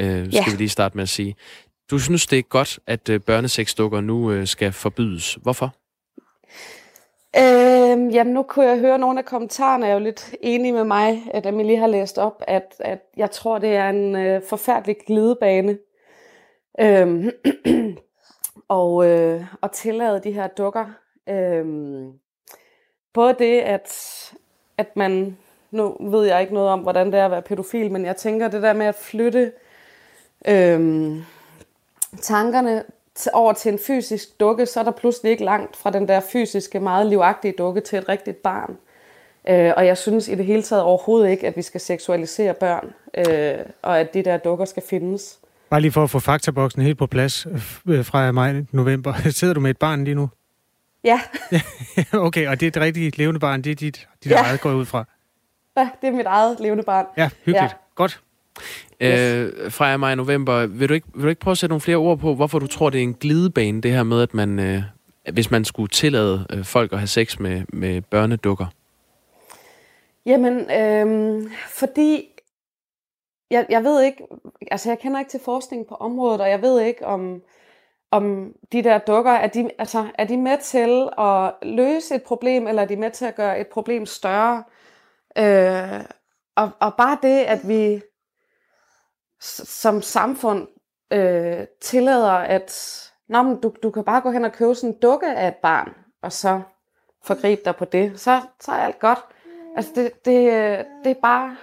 uh, 0.00 0.04
skal 0.04 0.28
ja. 0.32 0.44
vi 0.50 0.56
lige 0.56 0.68
starte 0.68 0.96
med 0.96 1.02
at 1.02 1.08
sige. 1.08 1.34
Du 1.90 1.98
synes, 1.98 2.26
det 2.26 2.38
er 2.38 2.42
godt, 2.42 2.78
at 2.86 3.08
uh, 3.08 3.16
børnesexdukker 3.16 4.00
nu 4.00 4.32
uh, 4.32 4.44
skal 4.44 4.72
forbydes. 4.72 5.38
Hvorfor? 5.42 5.74
Øhm, 7.36 8.08
jamen, 8.08 8.34
nu 8.34 8.42
kunne 8.42 8.66
jeg 8.66 8.78
høre 8.78 8.98
nogle 8.98 9.18
af 9.18 9.24
kommentarerne, 9.24 9.86
er 9.86 9.92
jo 9.92 9.98
lidt 9.98 10.34
enig 10.40 10.74
med 10.74 10.84
mig, 10.84 11.22
at 11.34 11.44
jeg 11.44 11.52
lige 11.52 11.78
har 11.78 11.86
læst 11.86 12.18
op, 12.18 12.42
at, 12.46 12.74
at 12.78 12.98
jeg 13.16 13.30
tror, 13.30 13.58
det 13.58 13.76
er 13.76 13.88
en 13.88 14.16
øh, 14.16 14.42
forfærdelig 14.42 14.96
glidebane. 15.06 15.78
Øhm, 16.80 17.30
og 18.68 19.06
øh, 19.06 19.44
og 19.60 19.72
tillade 19.72 20.20
de 20.24 20.32
her 20.32 20.46
dukker. 20.46 20.86
Øhm, 21.28 22.12
både 23.12 23.34
det, 23.38 23.60
at, 23.60 23.88
at 24.78 24.96
man, 24.96 25.38
nu 25.70 25.96
ved 26.00 26.26
jeg 26.26 26.40
ikke 26.40 26.54
noget 26.54 26.68
om, 26.68 26.80
hvordan 26.80 27.06
det 27.06 27.20
er 27.20 27.24
at 27.24 27.30
være 27.30 27.42
pædofil, 27.42 27.92
men 27.92 28.04
jeg 28.04 28.16
tænker 28.16 28.48
det 28.48 28.62
der 28.62 28.72
med 28.72 28.86
at 28.86 28.94
flytte 28.94 29.52
øhm, 30.48 31.22
tankerne 32.20 32.84
over 33.32 33.52
til 33.52 33.72
en 33.72 33.78
fysisk 33.86 34.40
dukke, 34.40 34.66
så 34.66 34.80
er 34.80 34.84
der 34.84 34.90
pludselig 34.90 35.32
ikke 35.32 35.44
langt 35.44 35.76
fra 35.76 35.90
den 35.90 36.08
der 36.08 36.20
fysiske, 36.20 36.80
meget 36.80 37.06
livagtige 37.06 37.54
dukke 37.58 37.80
til 37.80 37.98
et 37.98 38.08
rigtigt 38.08 38.42
barn. 38.42 38.76
Øh, 39.48 39.72
og 39.76 39.86
jeg 39.86 39.98
synes 39.98 40.28
i 40.28 40.34
det 40.34 40.44
hele 40.44 40.62
taget 40.62 40.82
overhovedet 40.82 41.30
ikke, 41.30 41.46
at 41.46 41.56
vi 41.56 41.62
skal 41.62 41.80
seksualisere 41.80 42.54
børn, 42.54 42.92
øh, 43.14 43.64
og 43.82 44.00
at 44.00 44.14
de 44.14 44.24
der 44.24 44.36
dukker 44.36 44.64
skal 44.64 44.82
findes. 44.90 45.38
Bare 45.70 45.80
lige 45.80 45.92
for 45.92 46.02
at 46.02 46.10
få 46.10 46.18
faktaboksen 46.18 46.82
helt 46.82 46.98
på 46.98 47.06
plads 47.06 47.46
øh, 47.88 48.04
fra 48.04 48.32
maj 48.32 48.64
november. 48.72 49.14
Sidder 49.30 49.54
du 49.54 49.60
med 49.60 49.70
et 49.70 49.78
barn 49.78 50.04
lige 50.04 50.14
nu? 50.14 50.30
Ja. 51.04 51.20
okay, 52.26 52.48
og 52.48 52.60
det 52.60 52.66
er 52.66 52.80
et 52.80 52.86
rigtigt 52.86 53.18
levende 53.18 53.40
barn, 53.40 53.62
det 53.62 53.70
er 53.70 53.74
dit, 53.74 54.08
dit 54.24 54.32
ja. 54.32 54.42
eget 54.42 54.60
går 54.60 54.72
ud 54.72 54.84
fra? 54.84 55.04
Ja, 55.76 55.88
det 56.00 56.08
er 56.08 56.12
mit 56.12 56.26
eget 56.26 56.60
levende 56.60 56.82
barn. 56.82 57.06
Ja, 57.16 57.30
hyggeligt. 57.44 57.72
Ja. 57.72 57.76
Godt. 57.94 58.20
Yes. 59.02 59.20
Øh, 59.20 59.70
fra 59.70 59.96
maj 59.96 60.14
november, 60.14 60.66
vil 60.66 60.88
du, 60.88 60.94
ikke, 60.94 61.06
vil 61.14 61.22
du 61.22 61.28
ikke 61.28 61.40
prøve 61.40 61.52
at 61.52 61.58
sætte 61.58 61.70
nogle 61.70 61.80
flere 61.80 61.96
ord 61.96 62.18
på, 62.18 62.34
hvorfor 62.34 62.58
du 62.58 62.66
tror, 62.66 62.90
det 62.90 62.98
er 62.98 63.02
en 63.02 63.14
glidebane, 63.14 63.80
det 63.80 63.92
her 63.92 64.02
med, 64.02 64.22
at 64.22 64.34
man, 64.34 64.58
øh, 64.58 64.82
hvis 65.32 65.50
man 65.50 65.64
skulle 65.64 65.88
tillade 65.88 66.46
øh, 66.50 66.64
folk 66.64 66.92
at 66.92 66.98
have 66.98 67.06
sex 67.06 67.38
med, 67.38 67.62
med 67.68 68.02
børnedukker? 68.02 68.66
Jamen, 70.26 70.70
øh, 70.70 71.50
fordi 71.68 72.24
jeg, 73.50 73.66
jeg 73.68 73.84
ved 73.84 74.02
ikke, 74.02 74.22
altså 74.70 74.90
jeg 74.90 74.98
kender 74.98 75.18
ikke 75.18 75.30
til 75.30 75.40
forskning 75.44 75.86
på 75.86 75.94
området, 75.94 76.40
og 76.40 76.50
jeg 76.50 76.62
ved 76.62 76.80
ikke 76.80 77.06
om, 77.06 77.42
om 78.10 78.52
de 78.72 78.82
der 78.82 78.98
dukker, 78.98 79.32
er 79.32 79.46
de, 79.46 79.70
altså, 79.78 80.06
er 80.18 80.24
de 80.24 80.36
med 80.36 80.58
til 80.62 81.08
at 81.18 81.68
løse 81.68 82.14
et 82.14 82.22
problem, 82.22 82.66
eller 82.66 82.82
er 82.82 82.86
de 82.86 82.96
med 82.96 83.10
til 83.10 83.24
at 83.24 83.34
gøre 83.34 83.60
et 83.60 83.66
problem 83.66 84.06
større? 84.06 84.64
Øh, 85.38 86.04
og, 86.56 86.70
og 86.80 86.94
bare 86.94 87.18
det, 87.22 87.38
at 87.38 87.68
vi 87.68 88.00
som 89.40 90.02
samfund 90.02 90.68
øh, 91.12 91.66
tillader, 91.80 92.32
at 92.32 93.04
Nå, 93.28 93.42
men 93.42 93.60
du, 93.60 93.72
du 93.82 93.90
kan 93.90 94.04
bare 94.04 94.20
gå 94.20 94.30
hen 94.30 94.44
og 94.44 94.52
købe 94.52 94.74
sådan 94.74 94.90
en 94.90 94.98
dukke 95.00 95.26
af 95.26 95.48
et 95.48 95.56
barn, 95.56 95.94
og 96.22 96.32
så 96.32 96.60
forgribe 97.24 97.60
dig 97.64 97.76
på 97.76 97.84
det, 97.84 98.20
så, 98.20 98.40
så 98.60 98.72
er 98.72 98.76
alt 98.76 98.98
godt. 98.98 99.18
Altså 99.76 99.92
det, 99.94 100.24
det, 100.24 100.52
øh, 100.52 100.84
det 101.04 101.10
er 101.10 101.20
bare, 101.22 101.56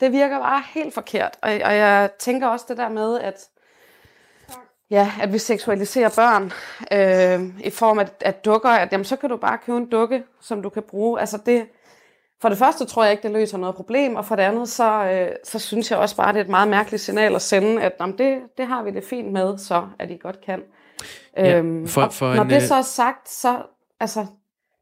det 0.00 0.12
virker 0.12 0.38
bare 0.38 0.62
helt 0.74 0.94
forkert. 0.94 1.38
Og, 1.42 1.50
og 1.50 1.76
jeg 1.76 2.10
tænker 2.18 2.46
også 2.46 2.66
det 2.68 2.76
der 2.76 2.88
med, 2.88 3.20
at 3.20 3.48
ja, 4.90 5.12
at 5.22 5.32
vi 5.32 5.38
seksualiserer 5.38 6.10
børn 6.16 6.52
øh, 6.92 7.66
i 7.66 7.70
form 7.70 7.98
af, 7.98 8.08
af 8.20 8.34
dukker, 8.34 8.68
at 8.68 8.92
jamen, 8.92 9.04
så 9.04 9.16
kan 9.16 9.30
du 9.30 9.36
bare 9.36 9.58
købe 9.58 9.78
en 9.78 9.90
dukke, 9.90 10.24
som 10.40 10.62
du 10.62 10.68
kan 10.68 10.82
bruge. 10.82 11.20
Altså 11.20 11.38
det, 11.46 11.66
for 12.42 12.48
det 12.48 12.58
første 12.58 12.84
tror 12.84 13.04
jeg 13.04 13.12
ikke, 13.12 13.22
det 13.22 13.30
løser 13.30 13.58
noget 13.58 13.76
problem, 13.76 14.16
og 14.16 14.24
for 14.24 14.36
det 14.36 14.42
andet, 14.42 14.68
så, 14.68 15.04
øh, 15.04 15.28
så 15.44 15.58
synes 15.58 15.90
jeg 15.90 15.98
også 15.98 16.16
bare, 16.16 16.32
det 16.32 16.38
er 16.38 16.44
et 16.44 16.50
meget 16.50 16.68
mærkeligt 16.68 17.02
signal 17.02 17.34
at 17.34 17.42
sende, 17.42 17.82
at 17.82 17.92
jamen, 18.00 18.18
det, 18.18 18.38
det 18.58 18.66
har 18.66 18.82
vi 18.82 18.90
det 18.90 19.04
fint 19.04 19.32
med, 19.32 19.58
så 19.58 19.86
at 19.98 20.10
I 20.10 20.16
godt 20.16 20.40
kan. 20.46 20.62
Ja, 21.36 21.58
øhm, 21.58 21.86
for, 21.86 22.08
for 22.08 22.34
når 22.34 22.42
en, 22.42 22.50
det 22.50 22.62
så 22.62 22.74
er 22.74 22.82
sagt, 22.82 23.30
så 23.30 23.56
altså, 24.00 24.26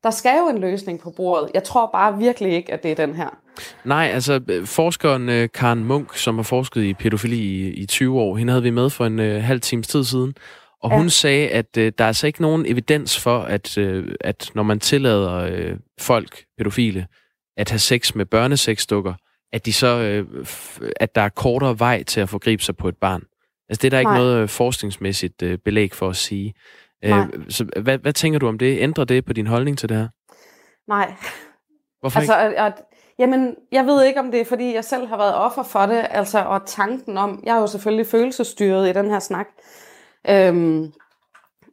der 0.02 0.10
skal 0.10 0.38
jo 0.38 0.48
en 0.48 0.58
løsning 0.58 1.00
på 1.00 1.10
bordet. 1.16 1.50
Jeg 1.54 1.64
tror 1.64 1.90
bare 1.92 2.18
virkelig 2.18 2.52
ikke, 2.52 2.72
at 2.72 2.82
det 2.82 2.90
er 2.90 2.94
den 2.94 3.14
her. 3.14 3.38
Nej, 3.84 4.10
altså 4.14 4.62
forskeren 4.64 5.28
øh, 5.28 5.48
Karen 5.54 5.84
Munk, 5.84 6.16
som 6.16 6.36
har 6.36 6.42
forsket 6.42 6.82
i 6.82 6.94
pædofili 6.94 7.36
i, 7.36 7.70
i 7.70 7.86
20 7.86 8.20
år, 8.20 8.36
hende 8.36 8.52
havde 8.52 8.62
vi 8.62 8.70
med 8.70 8.90
for 8.90 9.06
en 9.06 9.18
uh, 9.18 9.26
halv 9.26 9.60
times 9.60 9.88
tid 9.88 10.04
siden, 10.04 10.34
og 10.82 10.90
ja. 10.90 10.96
hun 10.96 11.10
sagde, 11.10 11.48
at 11.48 11.66
uh, 11.78 11.82
der 11.82 12.04
er 12.04 12.06
altså 12.06 12.26
ikke 12.26 12.42
nogen 12.42 12.66
evidens 12.66 13.20
for, 13.20 13.38
at, 13.38 13.78
uh, 13.78 14.04
at 14.20 14.50
når 14.54 14.62
man 14.62 14.80
tillader 14.80 15.44
uh, 15.44 15.78
folk, 16.00 16.44
pædofile, 16.58 17.06
at 17.56 17.70
have 17.70 17.78
sex 17.78 18.14
med 18.14 18.26
børnesexdukker, 18.26 19.14
at, 19.52 19.66
de 19.66 19.72
så, 19.72 19.86
øh, 19.86 20.46
at 20.96 21.14
der 21.14 21.20
er 21.20 21.28
kortere 21.28 21.78
vej 21.78 22.02
til 22.02 22.20
at 22.20 22.28
forgribe 22.28 22.62
sig 22.62 22.76
på 22.76 22.88
et 22.88 22.96
barn. 22.96 23.22
Altså 23.68 23.82
det 23.82 23.88
er 23.88 23.90
der 23.90 23.98
ikke 23.98 24.10
Nej. 24.10 24.18
noget 24.18 24.42
øh, 24.42 24.48
forskningsmæssigt 24.48 25.42
øh, 25.42 25.58
belæg 25.58 25.94
for 25.94 26.08
at 26.08 26.16
sige. 26.16 26.54
Øh, 27.04 27.26
så 27.48 27.66
hvad, 27.82 27.98
hvad 27.98 28.12
tænker 28.12 28.38
du 28.38 28.48
om 28.48 28.58
det? 28.58 28.80
Ændrer 28.80 29.04
det 29.04 29.24
på 29.24 29.32
din 29.32 29.46
holdning 29.46 29.78
til 29.78 29.88
det 29.88 29.96
her? 29.96 30.08
Nej. 30.88 31.14
Hvorfor 32.00 32.18
altså, 32.18 32.46
ikke? 32.46 32.60
At, 32.60 32.72
Jamen, 33.18 33.56
jeg 33.72 33.86
ved 33.86 34.04
ikke, 34.04 34.20
om 34.20 34.30
det 34.30 34.40
er, 34.40 34.44
fordi 34.44 34.74
jeg 34.74 34.84
selv 34.84 35.06
har 35.06 35.16
været 35.16 35.34
offer 35.34 35.62
for 35.62 35.86
det, 35.86 36.06
altså, 36.10 36.38
og 36.38 36.66
tanken 36.66 37.18
om, 37.18 37.42
jeg 37.44 37.56
er 37.56 37.60
jo 37.60 37.66
selvfølgelig 37.66 38.06
følelsesstyret 38.06 38.88
i 38.88 38.92
den 38.92 39.10
her 39.10 39.18
snak, 39.18 39.46
øhm, 40.28 40.92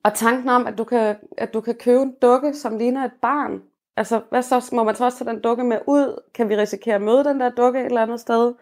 og 0.04 0.14
tanken 0.14 0.50
om, 0.50 0.68
at 0.68 0.78
du, 0.78 0.84
kan, 0.84 1.16
at 1.38 1.54
du 1.54 1.62
kan 1.62 1.76
købe 1.76 2.02
en 2.02 2.14
dukke, 2.22 2.54
som 2.54 2.78
ligner 2.78 3.06
et 3.06 3.12
barn, 3.22 3.62
altså, 3.98 4.22
hvad 4.30 4.42
så, 4.42 4.70
må 4.72 4.84
man 4.84 4.96
så 4.96 5.06
også 5.06 5.18
tage 5.18 5.30
den 5.30 5.42
dukke 5.42 5.64
med 5.64 5.80
ud? 5.88 6.22
Kan 6.34 6.50
vi 6.50 6.58
risikere 6.58 6.96
at 6.96 7.02
møde 7.02 7.24
den 7.24 7.40
der 7.40 7.50
dukke 7.50 7.80
et 7.80 7.86
eller 7.86 8.02
andet 8.02 8.20
sted? 8.20 8.54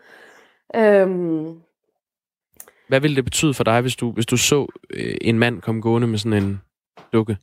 Øhm, 0.75 1.61
hvad 2.87 2.99
ville 2.99 3.15
det 3.15 3.23
betyde 3.23 3.53
for 3.53 3.63
dig, 3.63 3.81
hvis 3.81 3.95
du, 3.95 4.11
hvis 4.11 4.25
du 4.25 4.37
så 4.37 4.67
øh, 4.89 5.17
en 5.21 5.39
mand 5.39 5.61
komme 5.61 5.81
gående 5.81 6.07
med 6.07 6.17
sådan 6.17 6.43
en 6.43 6.61
dukke? 7.13 7.37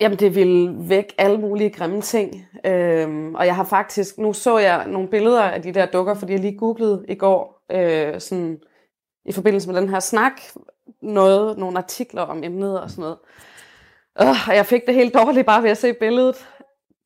Jamen, 0.00 0.18
det 0.18 0.34
ville 0.34 0.74
væk 0.88 1.14
alle 1.18 1.38
mulige 1.38 1.70
grimme 1.70 2.00
ting. 2.00 2.46
Øhm, 2.66 3.34
og 3.34 3.46
jeg 3.46 3.56
har 3.56 3.64
faktisk, 3.64 4.18
nu 4.18 4.32
så 4.32 4.58
jeg 4.58 4.86
nogle 4.86 5.08
billeder 5.08 5.42
af 5.42 5.62
de 5.62 5.74
der 5.74 5.86
dukker, 5.86 6.14
fordi 6.14 6.32
jeg 6.32 6.40
lige 6.40 6.58
googlede 6.58 7.04
i 7.08 7.14
går, 7.14 7.64
øh, 7.72 8.20
sådan, 8.20 8.58
i 9.24 9.32
forbindelse 9.32 9.72
med 9.72 9.80
den 9.80 9.88
her 9.88 10.00
snak, 10.00 10.32
noget, 11.02 11.58
nogle 11.58 11.78
artikler 11.78 12.22
om 12.22 12.44
emnet 12.44 12.80
og 12.80 12.90
sådan 12.90 13.02
noget. 13.02 13.18
Øh, 14.20 14.48
og 14.48 14.56
jeg 14.56 14.66
fik 14.66 14.86
det 14.86 14.94
helt 14.94 15.14
dårligt 15.14 15.46
bare 15.46 15.62
ved 15.62 15.70
at 15.70 15.78
se 15.78 15.92
billedet 15.92 16.48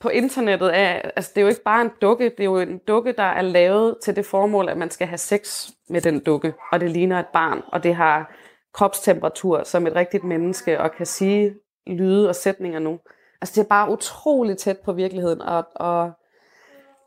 på 0.03 0.09
internettet 0.09 0.69
af, 0.69 1.11
altså 1.17 1.33
det 1.35 1.41
er 1.41 1.43
jo 1.43 1.49
ikke 1.49 1.63
bare 1.63 1.83
en 1.83 1.91
dukke, 2.01 2.25
det 2.25 2.41
er 2.41 2.45
jo 2.45 2.59
en 2.59 2.79
dukke, 2.79 3.13
der 3.13 3.23
er 3.23 3.43
lavet 3.43 3.97
til 4.03 4.17
det 4.17 4.27
formål, 4.27 4.69
at 4.69 4.77
man 4.77 4.91
skal 4.91 5.07
have 5.07 5.19
sex 5.19 5.71
med 5.89 6.01
den 6.01 6.21
dukke, 6.21 6.55
og 6.73 6.81
det 6.81 6.91
ligner 6.91 7.19
et 7.19 7.27
barn, 7.33 7.63
og 7.67 7.83
det 7.83 7.95
har 7.95 8.35
kropstemperatur 8.75 9.63
som 9.65 9.87
et 9.87 9.95
rigtigt 9.95 10.25
menneske, 10.25 10.81
og 10.81 10.93
kan 10.93 11.07
sige 11.07 11.55
lyde 11.87 12.29
og 12.29 12.37
sætninger 12.37 12.79
nu. 12.79 12.99
Altså 13.41 13.55
det 13.55 13.65
er 13.65 13.69
bare 13.69 13.91
utroligt 13.91 14.59
tæt 14.59 14.79
på 14.79 14.93
virkeligheden, 14.93 15.43
og, 15.43 15.65
og 15.75 16.13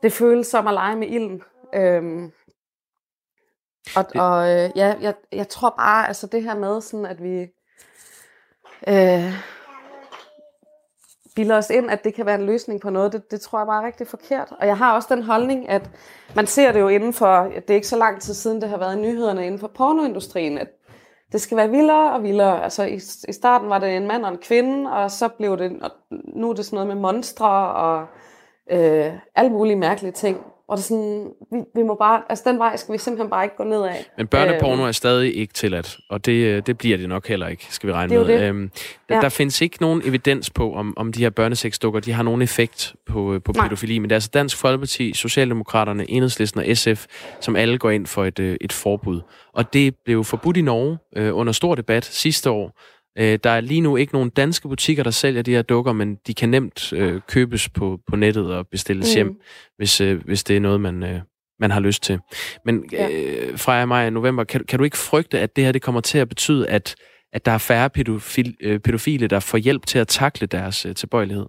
det 0.02 0.12
føles 0.12 0.46
som 0.46 0.66
at 0.66 0.74
lege 0.74 0.96
med 0.96 1.08
ilden. 1.08 1.42
Øhm, 1.74 2.32
og, 3.96 4.04
og 4.14 4.48
øh, 4.50 4.70
ja, 4.76 4.94
jeg, 5.00 5.14
jeg 5.32 5.48
tror 5.48 5.74
bare, 5.78 6.08
altså 6.08 6.26
det 6.26 6.42
her 6.42 6.54
med 6.54 6.80
sådan, 6.80 7.06
at 7.06 7.22
vi 7.22 7.40
øh, 8.88 9.55
bilder 11.36 11.56
os 11.56 11.70
ind, 11.70 11.90
at 11.90 12.04
det 12.04 12.14
kan 12.14 12.26
være 12.26 12.34
en 12.34 12.46
løsning 12.46 12.80
på 12.80 12.90
noget, 12.90 13.12
det, 13.12 13.30
det 13.30 13.40
tror 13.40 13.58
jeg 13.58 13.66
bare 13.66 13.82
er 13.82 13.86
rigtig 13.86 14.06
forkert. 14.06 14.52
Og 14.60 14.66
jeg 14.66 14.78
har 14.78 14.94
også 14.94 15.14
den 15.14 15.22
holdning, 15.22 15.68
at 15.68 15.90
man 16.34 16.46
ser 16.46 16.72
det 16.72 16.80
jo 16.80 16.88
inden 16.88 17.12
for, 17.12 17.42
det 17.54 17.70
er 17.70 17.74
ikke 17.74 17.86
så 17.86 17.96
lang 17.96 18.20
tid 18.20 18.34
siden, 18.34 18.60
det 18.60 18.68
har 18.68 18.78
været 18.78 18.96
i 18.96 19.00
nyhederne 19.00 19.46
inden 19.46 19.60
for 19.60 19.68
pornoindustrien, 19.68 20.58
at 20.58 20.68
det 21.32 21.40
skal 21.40 21.56
være 21.56 21.70
vildere 21.70 22.12
og 22.12 22.22
vildere. 22.22 22.64
Altså 22.64 22.82
i, 22.84 23.00
i 23.28 23.32
starten 23.32 23.68
var 23.68 23.78
det 23.78 23.96
en 23.96 24.06
mand 24.06 24.24
og 24.24 24.32
en 24.32 24.38
kvinde, 24.38 24.92
og 24.92 25.10
så 25.10 25.28
blev 25.28 25.58
det, 25.58 25.82
og 25.82 25.90
nu 26.10 26.50
er 26.50 26.54
det 26.54 26.64
sådan 26.64 26.76
noget 26.76 26.88
med 26.88 27.02
monstre 27.02 27.48
og 27.72 28.06
øh, 28.70 29.12
alle 29.34 29.50
mulige 29.50 29.76
mærkelige 29.76 30.12
ting. 30.12 30.40
Og 30.68 30.76
det 30.76 30.82
er 30.82 30.86
sådan, 30.86 31.30
vi, 31.52 31.58
vi 31.74 31.82
må 31.82 31.94
bare, 31.94 32.22
altså 32.28 32.44
den 32.50 32.58
vej 32.58 32.76
skal 32.76 32.92
vi 32.92 32.98
simpelthen 32.98 33.30
bare 33.30 33.44
ikke 33.44 33.56
gå 33.56 33.64
ned 33.64 33.82
af. 33.82 34.06
Men 34.16 34.26
børneporno 34.26 34.82
øh, 34.82 34.88
er 34.88 34.92
stadig 34.92 35.36
ikke 35.36 35.54
tilladt, 35.54 35.98
og 36.10 36.26
det, 36.26 36.32
øh, 36.32 36.62
det 36.66 36.78
bliver 36.78 36.96
det 36.96 37.08
nok 37.08 37.28
heller 37.28 37.48
ikke, 37.48 37.66
skal 37.70 37.86
vi 37.86 37.92
regne 37.92 38.18
det 38.18 38.26
med. 38.26 38.34
Det. 38.34 38.42
Øhm, 38.42 38.70
der, 39.08 39.14
ja. 39.14 39.20
der 39.20 39.28
findes 39.28 39.60
ikke 39.60 39.76
nogen 39.80 40.02
evidens 40.04 40.50
på, 40.50 40.74
om, 40.74 40.94
om 40.96 41.12
de 41.12 41.22
her 41.22 41.30
børnesexdukker, 41.30 42.00
de 42.00 42.12
har 42.12 42.22
nogen 42.22 42.42
effekt 42.42 42.94
på, 43.06 43.34
øh, 43.34 43.42
på 43.42 43.52
pædofili, 43.52 43.98
men 43.98 44.10
det 44.10 44.14
er 44.14 44.16
altså 44.16 44.30
Dansk 44.34 44.56
Folkeparti, 44.56 45.12
Socialdemokraterne, 45.14 46.10
Enhedslisten 46.10 46.60
og 46.60 46.76
SF, 46.76 47.06
som 47.40 47.56
alle 47.56 47.78
går 47.78 47.90
ind 47.90 48.06
for 48.06 48.24
et, 48.24 48.38
øh, 48.38 48.56
et 48.60 48.72
forbud. 48.72 49.20
Og 49.52 49.72
det 49.72 49.94
blev 50.04 50.24
forbudt 50.24 50.56
i 50.56 50.62
Norge 50.62 50.98
øh, 51.16 51.36
under 51.36 51.52
stor 51.52 51.74
debat 51.74 52.04
sidste 52.04 52.50
år, 52.50 52.80
Øh, 53.18 53.38
der 53.44 53.50
er 53.50 53.60
lige 53.60 53.80
nu 53.80 53.96
ikke 53.96 54.12
nogen 54.12 54.30
danske 54.30 54.68
butikker, 54.68 55.02
der 55.02 55.10
sælger 55.10 55.42
de 55.42 55.50
her 55.50 55.62
dukker, 55.62 55.92
men 55.92 56.14
de 56.26 56.34
kan 56.34 56.48
nemt 56.48 56.92
øh, 56.92 57.20
købes 57.28 57.68
på, 57.68 57.98
på 58.06 58.16
nettet 58.16 58.54
og 58.54 58.68
bestilles 58.68 59.14
mm. 59.14 59.14
hjem, 59.14 59.40
hvis, 59.76 60.00
øh, 60.00 60.24
hvis 60.24 60.44
det 60.44 60.56
er 60.56 60.60
noget, 60.60 60.80
man, 60.80 61.02
øh, 61.02 61.20
man 61.60 61.70
har 61.70 61.80
lyst 61.80 62.02
til. 62.02 62.18
Men 62.64 62.84
ja. 62.92 63.08
øh, 63.10 63.58
fra 63.58 63.86
maj 63.86 64.06
og 64.06 64.12
november, 64.12 64.44
kan, 64.44 64.64
kan 64.64 64.78
du 64.78 64.84
ikke 64.84 64.98
frygte, 64.98 65.40
at 65.40 65.56
det 65.56 65.64
her 65.64 65.72
det 65.72 65.82
kommer 65.82 66.00
til 66.00 66.18
at 66.18 66.28
betyde, 66.28 66.68
at, 66.68 66.94
at 67.32 67.46
der 67.46 67.52
er 67.52 67.58
færre 67.58 67.90
pædofil, 67.90 68.56
øh, 68.60 68.80
pædofile, 68.80 69.26
der 69.26 69.40
får 69.40 69.58
hjælp 69.58 69.86
til 69.86 69.98
at 69.98 70.08
takle 70.08 70.46
deres 70.46 70.86
øh, 70.86 70.94
tilbøjelighed? 70.94 71.46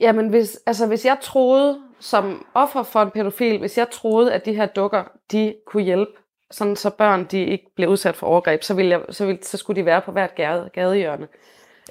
Jamen, 0.00 0.28
hvis, 0.28 0.58
altså, 0.66 0.86
hvis 0.86 1.04
jeg 1.04 1.18
troede, 1.22 1.78
som 2.00 2.46
offer 2.54 2.82
for 2.82 3.02
en 3.02 3.10
pædofil, 3.10 3.58
hvis 3.58 3.78
jeg 3.78 3.86
troede, 3.92 4.32
at 4.32 4.44
de 4.44 4.54
her 4.54 4.66
dukker, 4.66 5.04
de 5.32 5.54
kunne 5.66 5.82
hjælpe 5.82 6.12
sådan 6.52 6.76
så 6.76 6.90
børn 6.90 7.24
de 7.24 7.44
ikke 7.44 7.66
bliver 7.74 7.90
udsat 7.90 8.16
for 8.16 8.26
overgreb, 8.26 8.62
så, 8.62 8.74
ville 8.74 8.90
jeg, 8.90 9.00
så, 9.10 9.26
ville, 9.26 9.42
så 9.42 9.56
skulle 9.56 9.80
de 9.80 9.86
være 9.86 10.00
på 10.00 10.12
hvert 10.12 10.34
gade, 10.34 10.70
gadehjørne. 10.72 11.28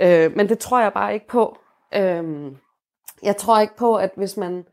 Øh, 0.02 0.36
men 0.36 0.50
det 0.50 0.60
tror 0.60 0.82
jeg 0.82 0.94
bare 0.94 1.14
ikke 1.14 1.28
på. 1.28 1.58
Øh, 1.96 2.52
jeg 3.24 3.38
tror 3.38 3.60
ikke 3.60 3.76
på, 3.76 3.96
at 3.96 4.12
hvis 4.16 4.38
man 4.38 4.66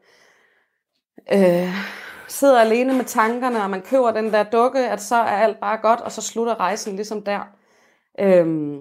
øh, 1.32 1.68
sidder 2.28 2.60
alene 2.60 2.94
med 2.94 3.04
tankerne, 3.04 3.62
og 3.62 3.70
man 3.70 3.82
køber 3.82 4.10
den 4.10 4.32
der 4.32 4.42
dukke, 4.42 4.78
at 4.78 5.02
så 5.02 5.16
er 5.16 5.36
alt 5.36 5.60
bare 5.60 5.78
godt, 5.78 6.00
og 6.00 6.12
så 6.12 6.22
slutter 6.22 6.60
rejsen 6.60 6.96
ligesom 6.96 7.22
der. 7.22 7.40
Øh, 8.20 8.76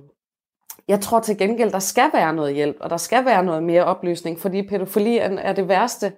jeg 0.87 1.01
tror 1.01 1.19
til 1.19 1.37
gengæld, 1.37 1.71
der 1.71 1.79
skal 1.79 2.09
være 2.13 2.33
noget 2.33 2.53
hjælp, 2.55 2.77
og 2.79 2.89
der 2.89 2.97
skal 2.97 3.25
være 3.25 3.43
noget 3.43 3.63
mere 3.63 3.85
oplysning, 3.85 4.39
fordi 4.39 4.67
pædofili 4.67 5.17
er, 5.17 5.29
er 5.29 5.53
det 5.53 5.67
værste. 5.67 6.13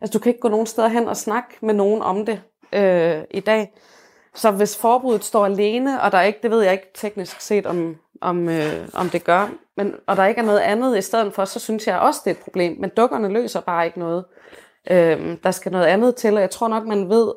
Altså, 0.00 0.18
du 0.18 0.22
kan 0.22 0.30
ikke 0.30 0.40
gå 0.40 0.48
nogen 0.48 0.66
steder 0.66 0.88
hen 0.88 1.08
og 1.08 1.16
snakke 1.16 1.48
med 1.62 1.74
nogen 1.74 2.02
om 2.02 2.26
det 2.26 2.42
øh, 2.72 3.22
i 3.30 3.40
dag. 3.40 3.72
Så 4.34 4.50
hvis 4.50 4.78
forbuddet 4.78 5.24
står 5.24 5.46
alene, 5.46 6.02
og 6.02 6.12
der 6.12 6.20
ikke, 6.20 6.38
det 6.42 6.50
ved 6.50 6.62
jeg 6.62 6.72
ikke 6.72 6.90
teknisk 6.94 7.40
set, 7.40 7.66
om, 7.66 7.96
om, 8.20 8.48
øh, 8.48 8.88
om 8.94 9.08
det 9.08 9.24
gør, 9.24 9.48
men, 9.76 9.94
og 10.06 10.16
der 10.16 10.26
ikke 10.26 10.40
er 10.40 10.44
noget 10.44 10.60
andet 10.60 10.98
i 10.98 11.02
stedet 11.02 11.34
for, 11.34 11.44
så 11.44 11.60
synes 11.60 11.86
jeg 11.86 11.98
også, 11.98 12.20
det 12.24 12.30
er 12.30 12.34
et 12.34 12.42
problem. 12.44 12.76
Men 12.80 12.90
dukkerne 12.96 13.28
løser 13.28 13.60
bare 13.60 13.86
ikke 13.86 13.98
noget. 13.98 14.24
Øh, 14.90 15.36
der 15.42 15.50
skal 15.50 15.72
noget 15.72 15.86
andet 15.86 16.16
til, 16.16 16.34
og 16.34 16.40
jeg 16.40 16.50
tror 16.50 16.68
nok, 16.68 16.86
man 16.86 17.08
ved, 17.08 17.32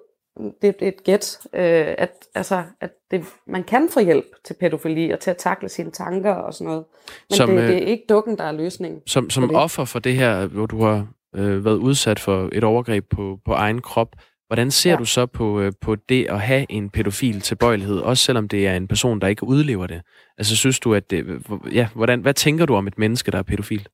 det 0.61 0.75
er 0.81 0.87
et 0.87 1.03
gæt, 1.03 1.39
øh, 1.53 1.95
at, 1.97 2.11
altså, 2.35 2.63
at 2.81 2.91
det, 3.11 3.25
man 3.47 3.63
kan 3.63 3.89
få 3.89 3.99
hjælp 3.99 4.25
til 4.45 4.53
pædofili 4.59 5.11
og 5.11 5.19
til 5.19 5.31
at 5.31 5.37
takle 5.37 5.69
sine 5.69 5.91
tanker 5.91 6.33
og 6.33 6.53
sådan 6.53 6.67
noget. 6.67 6.83
Men 7.29 7.37
som, 7.37 7.49
det, 7.49 7.67
det 7.67 7.83
er 7.83 7.87
ikke 7.87 8.03
dukken, 8.09 8.37
der 8.37 8.43
er 8.43 8.51
løsningen. 8.51 9.01
Som, 9.07 9.29
som 9.29 9.55
offer 9.55 9.85
for 9.85 9.99
det 9.99 10.13
her, 10.15 10.45
hvor 10.45 10.65
du 10.65 10.83
har 10.83 11.07
øh, 11.35 11.65
været 11.65 11.77
udsat 11.77 12.19
for 12.19 12.49
et 12.51 12.63
overgreb 12.63 13.05
på, 13.09 13.39
på 13.45 13.53
egen 13.53 13.81
krop, 13.81 14.15
Hvordan 14.47 14.71
ser 14.71 14.91
ja. 14.91 14.95
du 14.97 15.05
så 15.05 15.25
på, 15.25 15.59
øh, 15.59 15.71
på 15.81 15.95
det 15.95 16.25
at 16.29 16.41
have 16.41 16.65
en 16.69 16.89
pædofil 16.89 17.41
tilbøjelighed, 17.41 17.99
også 17.99 18.23
selvom 18.23 18.47
det 18.47 18.67
er 18.67 18.75
en 18.75 18.87
person, 18.87 19.21
der 19.21 19.27
ikke 19.27 19.43
udlever 19.43 19.87
det? 19.87 20.01
Altså 20.37 20.55
synes 20.55 20.79
du, 20.79 20.93
at 20.93 21.11
det, 21.11 21.43
ja, 21.71 21.89
hvordan, 21.95 22.21
hvad 22.21 22.33
tænker 22.33 22.65
du 22.65 22.75
om 22.75 22.87
et 22.87 22.97
menneske, 22.97 23.31
der 23.31 23.37
er 23.37 23.43
pædofil? 23.43 23.87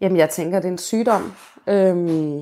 Jamen, 0.00 0.18
jeg 0.18 0.30
tænker, 0.30 0.58
det 0.58 0.68
er 0.68 0.72
en 0.72 0.78
sygdom. 0.78 1.32
Øhm, 1.68 2.40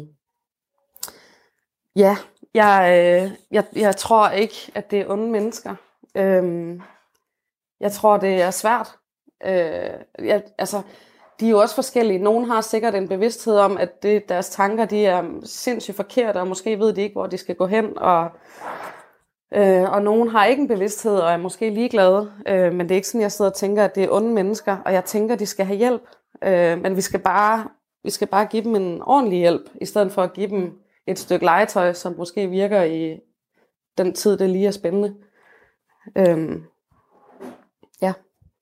ja, 1.97 2.17
jeg, 2.55 2.89
øh, 2.91 3.31
jeg, 3.51 3.65
jeg 3.77 3.97
tror 3.97 4.31
ikke, 4.31 4.55
at 4.75 4.91
det 4.91 5.01
er 5.01 5.11
onde 5.11 5.31
mennesker. 5.31 5.75
Øhm, 6.17 6.81
jeg 7.81 7.93
tror, 7.93 8.17
det 8.17 8.43
er 8.43 8.51
svært. 8.51 8.89
Øh, 9.47 10.27
jeg, 10.27 10.43
altså, 10.59 10.83
de 11.41 11.47
er 11.47 11.51
jo 11.51 11.59
også 11.59 11.75
forskellige. 11.75 12.19
Nogle 12.19 12.47
har 12.47 12.61
sikkert 12.61 12.95
en 12.95 13.09
bevidsthed 13.09 13.57
om, 13.57 13.77
at 13.77 14.03
det, 14.03 14.29
deres 14.29 14.51
tanker 14.51 14.85
de 14.85 15.07
er 15.07 15.25
sindssygt 15.45 15.97
forkerte, 15.97 16.41
og 16.41 16.49
måske 16.49 16.79
ved 16.79 16.93
de 16.93 17.03
ikke, 17.03 17.13
hvor 17.13 17.27
de 17.27 17.37
skal 17.37 17.55
gå 17.55 17.67
hen. 17.67 17.99
Og, 17.99 18.31
øh, 19.55 19.93
og 19.93 20.03
nogen 20.03 20.29
har 20.29 20.45
ikke 20.45 20.63
en 20.63 20.69
bevidsthed, 20.69 21.17
og 21.17 21.33
er 21.33 21.37
måske 21.37 21.71
ligeglade. 21.71 22.33
Øh, 22.49 22.73
men 22.73 22.81
det 22.81 22.91
er 22.91 22.97
ikke 22.97 23.09
sådan, 23.09 23.21
jeg 23.21 23.33
sidder 23.33 23.51
og 23.51 23.57
tænker, 23.57 23.85
at 23.85 23.95
det 23.95 24.05
er 24.05 24.13
onde 24.13 24.35
mennesker, 24.35 24.77
og 24.85 24.93
jeg 24.93 25.05
tænker, 25.05 25.35
at 25.35 25.41
de 25.41 25.47
skal 25.47 25.67
have 25.67 25.79
hjælp. 25.79 26.03
Øh, 26.45 26.83
men 26.83 26.97
vi 26.97 27.01
skal, 27.01 27.21
bare, 27.21 27.69
vi 28.05 28.11
skal 28.11 28.29
bare 28.29 28.47
give 28.47 28.65
dem 28.65 28.75
en 28.75 29.03
ordentlig 29.03 29.39
hjælp, 29.39 29.71
i 29.81 29.85
stedet 29.85 30.13
for 30.13 30.23
at 30.23 30.33
give 30.33 30.49
dem 30.49 30.73
et 31.07 31.19
stykke 31.19 31.45
legetøj, 31.45 31.93
som 31.93 32.15
måske 32.19 32.47
virker 32.47 32.83
i 32.83 33.21
den 33.99 34.15
tid, 34.15 34.39
det 34.39 34.51
lige 34.51 34.67
er 34.67 34.71
spændende. 34.71 35.15
Øh. 36.17 36.57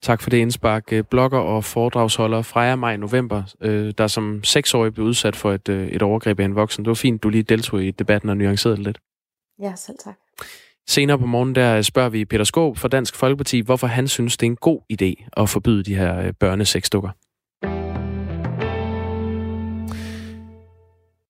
Tak 0.06 0.22
for 0.22 0.30
det 0.30 0.36
indspark. 0.36 0.92
Øh, 0.92 1.04
blogger 1.04 1.38
og 1.38 1.64
foredragsholder 1.64 2.42
Freja 2.42 2.76
Maj 2.76 2.96
November, 2.96 3.42
øh, 3.60 3.94
der 3.98 4.06
som 4.06 4.44
seksårig 4.44 4.94
blev 4.94 5.06
udsat 5.06 5.36
for 5.36 5.52
et, 5.52 5.68
øh, 5.68 5.88
et 5.88 6.02
overgreb 6.02 6.40
af 6.40 6.44
en 6.44 6.54
voksen. 6.54 6.84
Det 6.84 6.88
var 6.88 6.94
fint, 6.94 7.22
du 7.22 7.28
lige 7.28 7.42
deltog 7.42 7.84
i 7.84 7.90
debatten 7.90 8.30
og 8.30 8.36
nuancerede 8.36 8.82
lidt. 8.82 8.98
Ja, 9.62 9.72
selv 9.76 9.96
tak. 10.04 10.14
Senere 10.88 11.18
på 11.18 11.26
morgen 11.26 11.54
der 11.54 11.82
spørger 11.82 12.08
vi 12.08 12.24
Peter 12.24 12.44
Skåb 12.44 12.76
fra 12.76 12.88
Dansk 12.88 13.16
Folkeparti, 13.16 13.60
hvorfor 13.60 13.86
han 13.86 14.08
synes, 14.08 14.36
det 14.36 14.46
er 14.46 14.50
en 14.50 14.56
god 14.56 14.80
idé 14.92 15.28
at 15.36 15.48
forbyde 15.48 15.82
de 15.82 15.94
her 15.94 16.32
børnesexdukker. 16.32 17.10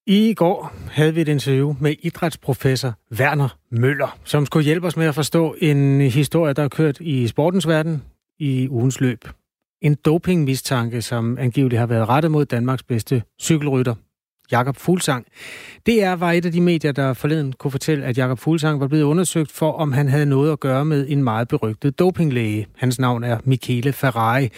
I 0.07 0.35
går 0.35 0.73
havde 0.91 1.15
vi 1.15 1.21
et 1.21 1.29
interview 1.29 1.77
med 1.81 1.95
idrætsprofessor 2.03 2.93
Werner 3.19 3.59
Møller, 3.71 4.19
som 4.25 4.47
skulle 4.47 4.65
hjælpe 4.65 4.87
os 4.87 4.97
med 4.97 5.07
at 5.07 5.15
forstå 5.15 5.57
en 5.61 6.01
historie, 6.01 6.53
der 6.53 6.63
er 6.63 6.69
kørt 6.69 7.01
i 7.01 7.27
sportens 7.27 7.69
verden, 7.69 8.03
i 8.39 8.69
ugens 8.69 9.01
løb. 9.01 9.29
En 9.83 9.95
dopingmistanke, 10.05 11.03
som 11.03 11.39
angiveligt 11.39 11.79
har 11.79 11.87
været 11.87 12.09
rettet 12.09 12.31
mod 12.31 12.45
Danmarks 12.45 12.83
bedste 12.83 13.23
cykelrytter, 13.41 13.95
Jakob 14.53 14.77
Fuglsang. 14.77 15.27
DR 15.87 16.13
var 16.13 16.33
et 16.33 16.47
af 16.47 16.53
de 16.53 16.61
medier, 16.61 16.93
der 16.93 17.13
forleden 17.13 17.53
kunne 17.53 17.71
fortælle, 17.71 18.05
at 18.05 18.19
Jakob 18.19 18.39
Fuglsang 18.39 18.81
var 18.81 18.89
blevet 18.89 19.03
undersøgt 19.03 19.53
for, 19.53 19.73
om 19.73 19.93
han 19.93 20.09
havde 20.09 20.27
noget 20.27 20.53
at 20.53 20.61
gøre 20.61 20.85
med 20.85 21.07
en 21.09 21.23
meget 21.23 21.49
berygtet 21.49 21.99
dopinglæge. 21.99 22.67
Hans 22.77 22.99
navn 22.99 23.25
er 23.25 23.39
Michele 23.45 23.93
Ferrari. 23.93 24.49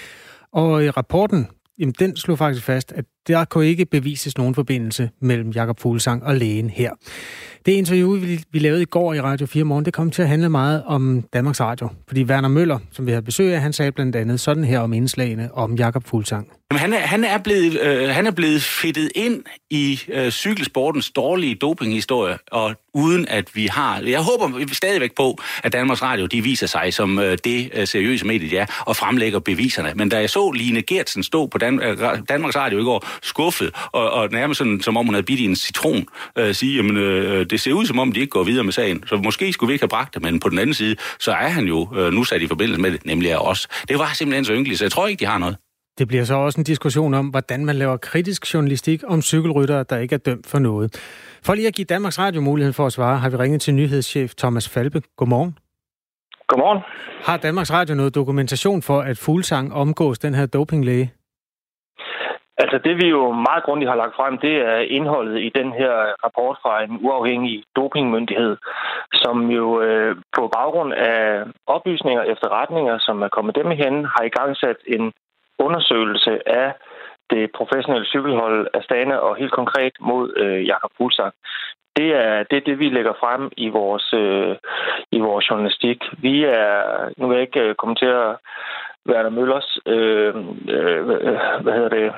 Og 0.53 0.85
i 0.85 0.91
rapporten, 0.91 1.47
jamen, 1.79 1.95
den 1.99 2.17
slog 2.17 2.39
faktisk 2.39 2.65
fast, 2.65 2.93
at 2.93 3.05
der 3.29 3.45
kunne 3.45 3.67
ikke 3.67 3.85
bevises 3.85 4.39
nogen 4.39 4.55
forbindelse 4.55 5.11
mellem 5.21 5.51
Jakob 5.51 5.81
Fuglsang 5.81 6.25
og 6.25 6.37
lægen 6.37 6.71
her. 6.71 6.91
Det 7.67 7.73
interview, 7.73 8.21
vi, 8.21 8.41
vi 8.53 8.59
lavede 8.59 8.83
i 8.83 8.85
går 8.85 9.15
i 9.15 9.21
Radio 9.21 9.47
4 9.47 9.65
Morgen, 9.65 9.85
det 9.85 9.93
kom 9.93 10.11
til 10.11 10.23
at 10.23 10.29
handle 10.29 10.49
meget 10.49 10.83
om 10.87 11.25
Danmarks 11.33 11.61
Radio. 11.61 11.89
Fordi 12.07 12.25
Werner 12.25 12.49
Møller, 12.49 12.79
som 12.93 13.07
vi 13.07 13.13
har 13.13 13.21
besøg 13.21 13.55
af, 13.55 13.61
han 13.61 13.73
sagde 13.73 13.93
blandt 13.93 14.17
andet 14.17 14.41
sådan 14.41 14.65
her 14.65 14.81
om 14.81 14.93
indslagene 14.93 15.55
om 15.55 15.75
Jakob 15.75 16.07
Fuglsang. 16.07 16.49
Jamen, 16.71 16.81
han, 16.81 16.93
er, 16.93 16.99
han, 16.99 17.25
er 17.25 17.39
blevet, 17.39 17.81
øh, 17.81 18.09
han 18.09 18.27
er 18.27 18.31
blevet 18.31 18.63
fedtet 18.63 19.11
ind 19.15 19.43
i 19.71 20.01
øh, 20.09 20.31
cykelsportens 20.31 21.11
dårlige 21.11 21.55
dopinghistorie, 21.55 22.39
og 22.51 22.75
uden 22.95 23.29
at 23.29 23.51
vi 23.55 23.67
har... 23.67 24.01
Jeg 24.01 24.21
håber 24.21 24.67
stadigvæk 24.73 25.15
på, 25.17 25.39
at 25.65 25.73
Danmarks 25.73 26.03
Radio 26.03 26.27
de 26.27 26.43
viser 26.43 26.67
sig 26.67 26.95
som 26.95 27.19
øh, 27.19 27.39
det 27.45 27.71
øh, 27.75 27.87
seriøse 27.87 28.27
medie, 28.27 28.51
de 28.51 28.59
er, 28.59 28.67
og 28.87 28.97
fremlægger 28.97 29.39
beviserne. 29.39 29.93
Men 29.95 30.09
da 30.09 30.19
jeg 30.21 30.31
så 30.31 30.51
Line 30.51 30.83
Gertsen 30.83 31.23
stå 31.23 31.47
på 31.47 31.59
Dan, 31.59 31.83
øh, 31.83 31.99
Danmarks 32.29 32.57
Radio 32.57 32.79
i 32.79 32.83
går, 32.83 33.07
skuffet, 33.23 33.71
og, 33.93 34.11
og 34.11 34.31
nærmest 34.31 34.59
sådan, 34.59 34.81
som 34.81 34.97
om 34.97 35.07
hun 35.07 35.15
havde 35.15 35.27
bidt 35.27 35.41
i 35.41 35.45
en 35.45 35.57
citron, 35.57 36.07
øh, 36.39 36.55
sige, 36.55 36.77
jamen, 36.77 36.97
øh, 36.97 37.47
det 37.51 37.61
ser 37.61 37.73
ud 37.73 37.87
som 37.87 37.99
om, 37.99 38.13
de 38.13 38.21
ikke 38.21 38.31
går 38.31 38.45
videre 38.45 38.65
med 38.65 38.73
sagen. 38.73 39.05
Så 39.07 39.17
måske 39.17 39.53
skulle 39.53 39.69
vi 39.69 39.73
ikke 39.73 39.83
have 39.83 39.89
bragt 39.89 40.15
det, 40.15 40.23
men 40.23 40.41
på 40.41 40.49
den 40.49 40.59
anden 40.59 40.75
side, 40.75 40.97
så 41.19 41.33
er 41.33 41.49
han 41.49 41.65
jo 41.65 41.89
øh, 41.97 42.13
nu 42.13 42.25
sat 42.25 42.43
i 42.43 42.47
forbindelse 42.47 42.81
med 42.81 42.91
det, 42.91 43.07
nemlig 43.07 43.33
af 43.33 43.39
os. 43.39 43.69
Det 43.89 43.99
var 43.99 44.11
simpelthen 44.15 44.45
så 44.45 44.53
ynkeligt, 44.53 44.79
så 44.79 44.85
jeg 44.85 44.93
tror 44.93 45.07
ikke, 45.07 45.21
de 45.21 45.27
har 45.27 45.39
noget. 45.39 45.57
Det 45.99 46.09
bliver 46.09 46.25
så 46.25 46.35
også 46.35 46.61
en 46.61 46.65
diskussion 46.65 47.15
om, 47.15 47.27
hvordan 47.27 47.65
man 47.65 47.77
laver 47.77 47.97
kritisk 47.97 48.55
journalistik 48.55 49.03
om 49.07 49.23
cykelryttere, 49.23 49.85
der 49.91 49.99
ikke 49.99 50.15
er 50.15 50.19
dømt 50.19 50.47
for 50.47 50.59
noget. 50.59 50.97
For 51.43 51.55
lige 51.55 51.67
at 51.69 51.75
give 51.75 51.85
Danmarks 51.85 52.19
Radio 52.19 52.41
muligheden 52.41 52.75
for 52.75 52.87
at 52.87 52.93
svare, 52.93 53.19
har 53.19 53.31
vi 53.31 53.37
ringet 53.37 53.61
til 53.61 53.75
nyhedschef 53.75 54.35
Thomas 54.35 54.69
Falbe. 54.69 55.03
Godmorgen. 55.17 55.59
Godmorgen. 56.49 56.83
Har 57.23 57.37
Danmarks 57.37 57.73
Radio 57.73 57.95
noget 57.95 58.15
dokumentation 58.15 58.83
for, 58.83 59.01
at 59.01 59.19
Fuglsang 59.19 59.75
omgås 59.75 60.19
den 60.19 60.35
her 60.35 60.47
dopinglæge? 60.47 61.13
Altså 62.63 62.79
det 62.79 62.95
vi 63.03 63.09
jo 63.09 63.33
meget 63.33 63.65
grundigt 63.65 63.91
har 63.91 63.97
lagt 63.97 64.17
frem, 64.17 64.39
det 64.39 64.55
er 64.57 64.79
indholdet 64.79 65.41
i 65.41 65.49
den 65.49 65.73
her 65.73 65.93
rapport 66.25 66.57
fra 66.63 66.83
en 66.85 66.99
uafhængig 67.07 67.65
dopingmyndighed, 67.77 68.57
som 69.13 69.51
jo 69.51 69.81
øh, 69.81 70.17
på 70.37 70.49
baggrund 70.57 70.93
af 70.93 71.45
oplysninger 71.67 72.21
og 72.21 72.29
efterretninger, 72.29 72.99
som 72.99 73.23
er 73.23 73.29
kommet 73.29 73.55
dem 73.55 73.71
hen, 73.71 74.05
har 74.05 74.23
i 74.25 74.35
gang 74.39 74.57
sat 74.57 74.77
en 74.87 75.13
undersøgelse 75.59 76.49
af 76.49 76.75
det 77.31 77.53
professionelle 77.53 78.07
cykelhold 78.07 78.69
Astana 78.75 79.17
og 79.17 79.37
helt 79.37 79.53
konkret 79.53 79.93
mod 80.01 80.33
øh, 80.37 80.67
Jakob 80.67 80.91
Fuglsang. 80.97 81.35
Det 81.97 82.09
er, 82.15 82.43
det 82.51 82.57
er 82.57 82.67
det, 82.67 82.79
vi 82.79 82.89
lægger 82.89 83.13
frem 83.21 83.51
i 83.57 83.69
vores, 83.69 84.15
øh, 84.15 84.57
i 85.13 85.19
vores 85.21 85.51
journalistik. 85.51 85.99
Vi 86.19 86.45
er, 86.45 86.75
nu 87.17 87.29
vil 87.29 87.35
jeg 87.35 87.43
ikke 87.43 87.61
øh, 87.61 87.75
kommentere 87.75 88.37
Werner 89.09 89.31
Møllers, 89.31 89.79
øh, 89.87 90.35
øh, 90.69 91.05
hvad 91.63 91.73
hedder 91.73 91.89
det, 91.89 92.13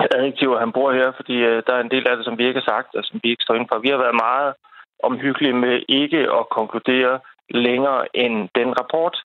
adjektiver, 0.00 0.58
han 0.58 0.72
bruger 0.72 0.92
her, 0.92 1.12
fordi 1.16 1.36
øh, 1.36 1.62
der 1.66 1.74
er 1.74 1.80
en 1.80 1.90
del 1.90 2.08
af 2.08 2.16
det, 2.16 2.24
som 2.24 2.38
vi 2.38 2.46
ikke 2.46 2.60
har 2.60 2.72
sagt, 2.72 2.94
og 2.94 3.04
som 3.04 3.20
vi 3.22 3.30
ikke 3.30 3.42
står 3.42 3.54
inden 3.54 3.68
for. 3.68 3.78
Vi 3.78 3.88
har 3.88 3.96
været 3.96 4.22
meget 4.28 4.54
omhyggelige 5.02 5.52
med 5.52 5.82
ikke 5.88 6.18
at 6.18 6.48
konkludere 6.48 7.20
længere 7.50 8.16
end 8.16 8.48
den 8.54 8.70
rapport, 8.80 9.16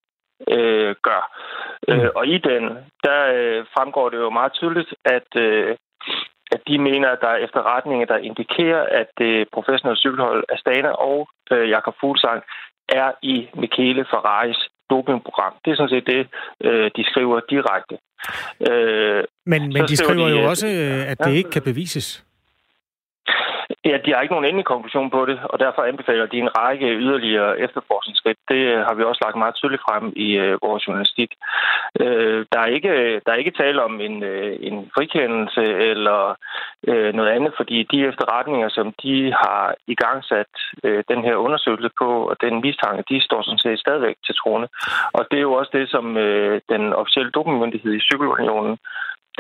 øh, 0.48 0.96
gør. 1.08 1.22
Mm. 1.88 1.94
Øh, 1.94 2.10
og 2.16 2.28
i 2.28 2.38
den, 2.38 2.64
der 3.04 3.20
øh, 3.36 3.66
fremgår 3.74 4.10
det 4.10 4.18
jo 4.18 4.30
meget 4.30 4.54
tydeligt, 4.54 4.94
at, 5.06 5.30
øh, 5.36 5.76
at 6.52 6.62
de 6.68 6.78
mener, 6.78 7.10
at 7.10 7.22
der 7.22 7.28
er 7.28 7.44
efterretninger, 7.46 8.06
der 8.06 8.18
indikerer, 8.18 8.84
at 9.02 9.08
det 9.18 9.48
professionelle 9.54 10.00
cykelhold 10.00 10.44
Astana 10.50 10.90
og 10.90 11.30
øh, 11.52 11.70
Jakob 11.70 11.96
Fuglsang 12.00 12.44
er 12.90 13.12
i 13.22 13.50
Michele 13.54 14.06
Ferraris 14.10 14.70
dopingprogram. 14.90 15.54
Det 15.66 15.72
er 15.72 15.76
sådan 15.76 15.94
set 15.96 16.08
det, 16.14 16.22
øh, 16.68 16.92
de 16.96 17.04
skriver 17.10 17.40
direkte. 17.50 17.96
Øh, 18.70 19.24
men 19.46 19.62
men 19.74 19.84
de 19.90 19.96
skriver 19.98 20.28
de, 20.28 20.36
jo 20.36 20.50
også, 20.50 20.68
øh, 20.68 21.12
at 21.12 21.18
det 21.20 21.32
ja, 21.32 21.38
ikke 21.40 21.50
kan 21.50 21.62
bevises. 21.62 22.26
Ja, 23.90 23.98
de 24.06 24.14
har 24.14 24.22
ikke 24.22 24.34
nogen 24.34 24.50
endelig 24.50 24.66
konklusion 24.66 25.10
på 25.10 25.26
det, 25.26 25.40
og 25.44 25.60
derfor 25.60 25.82
anbefaler 25.82 26.26
de 26.26 26.38
en 26.38 26.58
række 26.58 26.88
yderligere 27.06 27.60
efterforskningsskridt. 27.60 28.38
Det 28.50 28.62
øh, 28.74 28.80
har 28.88 28.94
vi 28.94 29.04
også 29.04 29.22
lagt 29.26 29.38
meget 29.38 29.56
tydeligt 29.56 29.86
frem 29.88 30.14
i 30.16 30.30
øh, 30.44 30.58
vores 30.66 30.88
journalistik. 30.88 31.32
Øh, 32.02 32.46
der, 32.52 32.60
er 32.60 32.70
ikke, 32.78 32.90
øh, 32.90 33.22
der 33.26 33.32
er 33.32 33.42
ikke 33.42 33.60
tale 33.62 33.84
om 33.84 34.02
en, 34.02 34.24
øh, 34.24 34.58
en 34.62 34.92
frikendelse 34.96 35.64
eller 35.92 36.36
øh, 36.88 37.14
noget 37.14 37.30
andet, 37.30 37.54
fordi 37.58 37.78
de 37.92 38.08
efterretninger, 38.10 38.70
som 38.70 38.88
de 39.04 39.34
har 39.44 39.76
igangsat 39.88 40.54
øh, 40.84 41.04
den 41.12 41.22
her 41.28 41.36
undersøgelse 41.36 41.90
på, 42.02 42.10
og 42.30 42.36
den 42.42 42.62
mistanke, 42.62 43.04
de 43.10 43.26
står 43.28 43.42
sådan 43.42 43.64
set 43.66 43.80
stadigvæk 43.80 44.16
til 44.26 44.36
trone. 44.36 44.68
Og 45.14 45.28
det 45.32 45.38
er 45.38 45.48
jo 45.50 45.54
også 45.54 45.72
det, 45.74 45.90
som 45.90 46.18
øh, 46.18 46.62
den 46.70 46.94
officielle 46.94 47.32
dopingmyndighed 47.32 47.94
i 47.94 48.06
Cykelunionen 48.08 48.78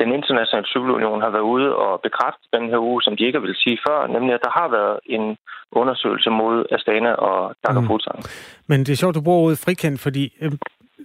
den 0.01 0.09
internationale 0.19 0.67
cykelunion 0.73 1.21
har 1.25 1.31
været 1.35 1.47
ude 1.55 1.69
og 1.75 1.91
bekræfte 2.07 2.45
den 2.55 2.65
her 2.71 2.79
uge, 2.89 3.01
som 3.01 3.13
de 3.17 3.23
ikke 3.27 3.41
vil 3.41 3.55
sige 3.63 3.77
før, 3.87 4.07
nemlig 4.15 4.33
at 4.33 4.43
der 4.45 4.51
har 4.59 4.69
været 4.77 4.99
en 5.05 5.25
undersøgelse 5.71 6.29
mod 6.29 6.65
Astana 6.71 7.11
og 7.13 7.55
Jakob 7.67 7.83
mm. 7.83 7.99
Men 8.67 8.79
det 8.79 8.89
er 8.89 8.95
sjovt, 8.95 9.15
du 9.15 9.21
bruger 9.21 9.39
ordet 9.39 9.63
frikendt, 9.65 9.99
fordi 9.99 10.23
øh, 10.41 10.51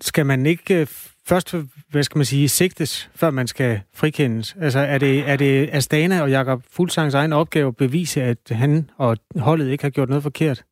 skal 0.00 0.26
man 0.26 0.46
ikke 0.46 0.80
øh, 0.80 0.86
først, 1.28 1.54
hvad 1.90 2.02
skal 2.02 2.18
man 2.18 2.24
sige, 2.24 2.48
sigtes, 2.48 3.10
før 3.16 3.30
man 3.30 3.46
skal 3.46 3.80
frikendes? 3.94 4.56
Altså 4.60 4.78
er 4.78 4.98
det, 4.98 5.30
er 5.30 5.36
det 5.36 5.68
Astana 5.72 6.22
og 6.22 6.30
Jakob 6.30 6.62
Fuglsangs 6.76 7.14
egen 7.14 7.32
opgave 7.32 7.68
at 7.68 7.76
bevise, 7.76 8.22
at 8.22 8.38
han 8.50 8.90
og 8.98 9.16
holdet 9.40 9.68
ikke 9.70 9.84
har 9.84 9.90
gjort 9.90 10.08
noget 10.08 10.22
forkert? 10.22 10.62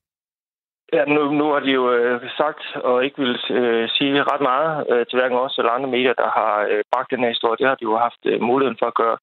Ja, 0.93 1.05
nu, 1.05 1.32
nu 1.32 1.45
har 1.53 1.61
de 1.61 1.70
jo 1.70 1.93
øh, 1.93 2.30
sagt 2.36 2.62
og 2.76 3.05
ikke 3.05 3.18
vil 3.22 3.38
øh, 3.51 3.88
sige 3.88 4.22
ret 4.22 4.40
meget 4.40 4.86
øh, 4.90 5.07
til 5.07 5.18
hverken 5.18 5.38
os 5.38 5.59
eller 5.59 5.70
andre 5.70 5.90
medier, 5.90 6.12
der 6.12 6.30
har 6.38 6.66
øh, 6.70 6.84
bragt 6.93 7.11
den 7.11 7.20
her 7.20 7.28
historie. 7.28 7.57
Det 7.57 7.66
har 7.66 7.74
de 7.74 7.88
jo 7.90 7.97
haft 7.97 8.20
øh, 8.24 8.40
muligheden 8.40 8.78
for 8.78 8.86
at 8.86 8.95
gøre. 8.95 9.18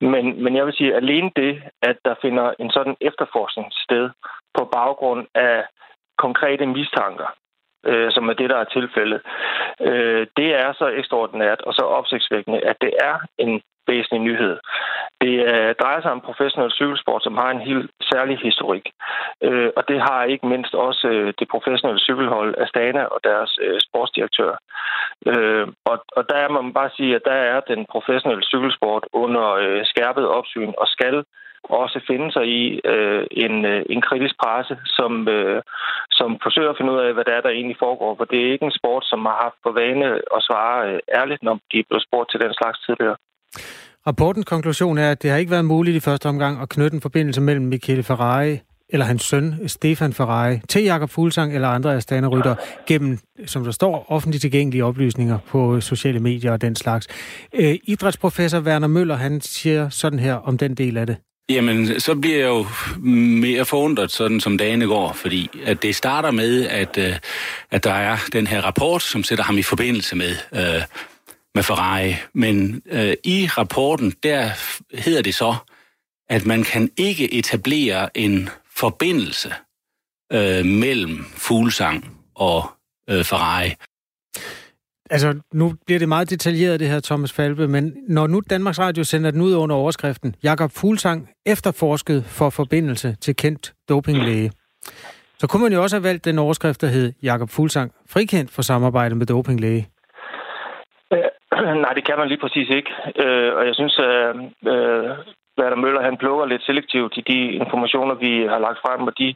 Men, 0.00 0.42
men 0.42 0.56
jeg 0.56 0.66
vil 0.66 0.74
sige, 0.74 0.94
alene 0.94 1.30
det, 1.36 1.62
at 1.82 1.96
der 2.04 2.14
finder 2.22 2.52
en 2.58 2.70
sådan 2.70 2.96
efterforskning 3.00 3.68
sted 3.72 4.10
på 4.58 4.64
baggrund 4.64 5.26
af 5.34 5.64
konkrete 6.18 6.66
mistanker, 6.66 7.28
øh, 7.86 8.12
som 8.12 8.28
er 8.28 8.32
det, 8.32 8.50
der 8.50 8.56
er 8.56 8.74
tilfældet, 8.76 9.20
øh, 9.80 10.26
det 10.36 10.48
er 10.62 10.72
så 10.72 10.86
ekstraordinært 10.86 11.60
og 11.60 11.74
så 11.74 11.82
opsigtsvækkende, 11.82 12.60
at 12.60 12.76
det 12.80 12.92
er 13.00 13.16
en 13.38 13.62
væsentlig 13.88 14.20
nyhed. 14.28 14.56
Det 15.20 15.34
øh, 15.52 15.74
drejer 15.82 16.00
sig 16.02 16.10
om 16.12 16.26
professionel 16.28 16.70
cykelsport, 16.72 17.22
som 17.22 17.36
har 17.36 17.50
en 17.50 17.60
helt 17.70 17.90
særlig 18.12 18.38
historik. 18.38 18.86
Øh, 19.42 19.70
og 19.76 19.82
det 19.88 19.98
har 20.00 20.24
ikke 20.24 20.46
mindst 20.46 20.74
også 20.74 21.08
øh, 21.08 21.32
det 21.38 21.48
professionelle 21.54 22.00
cykelhold 22.00 22.54
Astana 22.58 23.02
og 23.04 23.20
deres 23.24 23.58
øh, 23.62 23.80
sportsdirektør. 23.86 24.52
Øh, 25.26 25.66
og, 25.90 25.96
og 26.16 26.22
der 26.28 26.48
må 26.48 26.60
man 26.60 26.74
bare 26.80 26.90
sige, 26.96 27.14
at 27.14 27.22
der 27.24 27.38
er 27.52 27.60
den 27.60 27.86
professionelle 27.94 28.44
cykelsport 28.44 29.04
under 29.12 29.46
øh, 29.62 29.80
skærpet 29.84 30.26
opsyn 30.28 30.72
og 30.78 30.86
skal 30.86 31.24
også 31.64 32.00
finde 32.06 32.32
sig 32.32 32.46
i 32.46 32.80
øh, 32.84 33.26
en, 33.30 33.64
en 33.94 34.00
kritisk 34.00 34.34
presse, 34.42 34.78
som, 34.86 35.28
øh, 35.28 35.62
som 36.10 36.38
forsøger 36.42 36.70
at 36.70 36.76
finde 36.76 36.92
ud 36.92 36.98
af, 36.98 37.14
hvad 37.14 37.24
der 37.24 37.32
er, 37.32 37.40
der 37.40 37.48
egentlig 37.48 37.76
foregår. 37.78 38.14
For 38.16 38.24
det 38.24 38.38
er 38.40 38.52
ikke 38.52 38.64
en 38.64 38.78
sport, 38.80 39.04
som 39.04 39.26
har 39.26 39.36
haft 39.44 39.58
på 39.64 39.70
vane 39.72 40.06
at 40.36 40.40
svare 40.48 40.92
øh, 40.92 40.98
ærligt, 41.20 41.42
når 41.42 41.54
de 41.72 41.78
er 41.78 41.88
blevet 41.88 42.06
spurgt 42.08 42.30
til 42.30 42.40
den 42.40 42.54
slags 42.54 42.78
tidligere. 42.86 43.16
Rapportens 44.06 44.46
konklusion 44.46 44.98
er, 44.98 45.10
at 45.10 45.22
det 45.22 45.30
har 45.30 45.38
ikke 45.38 45.50
været 45.50 45.64
muligt 45.64 45.96
i 45.96 46.00
første 46.00 46.26
omgang 46.26 46.62
at 46.62 46.68
knytte 46.68 46.94
en 46.94 47.00
forbindelse 47.00 47.40
mellem 47.40 47.66
Michele 47.66 48.02
Ferrari 48.02 48.58
eller 48.88 49.06
hans 49.06 49.22
søn 49.22 49.68
Stefan 49.68 50.12
Ferrari 50.12 50.60
til 50.68 50.82
Jakob 50.82 51.10
Fuglsang 51.10 51.54
eller 51.54 51.68
andre 51.68 51.94
af 51.94 52.02
stanerytter 52.02 52.54
gennem, 52.86 53.18
som 53.46 53.64
der 53.64 53.70
står, 53.70 54.06
offentligt 54.08 54.40
tilgængelige 54.40 54.84
oplysninger 54.84 55.38
på 55.48 55.80
sociale 55.80 56.20
medier 56.20 56.52
og 56.52 56.60
den 56.60 56.76
slags. 56.76 57.06
Øh, 57.54 57.78
idrætsprofessor 57.84 58.60
Werner 58.60 58.86
Møller, 58.86 59.16
han 59.16 59.40
siger 59.40 59.88
sådan 59.88 60.18
her 60.18 60.34
om 60.34 60.58
den 60.58 60.74
del 60.74 60.96
af 60.96 61.06
det. 61.06 61.16
Jamen, 61.50 62.00
så 62.00 62.14
bliver 62.14 62.38
jeg 62.38 62.46
jo 62.46 62.66
mere 63.00 63.64
forundret, 63.64 64.10
sådan 64.10 64.40
som 64.40 64.58
dagene 64.58 64.86
går, 64.86 65.12
fordi 65.12 65.50
at 65.64 65.82
det 65.82 65.96
starter 65.96 66.30
med, 66.30 66.66
at, 66.66 66.98
øh, 66.98 67.12
at 67.70 67.84
der 67.84 67.92
er 67.92 68.16
den 68.32 68.46
her 68.46 68.60
rapport, 68.60 69.02
som 69.02 69.22
sætter 69.22 69.44
ham 69.44 69.58
i 69.58 69.62
forbindelse 69.62 70.16
med 70.16 70.30
øh, 70.54 70.82
med 71.58 71.62
Ferrari. 71.62 72.14
Men 72.34 72.82
øh, 72.86 73.14
i 73.24 73.46
rapporten, 73.46 74.14
der 74.22 74.50
hedder 74.94 75.22
det 75.22 75.34
så, 75.34 75.54
at 76.28 76.46
man 76.46 76.64
kan 76.64 76.90
ikke 76.96 77.34
etablere 77.34 78.18
en 78.18 78.48
forbindelse 78.76 79.54
øh, 80.32 80.64
mellem 80.64 81.24
Fuglsang 81.24 82.18
og 82.34 82.70
øh, 83.10 83.24
Ferrari. 83.24 83.74
Altså, 85.10 85.40
nu 85.52 85.74
bliver 85.86 85.98
det 85.98 86.08
meget 86.08 86.30
detaljeret, 86.30 86.80
det 86.80 86.88
her, 86.88 87.00
Thomas 87.00 87.32
Falbe, 87.32 87.68
men 87.68 87.94
når 88.08 88.26
nu 88.26 88.42
Danmarks 88.50 88.78
Radio 88.78 89.04
sender 89.04 89.30
den 89.30 89.40
ud 89.40 89.54
under 89.54 89.76
overskriften, 89.76 90.34
Jakob 90.42 90.72
Fuglsang 90.72 91.28
efterforsket 91.46 92.24
for 92.24 92.50
forbindelse 92.50 93.16
til 93.20 93.36
kendt 93.36 93.74
dopinglæge, 93.88 94.52
så 95.38 95.46
kunne 95.46 95.62
man 95.62 95.72
jo 95.72 95.82
også 95.82 95.96
have 95.96 96.02
valgt 96.02 96.24
den 96.24 96.38
overskrift, 96.38 96.80
der 96.80 96.88
hed 96.88 97.12
Jakob 97.22 97.50
Fuglsang 97.50 97.92
frikendt 98.06 98.50
for 98.50 98.62
samarbejde 98.62 99.14
med 99.14 99.26
dopinglæge. 99.26 99.88
Nej, 101.74 101.92
det 101.92 102.04
kan 102.04 102.18
man 102.18 102.28
lige 102.28 102.40
præcis 102.40 102.68
ikke. 102.70 102.92
Øh, 103.24 103.54
og 103.54 103.66
jeg 103.66 103.74
synes, 103.74 103.98
at 103.98 104.36
øh, 104.72 105.10
Werner 105.58 105.82
Møller 105.82 106.02
han 106.02 106.16
plukker 106.16 106.46
lidt 106.46 106.62
selektivt 106.62 107.16
i 107.16 107.20
de 107.20 107.52
informationer, 107.52 108.14
vi 108.14 108.32
har 108.52 108.58
lagt 108.58 108.78
frem, 108.84 109.02
og 109.06 109.18
de 109.18 109.34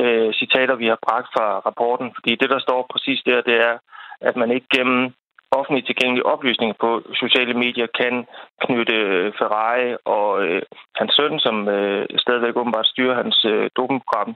øh, 0.00 0.34
citater, 0.34 0.74
vi 0.74 0.86
har 0.86 0.98
bragt 1.06 1.28
fra 1.34 1.46
rapporten. 1.66 2.12
Fordi 2.14 2.34
det, 2.34 2.50
der 2.50 2.58
står 2.58 2.86
præcis 2.92 3.20
der, 3.26 3.40
det 3.40 3.56
er, 3.68 3.78
at 4.20 4.36
man 4.36 4.50
ikke 4.50 4.66
gennem 4.76 5.12
offentligt 5.58 5.86
tilgængelige 5.86 6.26
oplysninger 6.26 6.76
på 6.80 7.02
sociale 7.14 7.54
medier 7.54 7.86
kan 8.00 8.26
knytte 8.64 8.96
øh, 8.96 9.32
Ferrari 9.38 9.96
og 10.04 10.28
øh, 10.44 10.62
hans 10.96 11.12
søn, 11.14 11.38
som 11.38 11.68
øh, 11.68 12.06
stadigvæk 12.18 12.56
åbenbart 12.56 12.86
styrer 12.86 13.14
hans 13.14 13.44
øh, 13.44 13.70
dopingprogram, 13.76 14.34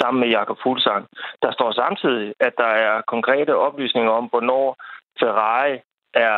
sammen 0.00 0.20
med 0.20 0.28
Jakob 0.28 0.58
Fuglsang. 0.62 1.06
Der 1.42 1.50
står 1.52 1.72
samtidig, 1.72 2.34
at 2.40 2.54
der 2.58 2.72
er 2.86 3.02
konkrete 3.06 3.56
oplysninger 3.56 4.10
om, 4.10 4.24
hvornår 4.24 4.76
Ferrari 5.20 5.74
er 6.14 6.36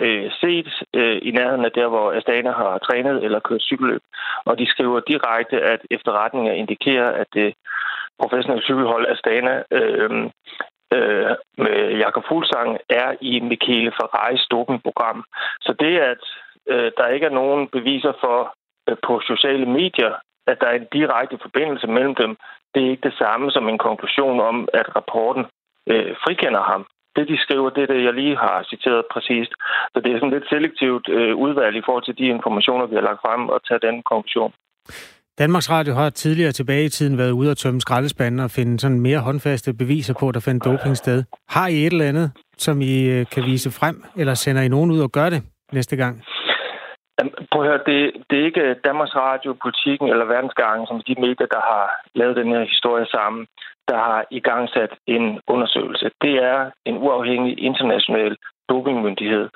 øh, 0.00 0.30
set 0.40 0.68
øh, 0.94 1.18
i 1.22 1.30
nærheden 1.30 1.64
af 1.64 1.72
der, 1.72 1.88
hvor 1.88 2.12
Astana 2.12 2.50
har 2.50 2.78
trænet 2.78 3.24
eller 3.24 3.40
kørt 3.40 3.62
cykelløb. 3.62 4.02
Og 4.44 4.58
de 4.58 4.66
skriver 4.66 5.00
direkte, 5.00 5.60
at 5.60 5.80
efterretninger 5.90 6.52
indikerer, 6.52 7.10
at 7.10 7.32
øh, 7.36 7.44
det 7.44 7.54
professionelle 8.18 8.64
cykelhold 8.64 9.06
Astana 9.06 9.62
øh, 9.70 10.10
øh, 10.94 11.30
med 11.64 11.96
Jakob 12.04 12.24
Fuglsang 12.28 12.78
er 12.88 13.14
i 13.20 13.40
Michele 13.40 13.92
Ferraris 13.98 14.46
dopingprogram. 14.50 15.24
Så 15.60 15.72
det, 15.80 15.98
at 15.98 16.22
øh, 16.72 16.92
der 16.96 17.06
ikke 17.06 17.26
er 17.26 17.38
nogen 17.40 17.68
beviser 17.68 18.12
for 18.20 18.54
øh, 18.88 18.96
på 19.06 19.20
sociale 19.20 19.66
medier, 19.66 20.12
at 20.46 20.60
der 20.60 20.66
er 20.66 20.76
en 20.76 20.88
direkte 20.92 21.38
forbindelse 21.42 21.86
mellem 21.86 22.14
dem, 22.14 22.36
det 22.74 22.82
er 22.82 22.90
ikke 22.90 23.08
det 23.08 23.18
samme 23.18 23.50
som 23.50 23.68
en 23.68 23.78
konklusion 23.78 24.40
om, 24.40 24.68
at 24.72 24.96
rapporten 24.96 25.44
øh, 25.86 26.16
frikender 26.24 26.62
ham 26.62 26.86
det, 27.16 27.24
de 27.28 27.36
skriver, 27.44 27.70
det 27.70 27.82
er 27.82 27.90
det, 27.94 28.04
jeg 28.04 28.14
lige 28.14 28.36
har 28.36 28.66
citeret 28.72 29.04
præcist. 29.12 29.52
Så 29.92 30.00
det 30.04 30.10
er 30.12 30.18
sådan 30.18 30.36
lidt 30.36 30.48
selektivt 30.54 31.06
øh, 31.08 31.34
udvalg 31.44 31.76
i 31.76 31.82
forhold 31.86 32.04
til 32.04 32.18
de 32.18 32.26
informationer, 32.36 32.86
vi 32.86 32.94
har 32.94 33.06
lagt 33.08 33.20
frem, 33.24 33.42
og 33.48 33.58
tage 33.68 33.84
den 33.88 34.02
konklusion. 34.02 34.52
Danmarks 35.38 35.70
Radio 35.70 35.92
har 35.94 36.10
tidligere 36.10 36.52
tilbage 36.52 36.84
i 36.84 36.88
tiden 36.88 37.18
været 37.18 37.30
ude 37.30 37.50
og 37.50 37.56
tømme 37.56 37.80
skraldespanden 37.80 38.40
og 38.40 38.50
finde 38.50 38.80
sådan 38.80 39.00
mere 39.00 39.18
håndfaste 39.18 39.74
beviser 39.74 40.14
på, 40.20 40.28
at 40.28 40.34
der 40.34 40.40
fandt 40.40 40.64
doping 40.64 40.96
sted. 40.96 41.24
Har 41.48 41.68
I 41.68 41.86
et 41.86 41.92
eller 41.92 42.08
andet, 42.08 42.32
som 42.56 42.80
I 42.80 42.94
øh, 43.14 43.26
kan 43.34 43.42
vise 43.44 43.70
frem, 43.70 43.96
eller 44.16 44.34
sender 44.34 44.62
I 44.62 44.68
nogen 44.68 44.90
ud 44.90 45.00
og 45.00 45.12
gør 45.12 45.28
det 45.30 45.42
næste 45.72 45.96
gang? 45.96 46.24
Prøv 47.50 47.62
at 47.62 47.68
høre, 47.68 47.82
det, 47.90 48.00
det 48.30 48.36
er 48.38 48.44
ikke 48.44 48.74
Danmarks 48.88 49.14
Radio, 49.16 49.50
Politikken 49.64 50.08
eller 50.08 50.24
Verdensgangen, 50.24 50.86
som 50.86 51.02
de 51.06 51.14
medier, 51.24 51.48
der 51.54 51.62
har 51.70 51.84
lavet 52.14 52.36
den 52.36 52.48
her 52.54 52.64
historie 52.74 53.06
sammen 53.06 53.46
der 53.88 53.96
har 53.96 54.24
i 54.30 54.40
gang 54.40 54.68
sat 54.68 54.92
en 55.06 55.40
undersøgelse. 55.46 56.10
Det 56.22 56.34
er 56.52 56.70
en 56.84 56.96
uafhængig 56.98 57.58
international 57.58 58.36
dopingmyndighed, 58.68 59.48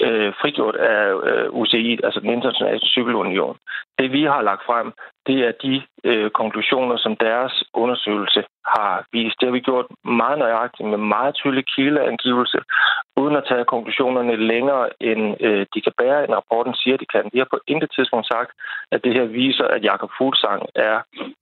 øh, 0.00 0.32
frigjort 0.40 0.76
af 0.76 1.04
øh, 1.28 1.46
UCI, 1.60 1.98
altså 2.04 2.20
den 2.20 2.30
internationale 2.30 2.80
cykelunion. 2.94 3.56
Det 3.98 4.12
vi 4.12 4.22
har 4.24 4.42
lagt 4.42 4.62
frem, 4.66 4.92
det 5.26 5.38
er 5.48 5.52
de 5.64 5.82
øh, 6.04 6.30
konklusioner, 6.30 6.96
som 6.96 7.16
deres 7.16 7.64
undersøgelse 7.74 8.44
har 8.66 9.04
vist. 9.12 9.36
Det 9.40 9.46
har 9.46 9.52
vi 9.52 9.68
gjort 9.70 9.86
meget 10.04 10.38
nøjagtigt 10.38 10.88
med 10.88 10.98
meget 10.98 11.34
tydelig 11.34 11.64
kildeangivelse, 11.74 12.58
uden 13.16 13.36
at 13.36 13.46
tage 13.48 13.64
konklusionerne 13.64 14.36
længere, 14.36 14.84
end 15.00 15.22
øh, 15.46 15.66
de 15.74 15.80
kan 15.80 15.92
bære, 15.98 16.24
end 16.24 16.34
rapporten 16.34 16.74
siger, 16.74 16.96
de 16.96 17.12
kan. 17.14 17.30
Vi 17.32 17.38
har 17.38 17.48
på 17.50 17.58
intet 17.66 17.90
tidspunkt 17.96 18.26
sagt, 18.26 18.50
at 18.92 19.04
det 19.04 19.12
her 19.14 19.24
viser, 19.24 19.64
at 19.64 19.84
Jakob 19.84 20.10
Fuglsang 20.18 20.62
er, 20.74 20.96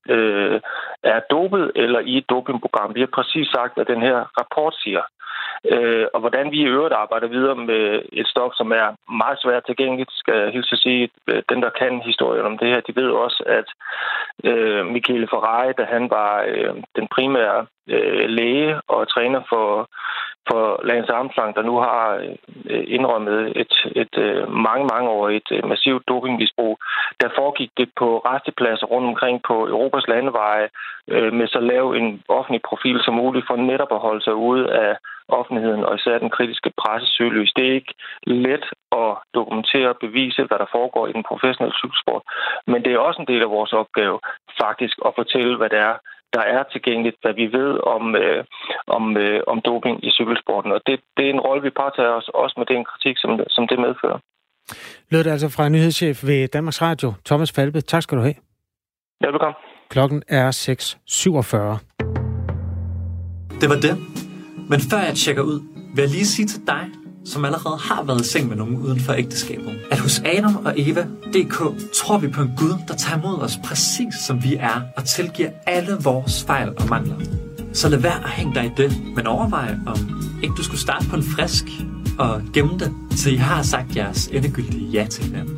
øh, 0.08 0.60
er 1.02 1.20
dopet 1.30 1.72
eller 1.74 2.00
i 2.00 2.16
et 2.18 2.30
dopingprogram. 2.30 2.94
Vi 2.94 3.00
har 3.00 3.12
præcis 3.18 3.48
sagt, 3.48 3.78
at 3.78 3.86
den 3.88 4.02
her 4.02 4.18
rapport 4.40 4.74
siger. 4.84 5.02
Øh, 5.72 6.06
og 6.14 6.20
hvordan 6.20 6.50
vi 6.50 6.58
i 6.60 6.72
øvrigt 6.74 6.94
arbejder 6.94 7.28
videre 7.28 7.56
med 7.56 8.02
et 8.12 8.26
stof, 8.26 8.52
som 8.54 8.72
er 8.72 8.88
meget 9.22 9.38
svært 9.44 9.64
tilgængeligt, 9.66 10.10
skal 10.12 10.36
jeg 10.42 10.52
hilse 10.52 10.72
at 10.72 10.78
sige. 10.78 11.10
Øh, 11.30 11.42
den, 11.48 11.62
der 11.62 11.70
kan 11.70 12.02
historien 12.10 12.46
om 12.46 12.58
det 12.58 12.68
her, 12.68 12.80
de 12.80 12.96
ved 12.96 13.10
også, 13.10 13.42
at 13.46 13.67
øh, 14.44 14.86
Michele 14.86 15.28
Ferrari, 15.30 15.72
da 15.78 15.84
han 15.84 16.10
var 16.10 16.44
øh, 16.48 16.74
den 16.96 17.08
primære 17.14 17.66
øh, 17.88 18.28
læge 18.28 18.80
og 18.88 19.08
træner 19.08 19.42
for, 19.48 19.88
for 20.48 20.80
Lance 20.84 21.12
Armstrong, 21.12 21.54
der 21.56 21.62
nu 21.62 21.76
har 21.86 22.04
øh, 22.70 22.84
indrømmet 22.86 23.52
et, 23.62 23.74
et 24.02 24.14
øh, 24.18 24.52
mange, 24.66 24.84
mange 24.92 25.08
år 25.10 25.28
et 25.28 25.48
øh, 25.52 25.68
massivt 25.68 26.08
dopingmisbrug, 26.08 26.78
der 27.20 27.28
foregik 27.38 27.70
det 27.76 27.88
på 27.96 28.18
restepladser 28.18 28.86
rundt 28.86 29.08
omkring 29.08 29.40
på 29.48 29.54
Europas 29.74 30.08
landeveje 30.08 30.68
med 31.38 31.48
så 31.48 31.60
lav 31.60 31.84
en 31.90 32.22
offentlig 32.28 32.62
profil 32.68 32.98
som 33.00 33.14
muligt 33.14 33.46
for 33.46 33.56
netop 33.56 33.92
at 33.92 34.04
holde 34.06 34.24
sig 34.24 34.34
ude 34.34 34.72
af 34.72 34.96
offentligheden 35.28 35.84
og 35.84 35.94
især 35.94 36.18
den 36.18 36.30
kritiske 36.30 36.72
presse 36.82 37.08
søgelys. 37.16 37.52
Det 37.56 37.68
er 37.68 37.74
ikke 37.74 37.94
let 38.26 38.64
at 38.92 39.10
dokumentere 39.34 39.88
og 39.88 39.98
bevise, 40.00 40.44
hvad 40.44 40.58
der 40.58 40.72
foregår 40.76 41.06
i 41.06 41.12
den 41.12 41.24
professionelle 41.30 41.78
cykelsport, 41.80 42.22
men 42.66 42.84
det 42.84 42.92
er 42.92 42.98
også 42.98 43.20
en 43.20 43.30
del 43.32 43.42
af 43.42 43.50
vores 43.50 43.72
opgave 43.72 44.18
faktisk 44.62 44.96
at 45.06 45.12
fortælle, 45.20 45.56
hvad 45.56 45.70
det 45.70 45.78
er, 45.78 45.94
der 46.32 46.44
er 46.56 46.62
tilgængeligt, 46.72 47.16
hvad 47.22 47.34
vi 47.40 47.46
ved 47.58 47.70
om, 47.94 48.04
øh, 48.22 48.44
om, 48.96 49.16
øh, 49.16 49.40
om 49.46 49.60
doping 49.68 49.96
i 50.08 50.10
cykelsporten. 50.10 50.72
Og 50.72 50.80
det, 50.86 51.00
det 51.16 51.24
er 51.26 51.30
en 51.30 51.40
rolle, 51.40 51.62
vi 51.62 51.70
påtager 51.82 52.12
os, 52.18 52.28
også 52.34 52.54
med 52.60 52.66
den 52.66 52.84
kritik, 52.90 53.16
som, 53.22 53.30
som 53.48 53.68
det 53.70 53.78
medfører. 53.86 54.18
Lød 55.10 55.24
det 55.24 55.30
altså 55.30 55.48
fra 55.56 55.68
nyhedschef 55.68 56.26
ved 56.26 56.48
Danmarks 56.48 56.82
Radio, 56.82 57.12
Thomas 57.26 57.52
Falbe. 57.52 57.80
Tak 57.80 58.02
skal 58.02 58.18
du 58.18 58.22
have. 58.22 58.34
Ja, 59.22 59.26
velkommen. 59.26 59.56
Klokken 59.88 60.22
er 60.28 60.48
6.47. 60.50 61.56
Det 63.60 63.68
var 63.72 63.80
det. 63.86 63.94
Men 64.70 64.80
før 64.90 65.00
jeg 65.08 65.14
tjekker 65.14 65.42
ud, 65.42 65.58
vil 65.94 66.02
jeg 66.02 66.10
lige 66.16 66.26
sige 66.26 66.46
til 66.46 66.66
dig, 66.66 66.84
som 67.32 67.44
allerede 67.44 67.78
har 67.78 68.02
været 68.02 68.20
i 68.20 68.24
seng 68.24 68.48
med 68.48 68.56
nogen 68.56 68.76
uden 68.76 69.00
for 69.00 69.12
ægteskabet, 69.12 69.80
at 69.90 69.98
hos 69.98 70.20
Adam 70.24 70.56
og 70.66 70.74
Eva 70.76 71.02
DK 71.02 71.56
tror 71.94 72.18
vi 72.18 72.28
på 72.28 72.42
en 72.42 72.52
Gud, 72.56 72.74
der 72.88 72.94
tager 72.94 73.18
imod 73.18 73.38
os 73.38 73.56
præcis 73.64 74.14
som 74.26 74.44
vi 74.44 74.54
er 74.54 74.80
og 74.96 75.04
tilgiver 75.04 75.50
alle 75.66 75.92
vores 76.04 76.44
fejl 76.44 76.68
og 76.68 76.88
mangler. 76.88 77.16
Så 77.72 77.88
lad 77.88 77.98
være 77.98 78.24
at 78.24 78.30
hænge 78.30 78.54
dig 78.54 78.64
i 78.64 78.70
det, 78.76 78.92
men 79.16 79.26
overvej 79.26 79.74
om 79.86 79.98
ikke 80.42 80.54
du 80.54 80.62
skulle 80.62 80.80
starte 80.80 81.06
på 81.10 81.16
en 81.16 81.22
frisk 81.22 81.64
og 82.18 82.42
gemme 82.54 82.78
det, 82.78 82.92
til 83.18 83.34
I 83.34 83.36
har 83.36 83.62
sagt 83.62 83.96
jeres 83.96 84.26
endegyldige 84.26 84.90
ja 84.90 85.06
til 85.10 85.24
hinanden. 85.24 85.56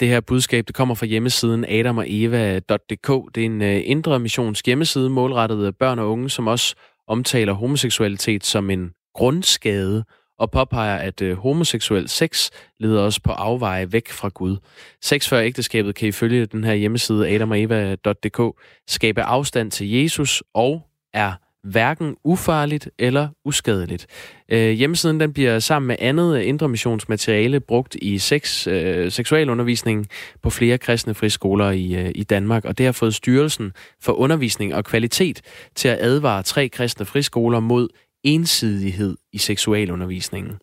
Det 0.00 0.08
her 0.08 0.20
budskab 0.20 0.66
det 0.66 0.74
kommer 0.74 0.94
fra 0.94 1.06
hjemmesiden 1.06 1.64
adamogeva.dk. 1.68 3.34
Det 3.34 3.40
er 3.40 3.46
en 3.46 3.62
øh, 3.62 3.80
indre 3.84 4.18
missions 4.18 4.60
hjemmeside 4.60 5.10
målrettet 5.10 5.66
øh, 5.66 5.72
børn 5.72 5.98
og 5.98 6.10
unge, 6.10 6.30
som 6.30 6.46
også 6.46 6.74
omtaler 7.08 7.52
homoseksualitet 7.52 8.44
som 8.44 8.70
en 8.70 8.90
grundskade 9.18 10.04
og 10.38 10.50
påpeger, 10.50 10.96
at 10.96 11.22
øh, 11.22 11.36
homoseksuel 11.36 12.08
sex 12.08 12.50
leder 12.80 13.02
os 13.02 13.20
på 13.20 13.32
afveje 13.32 13.92
væk 13.92 14.08
fra 14.08 14.28
Gud. 14.28 14.56
Sex 15.02 15.28
før 15.28 15.40
ægteskabet 15.40 15.94
kan 15.94 16.08
ifølge 16.08 16.46
den 16.46 16.64
her 16.64 16.74
hjemmeside 16.74 17.28
adamogeva.dk 17.28 18.60
skabe 18.88 19.22
afstand 19.22 19.70
til 19.70 19.90
Jesus 19.90 20.42
og 20.54 20.82
er 21.14 21.32
hverken 21.64 22.16
ufarligt 22.24 22.90
eller 22.98 23.28
uskadeligt. 23.44 24.06
Øh, 24.48 24.70
hjemmesiden 24.70 25.20
den 25.20 25.32
bliver 25.32 25.58
sammen 25.58 25.86
med 25.86 25.96
andet 25.98 26.40
indre 26.40 26.68
missionsmateriale 26.68 27.60
brugt 27.60 27.96
i 28.02 28.18
sex, 28.18 28.66
øh, 28.66 29.10
seksualundervisning 29.10 30.06
på 30.42 30.50
flere 30.50 30.78
kristne 30.78 31.14
friskoler 31.14 31.70
i, 31.70 31.94
øh, 31.94 32.10
i 32.14 32.24
Danmark, 32.24 32.64
og 32.64 32.78
det 32.78 32.86
har 32.86 32.92
fået 32.92 33.14
Styrelsen 33.14 33.72
for 34.02 34.12
Undervisning 34.12 34.74
og 34.74 34.84
Kvalitet 34.84 35.40
til 35.74 35.88
at 35.88 35.98
advare 36.00 36.42
tre 36.42 36.68
kristne 36.68 37.06
friskoler 37.06 37.60
mod 37.60 37.88
ensidighed 38.24 39.16
i 39.32 39.38
seksualundervisningen. 39.38 40.58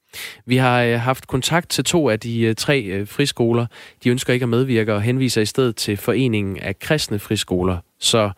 Vi 0.45 0.58
har 0.58 0.84
øh, 0.84 0.99
haft 0.99 1.28
kontakt 1.28 1.70
til 1.70 1.84
to 1.84 2.10
af 2.10 2.20
de 2.20 2.41
øh, 2.41 2.56
tre 2.56 2.82
øh, 2.84 3.08
friskoler. 3.08 3.66
De 4.03 4.10
ønsker 4.10 4.34
ikke 4.34 4.43
at 4.43 4.49
medvirke 4.49 4.93
og 4.93 5.01
henviser 5.01 5.41
i 5.41 5.45
stedet 5.45 5.76
til 5.76 5.97
Foreningen 5.97 6.60
af 6.60 6.80
Kristne 6.80 7.20
Friskoler. 7.20 7.78
Så 7.99 8.32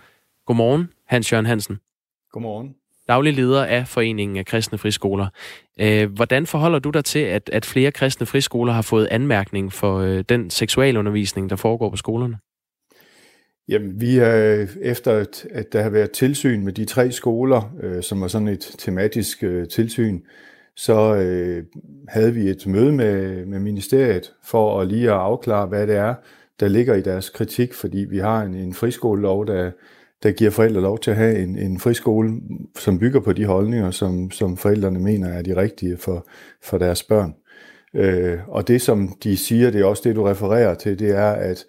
godmorgen, 0.46 0.90
Hans 1.08 1.32
Jørgen 1.32 1.46
Hansen. 1.46 1.80
Godmorgen. 2.32 2.76
Daglig 3.08 3.34
leder 3.34 3.66
af 3.66 3.88
Foreningen 3.88 4.38
af 4.38 4.46
Kristne 4.46 4.78
Friskoler. 4.78 5.28
Øh, 5.80 6.12
hvordan 6.12 6.46
forholder 6.46 6.80
du 6.80 6.90
dig 6.90 7.06
til, 7.06 7.20
at, 7.20 7.50
at 7.54 7.66
flere 7.66 7.92
kristne 7.92 8.26
friskoler 8.26 8.74
har 8.74 8.82
fået 8.82 9.08
anmærkning 9.12 9.74
for 9.74 10.00
øh, 10.00 10.24
den 10.30 10.50
seksualundervisning, 10.50 11.50
der 11.50 11.56
foregår 11.56 11.90
på 11.90 11.98
skolerne? 11.98 12.38
Jamen, 13.70 14.02
vi 14.02 14.18
er 14.18 14.68
efter, 14.82 15.26
at 15.52 15.74
der 15.74 15.82
har 15.82 15.90
været 15.90 16.12
tilsyn 16.12 16.64
med 16.64 16.74
de 16.74 16.86
tre 16.86 17.12
skoler, 17.12 17.76
øh, 17.84 18.04
som 18.04 18.22
var 18.22 18.28
sådan 18.28 18.48
et 18.48 18.76
tematisk 18.78 19.44
øh, 19.44 19.68
tilsyn, 19.68 20.20
så 20.76 21.16
øh, 21.16 21.64
havde 22.08 22.34
vi 22.34 22.50
et 22.50 22.68
møde 22.68 22.92
med, 22.92 23.46
med 23.46 23.60
ministeriet 23.60 24.34
for 24.44 24.82
at 24.82 24.88
lige 24.88 25.10
at 25.10 25.18
afklare, 25.18 25.68
hvad 25.68 25.88
det 25.88 25.96
er, 25.96 26.16
der 26.60 26.68
ligger 26.68 26.96
i 26.96 27.02
deres 27.02 27.30
kritik, 27.30 27.74
fordi 27.74 27.98
vi 27.98 28.18
har 28.18 28.42
en, 28.42 28.54
en 28.54 28.74
friskolelov, 28.74 29.48
der 29.48 29.72
der 30.24 30.32
giver 30.32 30.52
forældre 30.52 30.82
lov 30.82 31.00
til 31.00 31.12
at 31.12 31.18
have 31.18 31.40
en, 31.40 31.58
en 31.58 31.80
friskole, 31.80 32.34
som 32.76 33.00
bygger 33.00 33.20
på 33.20 33.34
de 33.34 33.46
holdninger, 33.46 33.92
som, 33.92 34.32
som 34.32 34.58
forældrene 34.58 35.00
mener 35.00 35.28
er 35.28 35.42
de 35.42 35.56
rigtige 35.56 35.98
for, 35.98 36.28
for 36.64 36.78
deres 36.78 37.04
børn. 37.04 37.36
Øh, 37.94 38.38
og 38.48 38.68
det, 38.68 38.82
som 38.82 39.16
de 39.24 39.38
siger, 39.38 39.72
det 39.72 39.82
er 39.82 39.86
også 39.86 40.04
det, 40.06 40.16
du 40.16 40.24
refererer 40.24 40.74
til, 40.74 41.00
det 41.00 41.10
er, 41.10 41.32
at, 41.32 41.66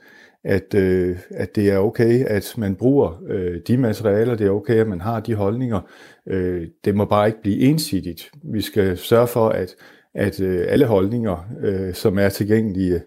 at, 0.49 0.75
øh, 0.75 1.17
at 1.31 1.57
det 1.57 1.71
er 1.71 1.79
okay, 1.79 2.25
at 2.25 2.55
man 2.59 2.77
bruger 2.77 3.23
øh, 3.29 3.61
de 3.67 3.77
materialer, 3.77 4.35
det 4.35 4.47
er 4.47 4.51
okay, 4.51 4.75
at 4.75 4.89
man 4.89 5.01
har 5.01 5.21
de 5.21 5.35
holdninger. 5.35 5.81
Øh, 6.29 6.67
det 6.85 6.95
må 6.95 7.05
bare 7.05 7.27
ikke 7.27 7.43
blive 7.43 7.61
ensidigt. 7.61 8.31
Vi 8.53 8.61
skal 8.61 8.99
sørge 8.99 9.27
for, 9.27 9.49
at, 9.49 9.75
at 10.15 10.41
øh, 10.41 10.67
alle 10.69 10.87
holdninger, 10.87 11.47
øh, 11.63 11.95
som 11.95 12.19
er 12.19 12.29
tilgængelige 12.29 13.01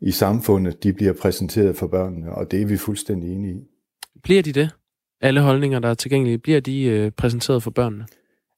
i 0.00 0.10
samfundet, 0.10 0.82
de 0.82 0.92
bliver 0.92 1.12
præsenteret 1.12 1.76
for 1.76 1.86
børnene, 1.86 2.32
og 2.32 2.50
det 2.50 2.62
er 2.62 2.66
vi 2.66 2.76
fuldstændig 2.76 3.32
enige 3.32 3.54
i. 3.54 3.62
Bliver 4.22 4.42
de 4.42 4.52
det? 4.52 4.70
alle 5.20 5.40
holdninger, 5.40 5.78
der 5.78 5.88
er 5.88 5.94
tilgængelige, 5.94 6.38
bliver 6.38 6.60
de 6.60 6.84
øh, 6.84 7.10
præsenteret 7.10 7.62
for 7.62 7.70
børnene? 7.70 8.06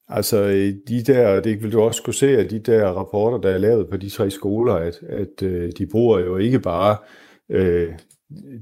Altså 0.09 0.45
de 0.89 1.03
der, 1.03 1.41
det 1.41 1.62
vil 1.62 1.72
du 1.72 1.80
også 1.80 2.03
kunne 2.03 2.14
se 2.14 2.39
af 2.39 2.49
de 2.49 2.59
der 2.59 2.87
rapporter, 2.87 3.39
der 3.39 3.51
er 3.51 3.59
lavet 3.59 3.89
på 3.91 3.97
de 3.97 4.11
tre 4.11 4.30
skoler, 4.30 4.74
at, 4.74 4.95
at 5.09 5.43
øh, 5.43 5.72
de 5.78 5.87
bruger 5.87 6.18
jo 6.18 6.37
ikke 6.37 6.61
bare 6.61 6.97
øh, 7.51 7.93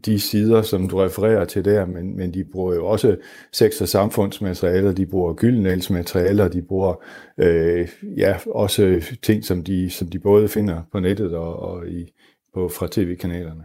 de 0.06 0.20
sider, 0.20 0.62
som 0.62 0.88
du 0.88 0.96
refererer 0.96 1.44
til 1.44 1.64
der, 1.64 1.86
men, 1.86 2.16
men 2.16 2.34
de 2.34 2.44
bruger 2.44 2.74
jo 2.74 2.86
også 2.86 3.16
sex- 3.52 3.80
og 3.80 3.88
samfundsmaterialer, 3.88 4.92
de 4.92 5.06
bruger 5.06 5.34
gyldenælsmaterialer, 5.34 6.48
de 6.48 6.62
bruger 6.62 7.02
øh, 7.38 7.88
ja, 8.16 8.36
også 8.46 9.02
ting, 9.22 9.44
som 9.44 9.64
de, 9.64 9.90
som 9.90 10.08
de 10.08 10.18
både 10.18 10.48
finder 10.48 10.82
på 10.92 11.00
nettet 11.00 11.34
og, 11.34 11.62
og 11.62 11.88
i, 11.88 12.12
på, 12.54 12.68
fra 12.68 12.88
tv-kanalerne. 12.90 13.62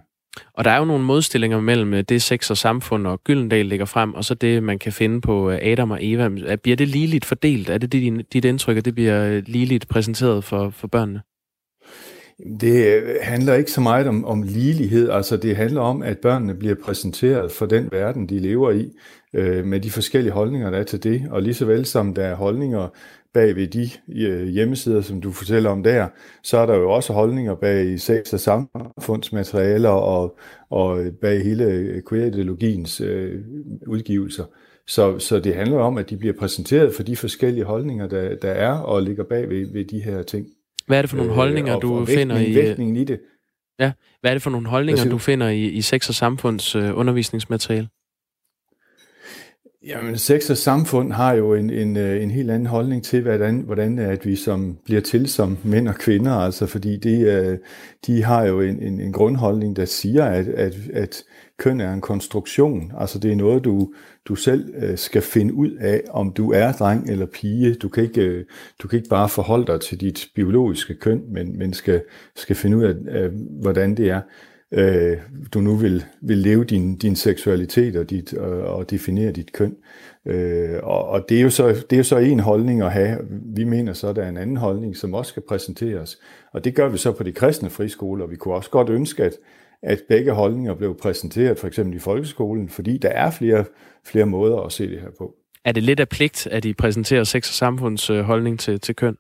Og 0.54 0.64
der 0.64 0.72
er 0.72 0.78
jo 0.78 0.86
nogle 0.86 1.04
modstillinger 1.04 1.62
mellem 1.62 1.94
øh, 1.94 2.04
det 2.10 2.22
sex 2.22 2.52
og 2.52 2.58
samfund 2.58 3.08
og 3.08 3.24
Gyldendal 3.24 3.66
ligger 3.66 3.86
frem, 3.86 4.14
og 4.14 4.26
så 4.26 4.34
det, 4.34 4.64
man 4.64 4.80
kan 4.80 4.92
finde 4.92 5.22
på 5.22 5.52
øh, 5.52 5.60
Adam 5.62 5.92
og 5.92 6.00
Eva. 6.02 6.56
Bliver 6.56 6.76
det 6.76 6.88
ligeligt 6.88 7.26
fordelt? 7.26 7.70
Er 7.70 7.78
det 7.78 7.92
dit, 7.92 8.34
dit 8.34 8.46
indtryk, 8.46 8.78
at 8.78 8.86
det 8.86 8.96
bliver 8.96 9.28
øh, 9.28 9.44
ligeligt 9.46 9.88
præsenteret 9.88 10.44
for, 10.44 10.70
for 10.70 10.88
børnene? 10.88 11.22
Det 12.60 12.96
øh, 12.96 13.16
handler 13.22 13.54
ikke 13.54 13.72
så 13.72 13.82
meget 13.82 14.08
om, 14.08 14.26
om 14.26 14.42
ligelighed, 14.42 15.10
altså 15.10 15.38
det 15.38 15.56
handler 15.56 15.82
om, 15.82 16.02
at 16.02 16.20
børnene 16.20 16.56
bliver 16.56 16.76
præsenteret 16.76 17.52
for 17.52 17.66
den 17.66 17.90
verden, 17.92 18.30
de 18.30 18.40
lever 18.40 18.72
i, 18.72 18.92
øh, 19.34 19.66
med 19.66 19.80
de 19.80 19.92
forskellige 19.92 20.34
holdninger, 20.34 20.70
der 20.70 20.78
er 20.78 20.84
til 20.84 21.04
det, 21.04 21.28
og 21.32 21.42
lige 21.42 21.54
så 21.54 21.66
vel 21.66 21.86
som 21.86 22.14
der 22.14 22.24
er 22.24 22.36
holdninger 22.36 22.90
bag 23.34 23.56
ved 23.56 23.68
de 23.68 23.90
øh, 24.10 24.48
hjemmesider, 24.48 25.02
som 25.02 25.22
du 25.22 25.32
fortæller 25.32 25.70
om 25.70 25.84
der, 25.84 26.08
så 26.44 26.58
er 26.58 26.66
der 26.66 26.76
jo 26.76 26.92
også 26.92 27.14
holdninger 27.14 27.56
bag 27.56 28.00
sex- 28.00 28.34
og 28.34 28.40
samfundsmaterialer 28.40 29.90
og, 29.90 30.38
og 30.70 31.04
øh, 31.04 31.12
bag 31.12 31.44
hele 31.44 31.66
øh, 31.66 32.02
queer-ideologiens 32.10 33.02
øh, 33.02 33.42
udgivelser. 33.88 34.46
Så, 34.88 35.20
så 35.20 35.40
det 35.40 35.56
handler 35.56 35.78
om, 35.78 35.98
at 35.98 36.10
de 36.10 36.18
bliver 36.18 36.34
præsenteret 36.40 36.94
for 36.94 37.04
de 37.04 37.16
forskellige 37.16 37.64
holdninger, 37.66 38.08
der, 38.08 38.36
der 38.36 38.52
er 38.52 38.74
og 38.74 39.02
ligger 39.02 39.24
bag 39.24 39.50
ved, 39.50 39.74
ved 39.74 39.86
de 39.86 40.00
her 40.00 40.24
ting. 40.24 40.48
Hvad 40.88 40.98
er 40.98 41.02
det 41.02 41.10
for 41.10 41.18
nogle 41.18 41.34
holdninger, 41.34 41.72
øh, 41.72 41.76
og, 41.76 41.82
du 41.82 42.00
og 42.00 42.08
finder 42.08 42.40
i... 42.40 42.56
Vægtningen 42.56 42.96
i 42.96 43.04
det. 43.04 43.20
Ja, 43.80 43.92
hvad 44.22 44.32
er 44.32 44.36
det 44.36 44.42
for 44.42 44.50
nogle 44.50 44.68
holdninger, 44.68 45.10
du 45.10 45.18
finder 45.18 45.50
i, 45.50 45.64
i 45.66 45.82
sex- 45.82 46.10
og 46.10 46.16
samfunds 46.16 46.76
øh, 46.76 46.98
undervisningsmateriale? 46.98 47.88
Jamen, 49.86 50.18
sex 50.18 50.50
og 50.50 50.58
samfund 50.58 51.12
har 51.12 51.34
jo 51.34 51.54
en, 51.54 51.70
en, 51.70 51.98
øh, 51.98 52.24
en 52.24 52.32
helt 52.32 52.52
anden 52.52 52.66
holdning 52.66 53.04
til, 53.04 53.22
hvordan, 53.22 53.60
hvordan 53.60 54.00
at 54.00 54.26
vi 54.26 54.36
som 54.36 54.78
bliver 54.86 55.02
til 55.02 55.28
som 55.28 55.58
mænd 55.64 55.88
og 55.88 55.96
kvinder, 55.96 56.32
altså 56.32 56.66
fordi 56.66 56.98
de, 56.98 57.20
øh, 57.20 57.58
de 58.08 58.24
har 58.24 58.46
jo 58.46 58.62
en, 58.62 58.84
en, 58.84 59.00
en 59.00 59.14
grundholdning, 59.14 59.76
der 59.76 59.86
siger, 59.86 60.26
at, 60.26 60.48
at, 60.48 60.74
at 60.94 61.24
køn 61.58 61.82
er 61.82 61.94
en 61.94 62.02
konstruktion. 62.02 62.92
Altså 62.98 63.20
det 63.20 63.32
er 63.32 63.36
noget, 63.36 63.64
du, 63.64 63.94
du 64.26 64.36
selv 64.36 64.74
øh, 64.76 64.98
skal 64.98 65.22
finde 65.22 65.54
ud 65.54 65.72
af, 65.72 66.02
om 66.10 66.34
du 66.34 66.52
er 66.52 66.72
dreng 66.72 67.10
eller 67.10 67.26
pige. 67.26 67.74
Du 67.74 67.90
kan 67.90 68.04
ikke, 68.04 68.22
øh, 68.22 68.46
du 68.82 68.88
kan 68.88 68.98
ikke 68.98 69.10
bare 69.10 69.30
forholde 69.30 69.66
dig 69.68 69.82
til 69.82 70.02
dit 70.02 70.28
biologiske 70.36 70.96
køn, 70.96 71.24
men, 71.30 71.58
men 71.58 71.74
skal, 71.74 72.02
skal 72.36 72.56
finde 72.56 72.78
ud 72.78 72.84
af, 72.84 72.96
af 73.08 73.30
hvordan 73.62 73.98
det 73.98 74.10
er 74.10 74.22
øh, 74.72 75.18
du 75.54 75.62
nu 75.62 75.76
vil, 75.76 76.06
vil 76.22 76.38
leve 76.38 76.64
din, 76.64 76.98
din 76.98 77.16
seksualitet 77.16 77.96
og, 77.96 78.10
dit, 78.10 78.34
og, 78.34 78.62
og 78.62 78.92
definere 78.92 79.32
dit 79.32 79.54
køn. 79.54 79.76
Øh, 80.26 80.80
og 80.84 81.08
og 81.08 81.26
det, 81.30 81.38
er 81.38 81.42
jo 81.42 81.50
så, 81.50 81.68
det 81.68 81.94
er 81.94 81.98
jo 81.98 82.04
så 82.04 82.18
en 82.18 82.40
holdning 82.40 82.82
at 82.82 82.92
have. 82.92 83.18
Vi 83.56 83.64
mener 83.64 83.94
så, 83.94 84.08
at 84.08 84.16
der 84.16 84.24
er 84.24 84.30
en 84.30 84.38
anden 84.38 84.58
holdning, 84.58 84.98
som 84.98 85.14
også 85.14 85.30
skal 85.30 85.44
præsenteres. 85.48 86.20
Og 86.54 86.64
det 86.64 86.76
gør 86.76 86.90
vi 86.90 86.98
så 86.98 87.12
på 87.12 87.24
de 87.24 87.32
kristne 87.32 87.70
friskoler. 87.70 88.28
Vi 88.28 88.36
kunne 88.36 88.54
også 88.54 88.70
godt 88.70 88.90
ønske, 88.90 89.24
at, 89.24 89.34
at 89.82 90.02
begge 90.10 90.32
holdninger 90.32 90.74
blev 90.74 90.98
præsenteret, 90.98 91.60
for 91.60 91.68
eksempel 91.68 91.96
i 91.96 92.00
folkeskolen, 92.00 92.70
fordi 92.70 92.98
der 92.98 93.10
er 93.10 93.32
flere, 93.32 93.66
flere 94.06 94.26
måder 94.26 94.58
at 94.58 94.72
se 94.72 94.90
det 94.90 95.02
her 95.02 95.12
på. 95.18 95.36
Er 95.66 95.72
det 95.72 95.84
lidt 95.84 96.00
af 96.00 96.10
pligt, 96.10 96.48
at 96.48 96.66
I 96.66 96.74
præsenterer 96.74 97.24
sex- 97.24 97.50
og 97.50 97.54
samfunds 97.54 98.08
holdning 98.08 98.60
til, 98.60 98.80
til 98.80 98.96
køn? 98.96 99.18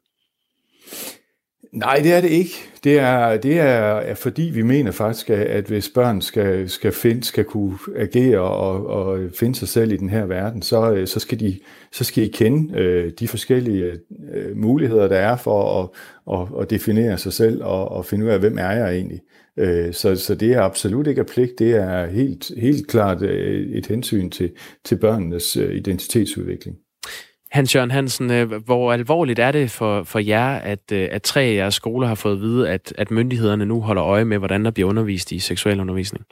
Nej, 1.75 1.99
det 2.03 2.13
er 2.13 2.21
det 2.21 2.29
ikke. 2.29 2.51
Det 2.83 2.99
er, 2.99 3.37
det 3.37 3.59
er, 3.59 3.95
er 3.95 4.13
fordi, 4.13 4.41
vi 4.41 4.61
mener 4.61 4.91
faktisk, 4.91 5.29
at 5.29 5.65
hvis 5.65 5.89
børn 5.89 6.21
skal, 6.21 6.69
skal, 6.69 6.91
finde, 6.91 7.23
skal 7.23 7.43
kunne 7.43 7.77
agere 7.95 8.39
og, 8.39 8.87
og 8.87 9.19
finde 9.39 9.55
sig 9.55 9.67
selv 9.67 9.91
i 9.91 9.97
den 9.97 10.09
her 10.09 10.25
verden, 10.25 10.61
så, 10.61 11.03
så, 11.05 11.19
skal, 11.19 11.39
de, 11.39 11.59
så 11.91 12.03
skal 12.03 12.23
I 12.23 12.27
kende 12.27 12.79
øh, 12.79 13.11
de 13.19 13.27
forskellige 13.27 13.91
øh, 14.33 14.57
muligheder, 14.57 15.07
der 15.07 15.17
er 15.17 15.37
for 15.37 15.83
at, 15.83 15.89
at, 16.39 16.61
at 16.61 16.69
definere 16.69 17.17
sig 17.17 17.33
selv 17.33 17.63
og, 17.63 17.91
og 17.91 18.05
finde 18.05 18.25
ud 18.25 18.29
af, 18.29 18.39
hvem 18.39 18.57
er 18.57 18.71
jeg 18.71 18.95
egentlig. 18.95 19.21
Øh, 19.59 19.93
så, 19.93 20.15
så 20.15 20.35
det 20.35 20.53
er 20.53 20.61
absolut 20.61 21.07
ikke 21.07 21.21
af 21.21 21.27
pligt. 21.27 21.59
Det 21.59 21.75
er 21.75 22.05
helt, 22.05 22.51
helt 22.57 22.87
klart 22.87 23.21
øh, 23.21 23.77
et 23.77 23.87
hensyn 23.87 24.29
til, 24.29 24.51
til 24.85 24.95
børnenes 24.95 25.57
øh, 25.57 25.75
identitetsudvikling. 25.75 26.77
Hans 27.51 27.75
Jørgen 27.75 27.91
Hansen, 27.91 28.31
øh, 28.31 28.51
hvor 28.65 28.93
alvorligt 28.93 29.39
er 29.39 29.51
det 29.51 29.71
for, 29.71 30.03
for 30.03 30.19
jer, 30.19 30.47
at, 30.55 30.91
at 30.91 31.21
tre 31.21 31.41
af 31.41 31.55
jeres 31.55 31.73
skoler 31.73 32.07
har 32.07 32.15
fået 32.15 32.35
at 32.35 32.41
vide, 32.41 32.69
at, 32.69 32.93
at 32.97 33.11
myndighederne 33.11 33.65
nu 33.65 33.81
holder 33.81 34.03
øje 34.03 34.25
med, 34.25 34.37
hvordan 34.37 34.65
der 34.65 34.71
bliver 34.71 34.89
undervist 34.89 35.31
i 35.31 35.39
seksualundervisning? 35.39 36.25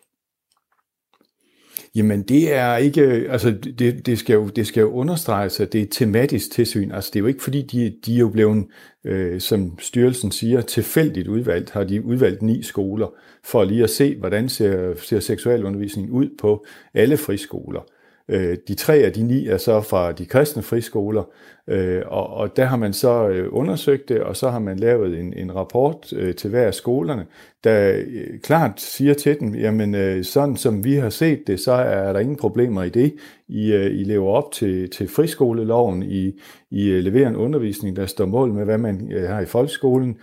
Jamen 1.96 2.24
det 2.24 2.54
er 2.54 2.78
ikke, 2.78 3.04
altså 3.04 3.52
det, 3.80 4.06
det, 4.06 4.18
skal 4.18 4.34
jo, 4.34 4.48
det 4.48 4.68
skal 4.68 4.82
jo 4.82 4.92
understreges, 4.92 5.60
at 5.60 5.74
det 5.74 5.82
er 5.82 5.86
tematisk 5.92 6.52
tilsyn. 6.52 6.92
Altså 6.92 7.10
det 7.14 7.20
er 7.20 7.22
jo 7.22 7.28
ikke 7.28 7.44
fordi, 7.44 7.62
de, 7.62 7.96
de 8.06 8.16
er 8.16 8.20
jo 8.20 8.30
blevet, 8.30 8.66
øh, 9.04 9.42
som 9.42 9.80
styrelsen 9.80 10.32
siger, 10.32 10.62
tilfældigt 10.62 11.28
udvalgt, 11.28 11.70
har 11.70 11.84
de 11.84 12.06
udvalgt 12.06 12.42
ni 12.42 12.64
skoler, 12.64 13.08
for 13.44 13.64
lige 13.64 13.84
at 13.84 13.90
se, 13.90 14.16
hvordan 14.16 14.50
ser, 14.50 14.94
ser 14.98 15.20
seksualundervisning 15.20 16.12
ud 16.12 16.30
på 16.40 16.66
alle 16.94 17.18
friskoler. 17.18 17.82
Øh, 18.30 18.58
de 18.68 18.74
tre 18.76 18.96
af 18.96 19.14
de 19.14 19.24
ni 19.24 19.48
er 19.48 19.58
så 19.58 19.82
fra 19.82 20.12
de 20.12 20.26
kristne 20.26 20.64
friskoler, 20.64 21.24
øh, 21.68 22.02
og, 22.06 22.28
og 22.28 22.58
der 22.58 22.66
har 22.66 22.78
man 22.78 22.94
så 22.94 23.28
øh, 23.30 23.48
undersøgt 23.52 24.10
det, 24.10 24.20
og 24.20 24.36
så 24.36 24.50
har 24.50 24.60
man 24.60 24.78
lavet 24.80 25.20
en, 25.20 25.34
en 25.34 25.56
rapport 25.56 26.14
øh, 26.14 26.36
til 26.36 26.50
hver 26.50 26.68
af 26.68 26.74
skolerne, 26.74 27.26
der 27.64 28.04
øh, 28.08 28.40
klart 28.44 28.82
siger 28.82 29.14
til 29.14 29.40
dem, 29.40 29.56
jamen 29.56 30.24
sådan 30.24 30.58
som 30.58 30.84
vi 30.84 30.94
har 30.94 31.10
set 31.10 31.48
det, 31.48 31.60
så 31.60 31.72
er 31.72 32.14
der 32.14 32.20
ingen 32.20 32.38
problemer 32.38 32.84
i 32.84 32.90
det. 32.90 33.14
I, 33.48 33.74
I 33.74 34.04
lever 34.04 34.30
op 34.30 34.52
til, 34.52 34.90
til 34.90 35.08
friskoleloven, 35.08 36.04
I, 36.04 36.40
I 36.72 36.90
leverer 36.90 37.30
en 37.30 37.36
undervisning, 37.36 37.96
der 37.96 38.06
står 38.06 38.26
mål 38.26 38.54
med, 38.54 38.66
hvad 38.66 38.78
man 38.78 39.12
har 39.28 39.42
i 39.42 39.46
folkeskolen, 39.46 40.18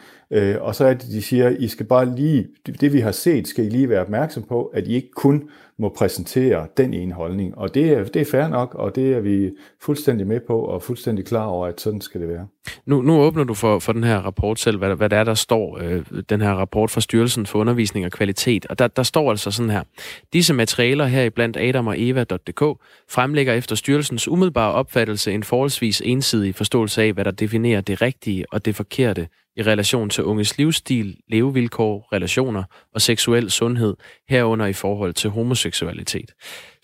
og 0.61 0.75
så 0.75 0.85
er 0.85 0.95
det, 0.95 1.03
de 1.03 1.23
siger, 1.23 1.49
I 1.49 1.69
skal 1.69 1.87
bare 1.87 2.17
lige, 2.17 2.47
det 2.81 2.93
vi 2.93 3.01
har 3.01 3.13
set, 3.13 3.49
skal 3.49 3.65
I 3.65 3.69
lige 3.69 3.89
være 3.89 4.01
opmærksom 4.01 4.43
på, 4.43 4.65
at 4.65 4.87
I 4.87 4.95
ikke 4.95 5.11
kun 5.17 5.49
må 5.81 5.89
præsentere 5.89 6.66
den 6.76 6.95
ene 6.95 7.14
holdning. 7.14 7.59
Og 7.59 7.74
det 7.74 7.93
er, 7.93 8.05
det 8.05 8.22
er 8.22 8.24
fair 8.24 8.49
nok, 8.49 8.74
og 8.74 8.95
det 8.95 9.12
er 9.12 9.20
vi 9.20 9.51
fuldstændig 9.81 10.26
med 10.26 10.41
på, 10.41 10.61
og 10.61 10.83
fuldstændig 10.83 11.24
klar 11.24 11.47
over, 11.47 11.66
at 11.66 11.81
sådan 11.81 12.01
skal 12.01 12.20
det 12.20 12.28
være. 12.28 12.47
Nu, 12.87 13.03
nu 13.03 13.21
åbner 13.21 13.45
du 13.45 13.55
for, 13.55 13.79
for 13.79 13.93
den 13.93 14.05
her 14.05 14.19
rapport 14.19 14.61
selv, 14.61 14.79
hvad, 14.79 14.97
hvad 14.97 15.09
det 15.09 15.19
er, 15.19 15.25
der 15.25 15.35
står, 15.35 15.79
øh, 15.83 16.05
den 16.29 16.41
her 16.41 16.51
rapport 16.51 16.91
fra 16.91 17.01
Styrelsen 17.01 17.47
for 17.47 17.59
Undervisning 17.59 18.07
og 18.07 18.13
Kvalitet. 18.13 18.67
Og 18.67 18.79
der, 18.79 18.89
der 18.89 19.03
står 19.03 19.31
altså 19.31 19.51
sådan 19.51 19.71
her. 19.71 19.83
Disse 20.33 20.55
materialer 20.55 21.07
her 21.07 21.23
i 21.23 21.31
blandt 21.31 21.57
Adam 21.57 21.87
og 21.87 21.95
Eva.dk 21.99 22.81
fremlægger 23.11 23.55
efter 23.55 23.77
styrelsens 23.77 24.29
umiddelbare 24.29 24.73
opfattelse 24.73 25.33
en 25.33 25.43
forholdsvis 25.43 26.03
ensidig 26.05 26.55
forståelse 26.55 27.03
af, 27.03 27.13
hvad 27.13 27.25
der 27.25 27.31
definerer 27.31 27.81
det 27.81 28.03
rigtige 28.03 28.45
og 28.53 28.65
det 28.65 28.77
forkerte 28.77 29.29
i 29.57 29.63
relation 29.63 30.11
til 30.11 30.25
unges 30.25 30.59
livsstil, 30.59 31.17
levevilkår, 31.29 32.09
relationer 32.13 32.65
og 32.95 33.01
seksuel 33.01 33.51
sundhed, 33.51 33.97
herunder 34.29 34.67
i 34.67 34.73
forhold 34.73 35.13
til 35.13 35.31
homoseksualitet. 35.31 36.31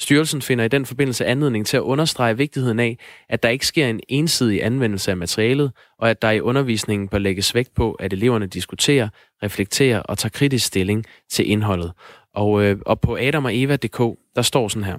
Styrelsen 0.01 0.43
finder 0.43 0.65
i 0.65 0.69
den 0.69 0.87
forbindelse 0.87 1.27
anledning 1.27 1.67
til 1.67 1.77
at 1.77 1.81
understrege 1.81 2.37
vigtigheden 2.37 2.81
af, 2.81 2.99
at 3.29 3.43
der 3.43 3.49
ikke 3.49 3.67
sker 3.67 3.87
en 3.87 4.01
ensidig 4.09 4.65
anvendelse 4.65 5.11
af 5.11 5.17
materialet, 5.17 5.73
og 5.99 6.11
at 6.11 6.23
der 6.23 6.31
i 6.31 6.41
undervisningen 6.41 7.09
bør 7.09 7.19
lægges 7.19 7.55
vægt 7.55 7.75
på, 7.75 7.93
at 7.93 8.13
eleverne 8.13 8.47
diskuterer, 8.47 9.09
reflekterer 9.43 10.01
og 10.01 10.19
tager 10.19 10.31
kritisk 10.31 10.67
stilling 10.67 11.05
til 11.31 11.51
indholdet. 11.51 11.93
Og, 12.35 12.63
øh, 12.63 12.77
og 12.87 13.01
på 13.01 13.17
Adam 13.21 13.45
og 13.45 13.57
Eva.dk, 13.57 14.19
der 14.37 14.43
står 14.43 14.69
sådan 14.69 14.85
her. 14.85 14.99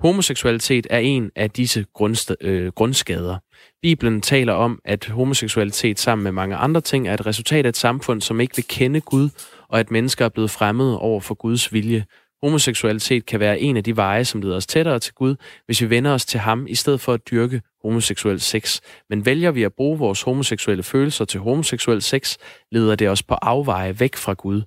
Homoseksualitet 0.00 0.86
er 0.90 0.98
en 0.98 1.30
af 1.36 1.50
disse 1.50 1.84
grundst- 1.94 2.34
øh, 2.40 2.72
grundskader. 2.72 3.36
Bibelen 3.82 4.20
taler 4.20 4.52
om, 4.52 4.80
at 4.84 5.06
homoseksualitet 5.06 5.98
sammen 5.98 6.22
med 6.22 6.32
mange 6.32 6.56
andre 6.56 6.80
ting 6.80 7.08
er 7.08 7.14
et 7.14 7.26
resultat 7.26 7.64
af 7.64 7.68
et 7.68 7.76
samfund, 7.76 8.20
som 8.20 8.40
ikke 8.40 8.56
vil 8.56 8.64
kende 8.68 9.00
Gud, 9.00 9.28
og 9.68 9.80
at 9.80 9.90
mennesker 9.90 10.24
er 10.24 10.28
blevet 10.28 10.50
fremmede 10.50 10.98
over 10.98 11.20
for 11.20 11.34
Guds 11.34 11.72
vilje. 11.72 12.04
Homoseksualitet 12.42 13.26
kan 13.26 13.40
være 13.40 13.60
en 13.60 13.76
af 13.76 13.84
de 13.84 13.96
veje, 13.96 14.24
som 14.24 14.42
leder 14.42 14.56
os 14.56 14.66
tættere 14.66 14.98
til 14.98 15.14
Gud, 15.14 15.36
hvis 15.66 15.80
vi 15.80 15.90
vender 15.90 16.10
os 16.10 16.26
til 16.26 16.40
ham, 16.40 16.66
i 16.66 16.74
stedet 16.74 17.00
for 17.00 17.12
at 17.12 17.20
dyrke 17.30 17.62
homoseksuel 17.82 18.40
sex. 18.40 18.80
Men 19.10 19.26
vælger 19.26 19.50
vi 19.50 19.62
at 19.62 19.72
bruge 19.72 19.98
vores 19.98 20.22
homoseksuelle 20.22 20.82
følelser 20.82 21.24
til 21.24 21.40
homoseksuel 21.40 22.02
sex, 22.02 22.36
leder 22.72 22.94
det 22.94 23.08
os 23.08 23.22
på 23.22 23.34
afveje 23.34 24.00
væk 24.00 24.16
fra 24.16 24.32
Gud. 24.32 24.62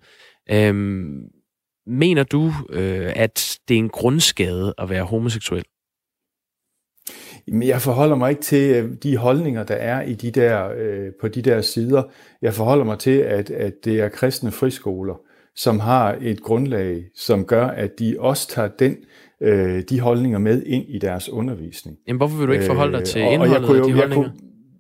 Øhm, 0.52 1.22
mener 1.88 2.24
du, 2.24 2.54
øh, 2.70 3.12
at 3.16 3.60
det 3.68 3.74
er 3.74 3.80
en 3.80 3.90
grundskade 3.90 4.74
at 4.78 4.90
være 4.90 5.04
homoseksuel? 5.04 5.64
Men 7.48 7.68
jeg 7.68 7.82
forholder 7.82 8.16
mig 8.16 8.30
ikke 8.30 8.42
til 8.42 8.76
øh, 8.76 8.92
de 9.04 9.18
holdninger, 9.18 9.64
der 9.64 9.76
er 9.76 10.02
i 10.02 10.14
de 10.14 10.32
der, 10.32 10.70
øh, 10.78 11.12
på 11.22 11.28
de 11.28 11.42
der 11.42 11.62
sider. 11.62 12.04
Jeg 12.42 12.54
forholder 12.54 12.86
mig 12.86 13.00
til, 13.00 13.18
at, 13.18 13.50
at 13.50 13.74
det 13.86 14.00
er 14.00 14.10
kristne 14.10 14.52
friskoler, 14.52 15.16
som 15.56 15.80
har 15.80 16.18
et 16.22 16.42
grundlag, 16.42 17.04
som 17.16 17.46
gør, 17.46 17.68
at 17.68 18.00
de 18.00 18.16
også 18.20 18.48
tager 18.48 18.68
den, 18.68 18.98
øh, 19.42 19.84
de 19.90 20.00
holdninger 20.00 20.40
med 20.40 20.64
ind 20.64 20.86
i 20.88 21.00
deres 21.00 21.30
undervisning. 21.30 21.98
Jamen, 22.08 22.18
hvorfor 22.18 22.38
vil 22.38 22.48
du 22.48 22.52
ikke 22.52 22.66
forholde 22.66 22.98
dig 22.98 23.06
til 23.06 23.22
øh, 23.22 23.34
indholdet 23.34 23.56
og 23.56 23.62
jeg 23.62 23.68
kunne 23.68 23.78
jo, 23.78 23.84
af 23.84 23.90
de 23.90 23.94
holdninger? 23.94 24.30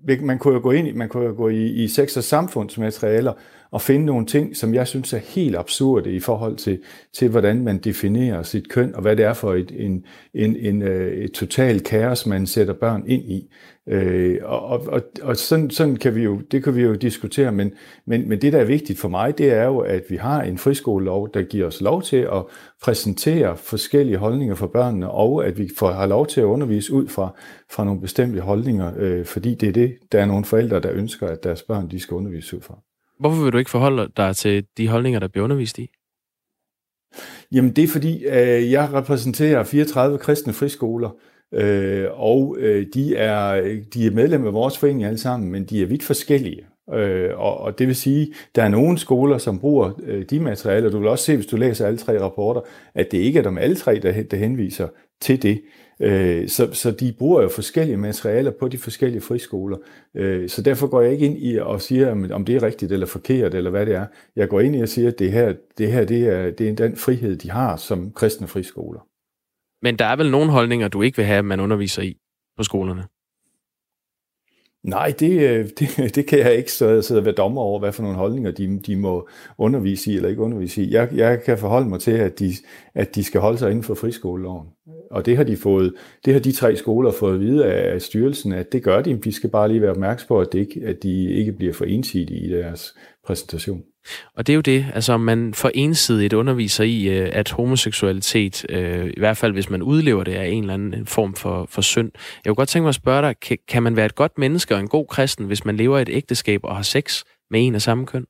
Jeg 0.07 0.17
kunne, 0.17 0.28
man 0.28 0.39
kunne 0.39 0.53
jo 0.53 0.59
gå 0.59 0.72
ind, 0.72 0.95
man 0.95 1.09
kunne 1.09 1.26
jo 1.26 1.34
gå 1.38 1.49
i, 1.49 1.65
i 1.65 1.88
sex- 1.88 2.17
og 2.17 2.24
samfundsmaterialer 2.24 3.34
at 3.74 3.82
finde 3.82 4.05
nogle 4.05 4.26
ting, 4.26 4.55
som 4.55 4.74
jeg 4.74 4.88
synes 4.88 5.13
er 5.13 5.17
helt 5.17 5.55
absurde 5.55 6.11
i 6.11 6.19
forhold 6.19 6.55
til, 6.55 6.80
til 7.13 7.30
hvordan 7.30 7.63
man 7.63 7.78
definerer 7.78 8.43
sit 8.43 8.69
køn, 8.69 8.95
og 8.95 9.01
hvad 9.01 9.15
det 9.15 9.26
er 9.26 9.34
for 9.34 9.53
et, 9.53 9.72
en, 9.76 10.05
en, 10.34 10.55
en, 10.55 10.82
øh, 10.82 11.13
et 11.13 11.32
totalt 11.32 11.84
kaos, 11.84 12.26
man 12.26 12.47
sætter 12.47 12.74
børn 12.74 13.03
ind 13.07 13.24
i. 13.24 13.51
Øh, 13.89 14.38
og 14.43 14.88
og, 14.88 15.01
og 15.22 15.38
sådan, 15.38 15.69
sådan 15.69 15.95
kan 15.95 16.15
vi 16.15 16.24
jo, 16.24 16.41
det 16.51 16.63
kan 16.63 16.76
vi 16.76 16.82
jo 16.82 16.95
diskutere, 16.95 17.51
men, 17.51 17.72
men, 18.05 18.30
men 18.30 18.41
det, 18.41 18.53
der 18.53 18.59
er 18.59 18.65
vigtigt 18.65 18.99
for 18.99 19.09
mig, 19.09 19.38
det 19.38 19.53
er 19.53 19.65
jo, 19.65 19.78
at 19.78 20.03
vi 20.09 20.15
har 20.15 20.41
en 20.41 20.57
friskolelov, 20.57 21.34
der 21.34 21.41
giver 21.41 21.67
os 21.67 21.82
lov 21.82 22.01
til 22.01 22.17
at 22.17 22.43
præsentere 22.82 23.57
forskellige 23.57 24.17
holdninger 24.17 24.55
for 24.55 24.67
børnene, 24.67 25.11
og 25.11 25.45
at 25.45 25.57
vi 25.57 25.69
får, 25.78 25.91
har 25.91 26.05
lov 26.05 26.28
til 26.28 26.41
at 26.41 26.45
undervise 26.45 26.93
ud 26.93 27.07
fra, 27.07 27.36
fra 27.72 27.86
nogle 27.86 28.01
bestemte 28.01 28.41
holdninger, 28.41 28.91
øh, 28.97 29.26
fordi 29.26 29.55
det 29.55 29.69
er 29.69 29.74
det, 29.74 29.97
der 30.11 30.22
er 30.22 30.26
nogle 30.26 30.45
forældre, 30.45 30.80
der 30.80 30.91
ønsker, 30.91 31.28
at 31.28 31.43
deres 31.43 31.63
børn 31.63 31.91
de 31.91 31.99
skal 31.99 32.15
undervise 32.15 32.55
ud 32.55 32.61
fra. 32.61 32.82
Hvorfor 33.22 33.43
vil 33.43 33.53
du 33.53 33.57
ikke 33.57 33.69
forholde 33.69 34.11
dig 34.17 34.36
til 34.36 34.65
de 34.78 34.88
holdninger, 34.88 35.19
der 35.19 35.28
bliver 35.28 35.43
undervist 35.43 35.80
i? 35.80 35.89
Jamen 37.51 37.72
det 37.72 37.84
er 37.84 37.88
fordi, 37.88 38.26
øh, 38.26 38.72
jeg 38.72 38.93
repræsenterer 38.93 39.63
34 39.63 40.17
kristne 40.17 40.53
friskoler, 40.53 41.09
øh, 41.53 42.07
og 42.11 42.57
øh, 42.59 42.86
de, 42.93 43.15
er, 43.15 43.61
de 43.93 44.05
er 44.05 44.11
medlem 44.11 44.47
af 44.47 44.53
vores 44.53 44.78
forening 44.78 45.03
alle 45.03 45.17
sammen, 45.17 45.51
men 45.51 45.65
de 45.65 45.82
er 45.82 45.86
vidt 45.86 46.03
forskellige. 46.03 46.65
Øh, 46.93 47.39
og, 47.39 47.57
og 47.57 47.80
det 47.80 47.88
vil 47.88 47.95
sige, 47.95 48.34
der 48.55 48.63
er 48.63 48.69
nogle 48.69 48.97
skoler, 48.97 49.38
som 49.38 49.59
bruger 49.59 49.91
øh, 50.03 50.26
de 50.30 50.39
materialer. 50.39 50.89
Du 50.89 50.99
vil 50.99 51.07
også 51.07 51.26
se, 51.26 51.36
hvis 51.36 51.45
du 51.45 51.57
læser 51.57 51.88
alle 51.88 51.97
tre 51.97 52.22
rapporter, 52.22 52.61
at 52.95 53.11
det 53.11 53.17
ikke 53.17 53.39
er 53.39 53.43
dem 53.43 53.57
alle 53.57 53.76
tre, 53.76 53.99
der, 53.99 54.24
der 54.24 54.38
henviser 54.38 54.88
til 55.22 55.43
det. 55.43 55.61
Øh, 56.02 56.47
så, 56.47 56.74
så 56.74 56.91
de 56.91 57.14
bruger 57.20 57.41
jo 57.41 57.49
forskellige 57.49 57.97
materialer 57.97 58.52
på 58.60 58.68
de 58.68 58.78
forskellige 58.78 59.22
friskoler. 59.22 59.78
Øh, 60.16 60.49
så 60.49 60.62
derfor 60.62 60.88
går 60.88 61.02
jeg 61.02 61.12
ikke 61.12 61.26
ind 61.26 61.38
i 61.38 61.58
og 61.58 61.82
siger, 61.82 62.34
om 62.34 62.45
det 62.45 62.56
er 62.56 62.64
rigtigt 62.64 62.91
eller 62.91 63.08
forkert, 63.08 63.56
eller 63.56 63.72
hvad 63.72 63.86
det 63.86 63.95
er. 63.95 64.06
Jeg 64.36 64.49
går 64.49 64.60
ind 64.60 64.76
i 64.76 64.82
og 64.82 64.89
siger, 64.89 65.08
at 65.08 65.20
det 65.20 65.32
her, 65.32 65.54
det 65.78 65.91
her 65.91 66.06
det 66.06 66.28
er, 66.28 66.52
det 66.52 66.70
er 66.70 66.76
den 66.76 66.95
frihed, 66.95 67.36
de 67.36 67.52
har 67.52 67.76
som 67.76 68.12
kristne 68.12 68.47
friskoler. 68.47 68.99
Men 69.82 69.99
der 69.99 70.06
er 70.06 70.16
vel 70.16 70.32
nogle 70.32 70.52
holdninger, 70.52 70.88
du 70.88 71.02
ikke 71.02 71.18
vil 71.18 71.26
have, 71.26 71.39
at 71.39 71.45
man 71.45 71.60
underviser 71.60 72.02
i 72.02 72.18
på 72.58 72.64
skolerne? 72.64 73.04
Nej, 74.84 75.13
det, 75.19 75.49
øh, 75.49 75.69
det, 75.79 76.15
det 76.15 76.27
kan 76.27 76.39
jeg 76.39 76.55
ikke 76.55 76.71
sidde 76.71 77.19
og 77.19 77.25
være 77.25 77.34
dommer 77.34 77.61
over, 77.61 77.79
hvad 77.79 77.91
for 77.91 78.03
nogle 78.03 78.17
holdninger 78.17 78.51
de, 78.51 78.79
de 78.79 78.95
må 78.95 79.27
undervise 79.57 80.11
i 80.11 80.15
eller 80.15 80.29
ikke 80.29 80.41
undervise 80.41 80.84
i. 80.84 80.93
Jeg, 80.93 81.09
jeg 81.13 81.43
kan 81.43 81.57
forholde 81.57 81.89
mig 81.89 81.99
til, 81.99 82.11
at 82.11 82.39
de, 82.39 82.53
at 82.95 83.15
de 83.15 83.23
skal 83.23 83.41
holde 83.41 83.57
sig 83.57 83.69
inden 83.69 83.84
for 83.84 83.95
friskoleloven. 83.95 84.67
Og 85.11 85.25
det 85.25 85.38
har 85.38 85.43
de 85.43 85.57
fået, 85.57 85.93
det 86.25 86.34
har 86.34 86.39
de 86.39 86.51
tre 86.51 86.75
skoler 86.75 87.11
fået 87.11 87.34
at 87.34 87.39
vide 87.39 87.65
af 87.65 88.01
styrelsen, 88.01 88.51
at 88.51 88.71
det 88.71 88.84
gør 88.84 89.01
de. 89.01 89.17
De 89.17 89.32
skal 89.32 89.49
bare 89.49 89.67
lige 89.67 89.82
være 89.82 89.91
opmærksom 89.91 90.27
på, 90.27 90.39
at, 90.39 90.47
det 90.51 90.59
ikke, 90.59 90.82
at 90.86 91.03
de 91.03 91.32
ikke 91.32 91.51
bliver 91.51 91.73
for 91.73 91.86
ensidige 91.86 92.45
i 92.45 92.49
deres 92.49 92.95
præsentation. 93.25 93.84
Og 94.36 94.47
det 94.47 94.54
er 94.54 94.56
jo 94.56 94.62
det, 94.62 94.86
altså 94.93 95.18
man 95.18 95.54
for 95.54 95.72
ensidigt 95.74 96.34
underviser 96.34 96.84
i, 96.84 97.06
øh, 97.06 97.30
at 97.34 97.52
homoseksualitet, 97.52 98.66
øh, 98.70 99.06
i 99.06 99.20
hvert 99.20 99.38
fald 99.38 99.54
hvis 99.54 99.70
man 99.70 99.82
udlever 99.82 100.24
det, 100.24 100.38
er 100.38 100.43
en 100.43 100.64
eller 100.64 100.74
anden 100.74 101.06
form 101.06 101.34
for, 101.34 101.68
for 101.70 101.82
synd. 101.82 102.12
Jeg 102.16 102.49
kunne 102.49 102.56
godt 102.56 102.70
tænke 102.70 102.84
mig 102.84 102.89
at 102.89 102.95
spørge 102.95 103.22
dig, 103.22 103.60
kan, 103.68 103.84
man 103.84 103.95
være 103.95 104.06
et 104.06 104.16
godt 104.16 104.38
menneske 104.38 104.76
og 104.76 104.80
en 104.80 104.88
god 104.88 105.08
kristen, 105.08 105.45
hvis 105.45 105.66
man 105.66 105.78
lever 105.78 105.97
i 105.97 106.02
et 106.02 106.10
ægteskab 106.10 106.64
og 106.64 106.76
har 106.76 106.84
sex 106.84 107.24
med 107.52 107.68
en 107.68 107.76
af 107.76 107.82
samme 107.82 108.06
køn? 108.06 108.26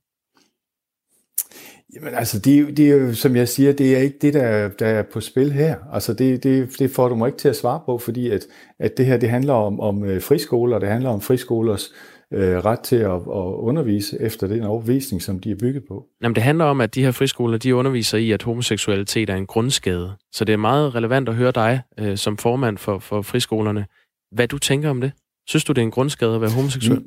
Jamen 1.94 2.14
altså, 2.14 2.38
det, 2.38 2.76
det 2.76 2.90
er 2.90 2.96
jo, 2.96 3.14
som 3.14 3.36
jeg 3.36 3.48
siger, 3.48 3.72
det 3.72 3.96
er 3.96 3.98
ikke 3.98 4.18
det, 4.22 4.34
der, 4.34 4.68
der 4.68 4.86
er 4.86 5.02
på 5.12 5.20
spil 5.20 5.52
her. 5.52 5.76
Altså, 5.92 6.14
det, 6.14 6.42
det, 6.42 6.78
det 6.78 6.90
får 6.90 7.08
du 7.08 7.14
mig 7.14 7.26
ikke 7.26 7.38
til 7.38 7.48
at 7.48 7.56
svare 7.56 7.80
på, 7.86 7.98
fordi 7.98 8.30
at, 8.30 8.46
at 8.78 8.96
det 8.96 9.06
her, 9.06 9.16
det 9.16 9.28
handler 9.28 9.52
om, 9.52 9.80
om 9.80 10.04
øh, 10.04 10.22
friskoler, 10.22 10.78
det 10.78 10.88
handler 10.88 11.10
om 11.10 11.20
friskolers 11.20 11.92
øh, 12.32 12.64
ret 12.64 12.80
til 12.80 12.96
at, 12.96 13.12
at 13.12 13.52
undervise 13.68 14.20
efter 14.20 14.46
den 14.46 14.62
overvisning, 14.62 15.22
som 15.22 15.38
de 15.38 15.50
er 15.50 15.56
bygget 15.56 15.82
på. 15.88 16.06
Jamen, 16.22 16.34
det 16.34 16.42
handler 16.42 16.64
om, 16.64 16.80
at 16.80 16.94
de 16.94 17.04
her 17.04 17.10
friskoler, 17.10 17.58
de 17.58 17.74
underviser 17.74 18.18
i, 18.18 18.30
at 18.30 18.42
homoseksualitet 18.42 19.30
er 19.30 19.36
en 19.36 19.46
grundskade. 19.46 20.12
Så 20.32 20.44
det 20.44 20.52
er 20.52 20.56
meget 20.56 20.94
relevant 20.94 21.28
at 21.28 21.34
høre 21.34 21.52
dig, 21.52 21.80
øh, 21.98 22.16
som 22.16 22.36
formand 22.36 22.78
for, 22.78 22.98
for 22.98 23.22
friskolerne, 23.22 23.86
hvad 24.32 24.48
du 24.48 24.58
tænker 24.58 24.90
om 24.90 25.00
det. 25.00 25.12
Synes 25.46 25.64
du, 25.64 25.72
det 25.72 25.80
er 25.80 25.86
en 25.86 25.90
grundskade 25.90 26.34
at 26.34 26.40
være 26.40 26.50
homoseksuel? 26.50 26.98
Mm. 26.98 27.06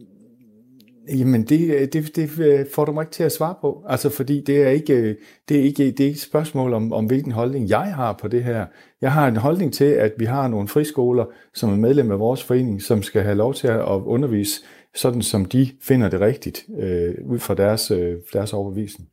Jamen, 1.09 1.43
det, 1.43 1.93
det, 1.93 2.15
det 2.15 2.67
får 2.75 2.85
du 2.85 2.91
mig 2.91 3.01
ikke 3.01 3.11
til 3.11 3.23
at 3.23 3.31
svare 3.31 3.55
på. 3.61 3.85
Altså, 3.89 4.09
fordi 4.09 4.43
det 4.47 4.61
er 4.61 4.69
ikke, 4.69 5.15
det 5.49 5.59
er 5.59 5.63
ikke, 5.63 5.77
det 5.77 5.99
er 5.99 6.05
ikke 6.05 6.09
et 6.09 6.21
spørgsmål 6.21 6.73
om, 6.73 6.93
om, 6.93 7.05
hvilken 7.05 7.31
holdning 7.31 7.69
jeg 7.69 7.93
har 7.95 8.13
på 8.21 8.27
det 8.27 8.43
her. 8.43 8.65
Jeg 9.01 9.11
har 9.11 9.27
en 9.27 9.35
holdning 9.37 9.73
til, 9.73 9.85
at 9.85 10.11
vi 10.17 10.25
har 10.25 10.47
nogle 10.47 10.67
friskoler, 10.67 11.25
som 11.53 11.69
er 11.69 11.75
medlem 11.75 12.11
af 12.11 12.19
vores 12.19 12.43
forening, 12.43 12.81
som 12.81 13.03
skal 13.03 13.21
have 13.21 13.35
lov 13.35 13.53
til 13.53 13.67
at 13.67 13.85
undervise 13.85 14.61
sådan, 14.95 15.21
som 15.21 15.45
de 15.45 15.71
finder 15.81 16.09
det 16.09 16.21
rigtigt, 16.21 16.65
øh, 16.79 17.13
ud 17.25 17.39
fra 17.39 17.53
deres, 17.53 17.91
øh, 17.91 18.15
deres 18.33 18.53
overbevisning. 18.53 19.09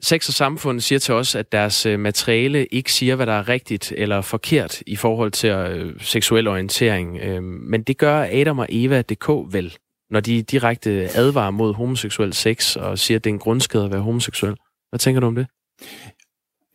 Sex 0.00 0.28
og 0.28 0.34
Samfund 0.34 0.80
siger 0.80 0.98
til 0.98 1.14
os, 1.14 1.34
at 1.34 1.52
deres 1.52 1.86
øh, 1.86 2.00
materiale 2.00 2.66
ikke 2.66 2.92
siger, 2.92 3.16
hvad 3.16 3.26
der 3.26 3.32
er 3.32 3.48
rigtigt 3.48 3.92
eller 3.96 4.20
forkert 4.20 4.82
i 4.86 4.96
forhold 4.96 5.32
til 5.32 5.50
øh, 5.50 6.00
seksuel 6.00 6.48
orientering. 6.48 7.18
Øh, 7.22 7.42
men 7.42 7.82
det 7.82 7.98
gør 7.98 8.26
Adam 8.30 8.58
og 8.58 8.66
Eva.dk 8.68 9.28
vel 9.54 9.76
når 10.10 10.20
de 10.20 10.42
direkte 10.42 10.90
advarer 10.90 11.50
mod 11.50 11.74
homoseksuel 11.74 12.32
sex 12.32 12.76
og 12.76 12.98
siger, 12.98 13.18
at 13.18 13.24
det 13.24 13.30
er 13.30 13.34
en 13.34 13.38
grundskade 13.38 13.84
at 13.84 13.92
være 13.92 14.00
homoseksuel. 14.00 14.54
Hvad 14.90 14.98
tænker 14.98 15.20
du 15.20 15.26
om 15.26 15.34
det? 15.34 15.46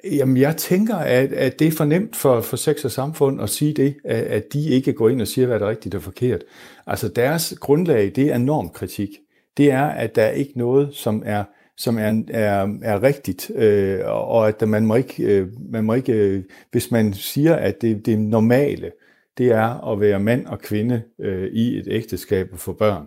Jamen, 0.03 0.37
jeg 0.37 0.57
tænker, 0.57 0.95
at, 0.95 1.33
at 1.33 1.59
det 1.59 1.67
er 1.67 1.71
for 1.71 1.85
nemt 1.85 2.15
for, 2.15 2.41
for 2.41 2.57
sex 2.57 2.85
og 2.85 2.91
samfund 2.91 3.41
at 3.41 3.49
sige 3.49 3.73
det, 3.73 3.95
at, 4.05 4.23
at 4.23 4.53
de 4.53 4.69
ikke 4.69 4.93
går 4.93 5.09
ind 5.09 5.21
og 5.21 5.27
siger, 5.27 5.47
hvad 5.47 5.59
der 5.59 5.65
er 5.65 5.69
rigtigt 5.69 5.95
og 5.95 6.01
forkert. 6.01 6.43
Altså, 6.87 7.07
deres 7.07 7.53
grundlag, 7.59 8.11
det 8.15 8.31
er 8.31 8.37
normkritik. 8.37 9.09
Det 9.57 9.71
er, 9.71 9.85
at 9.85 10.15
der 10.15 10.23
er 10.23 10.31
ikke 10.31 10.57
noget, 10.57 10.95
som 10.95 11.23
er 11.25 11.43
som 11.79 11.97
er, 11.97 12.23
er, 12.27 12.77
er 12.81 13.03
rigtigt, 13.03 13.51
øh, 13.55 13.99
og 14.05 14.47
at 14.47 14.67
man 14.67 14.85
må 14.85 14.95
ikke, 14.95 15.23
øh, 15.23 15.47
man 15.69 15.83
må 15.83 15.93
ikke 15.93 16.13
øh, 16.13 16.43
hvis 16.71 16.91
man 16.91 17.13
siger, 17.13 17.55
at 17.55 17.81
det, 17.81 18.05
det 18.05 18.19
normale, 18.19 18.91
det 19.37 19.51
er 19.51 19.91
at 19.91 19.99
være 19.99 20.19
mand 20.19 20.45
og 20.45 20.59
kvinde 20.59 21.01
øh, 21.19 21.47
i 21.51 21.77
et 21.77 21.87
ægteskab 21.87 22.49
og 22.53 22.59
få 22.59 22.73
børn, 22.73 23.05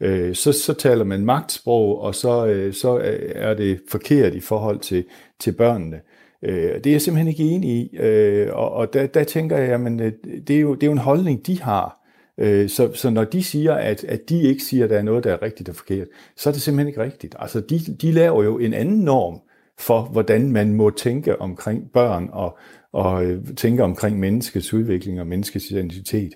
øh, 0.00 0.34
så, 0.34 0.52
så 0.52 0.74
taler 0.74 1.04
man 1.04 1.24
magtsprog, 1.24 2.00
og 2.00 2.14
så, 2.14 2.46
øh, 2.46 2.74
så 2.74 2.98
øh, 2.98 3.32
er 3.34 3.54
det 3.54 3.80
forkert 3.88 4.34
i 4.34 4.40
forhold 4.40 4.78
til, 4.78 5.04
til 5.38 5.52
børnene. 5.52 6.00
Øh, 6.44 6.74
det 6.74 6.86
er 6.86 6.90
jeg 6.90 7.02
simpelthen 7.02 7.28
ikke 7.28 7.42
enig 7.42 7.70
i, 7.70 7.96
øh, 7.96 8.48
og, 8.52 8.72
og 8.72 8.92
der, 8.92 9.06
der 9.06 9.24
tænker 9.24 9.56
jeg, 9.56 9.86
at 9.86 10.00
øh, 10.00 10.12
det 10.48 10.56
er, 10.56 10.60
jo, 10.60 10.74
det 10.74 10.82
er 10.82 10.86
jo 10.86 10.92
en 10.92 10.98
holdning, 10.98 11.46
de 11.46 11.62
har. 11.62 12.00
Øh, 12.38 12.68
så, 12.68 12.92
så 12.94 13.10
når 13.10 13.24
de 13.24 13.42
siger, 13.42 13.74
at, 13.74 14.04
at 14.04 14.28
de 14.28 14.42
ikke 14.42 14.62
siger, 14.62 14.84
at 14.84 14.90
der 14.90 14.98
er 14.98 15.02
noget, 15.02 15.24
der 15.24 15.32
er 15.32 15.42
rigtigt 15.42 15.68
og 15.68 15.74
forkert, 15.74 16.06
så 16.36 16.50
er 16.50 16.52
det 16.52 16.62
simpelthen 16.62 16.88
ikke 16.88 17.02
rigtigt. 17.02 17.36
Altså, 17.38 17.60
de, 17.60 17.78
de 17.78 18.12
laver 18.12 18.44
jo 18.44 18.58
en 18.58 18.74
anden 18.74 19.00
norm 19.00 19.40
for, 19.78 20.02
hvordan 20.02 20.52
man 20.52 20.74
må 20.74 20.90
tænke 20.90 21.40
omkring 21.40 21.92
børn 21.92 22.28
og, 22.32 22.58
og 22.92 23.24
øh, 23.24 23.44
tænke 23.56 23.82
omkring 23.82 24.18
menneskets 24.18 24.74
udvikling 24.74 25.20
og 25.20 25.26
menneskets 25.26 25.70
identitet. 25.70 26.32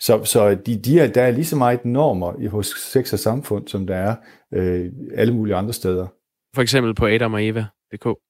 Så, 0.00 0.24
så 0.24 0.54
de, 0.54 0.76
de 0.76 1.00
er, 1.00 1.06
der 1.06 1.22
er 1.22 1.30
lige 1.30 1.44
så 1.44 1.56
meget 1.56 1.84
normer 1.84 2.48
hos 2.48 2.66
sex 2.92 3.12
og 3.12 3.18
samfund, 3.18 3.68
som 3.68 3.86
der 3.86 3.96
er 3.96 4.14
øh, 4.54 4.92
alle 5.14 5.34
mulige 5.34 5.54
andre 5.54 5.72
steder. 5.72 6.06
For 6.54 6.62
eksempel 6.62 6.94
på 6.94 7.06
Adam 7.06 7.34
og 7.34 7.44
Eva.dk? 7.44 8.25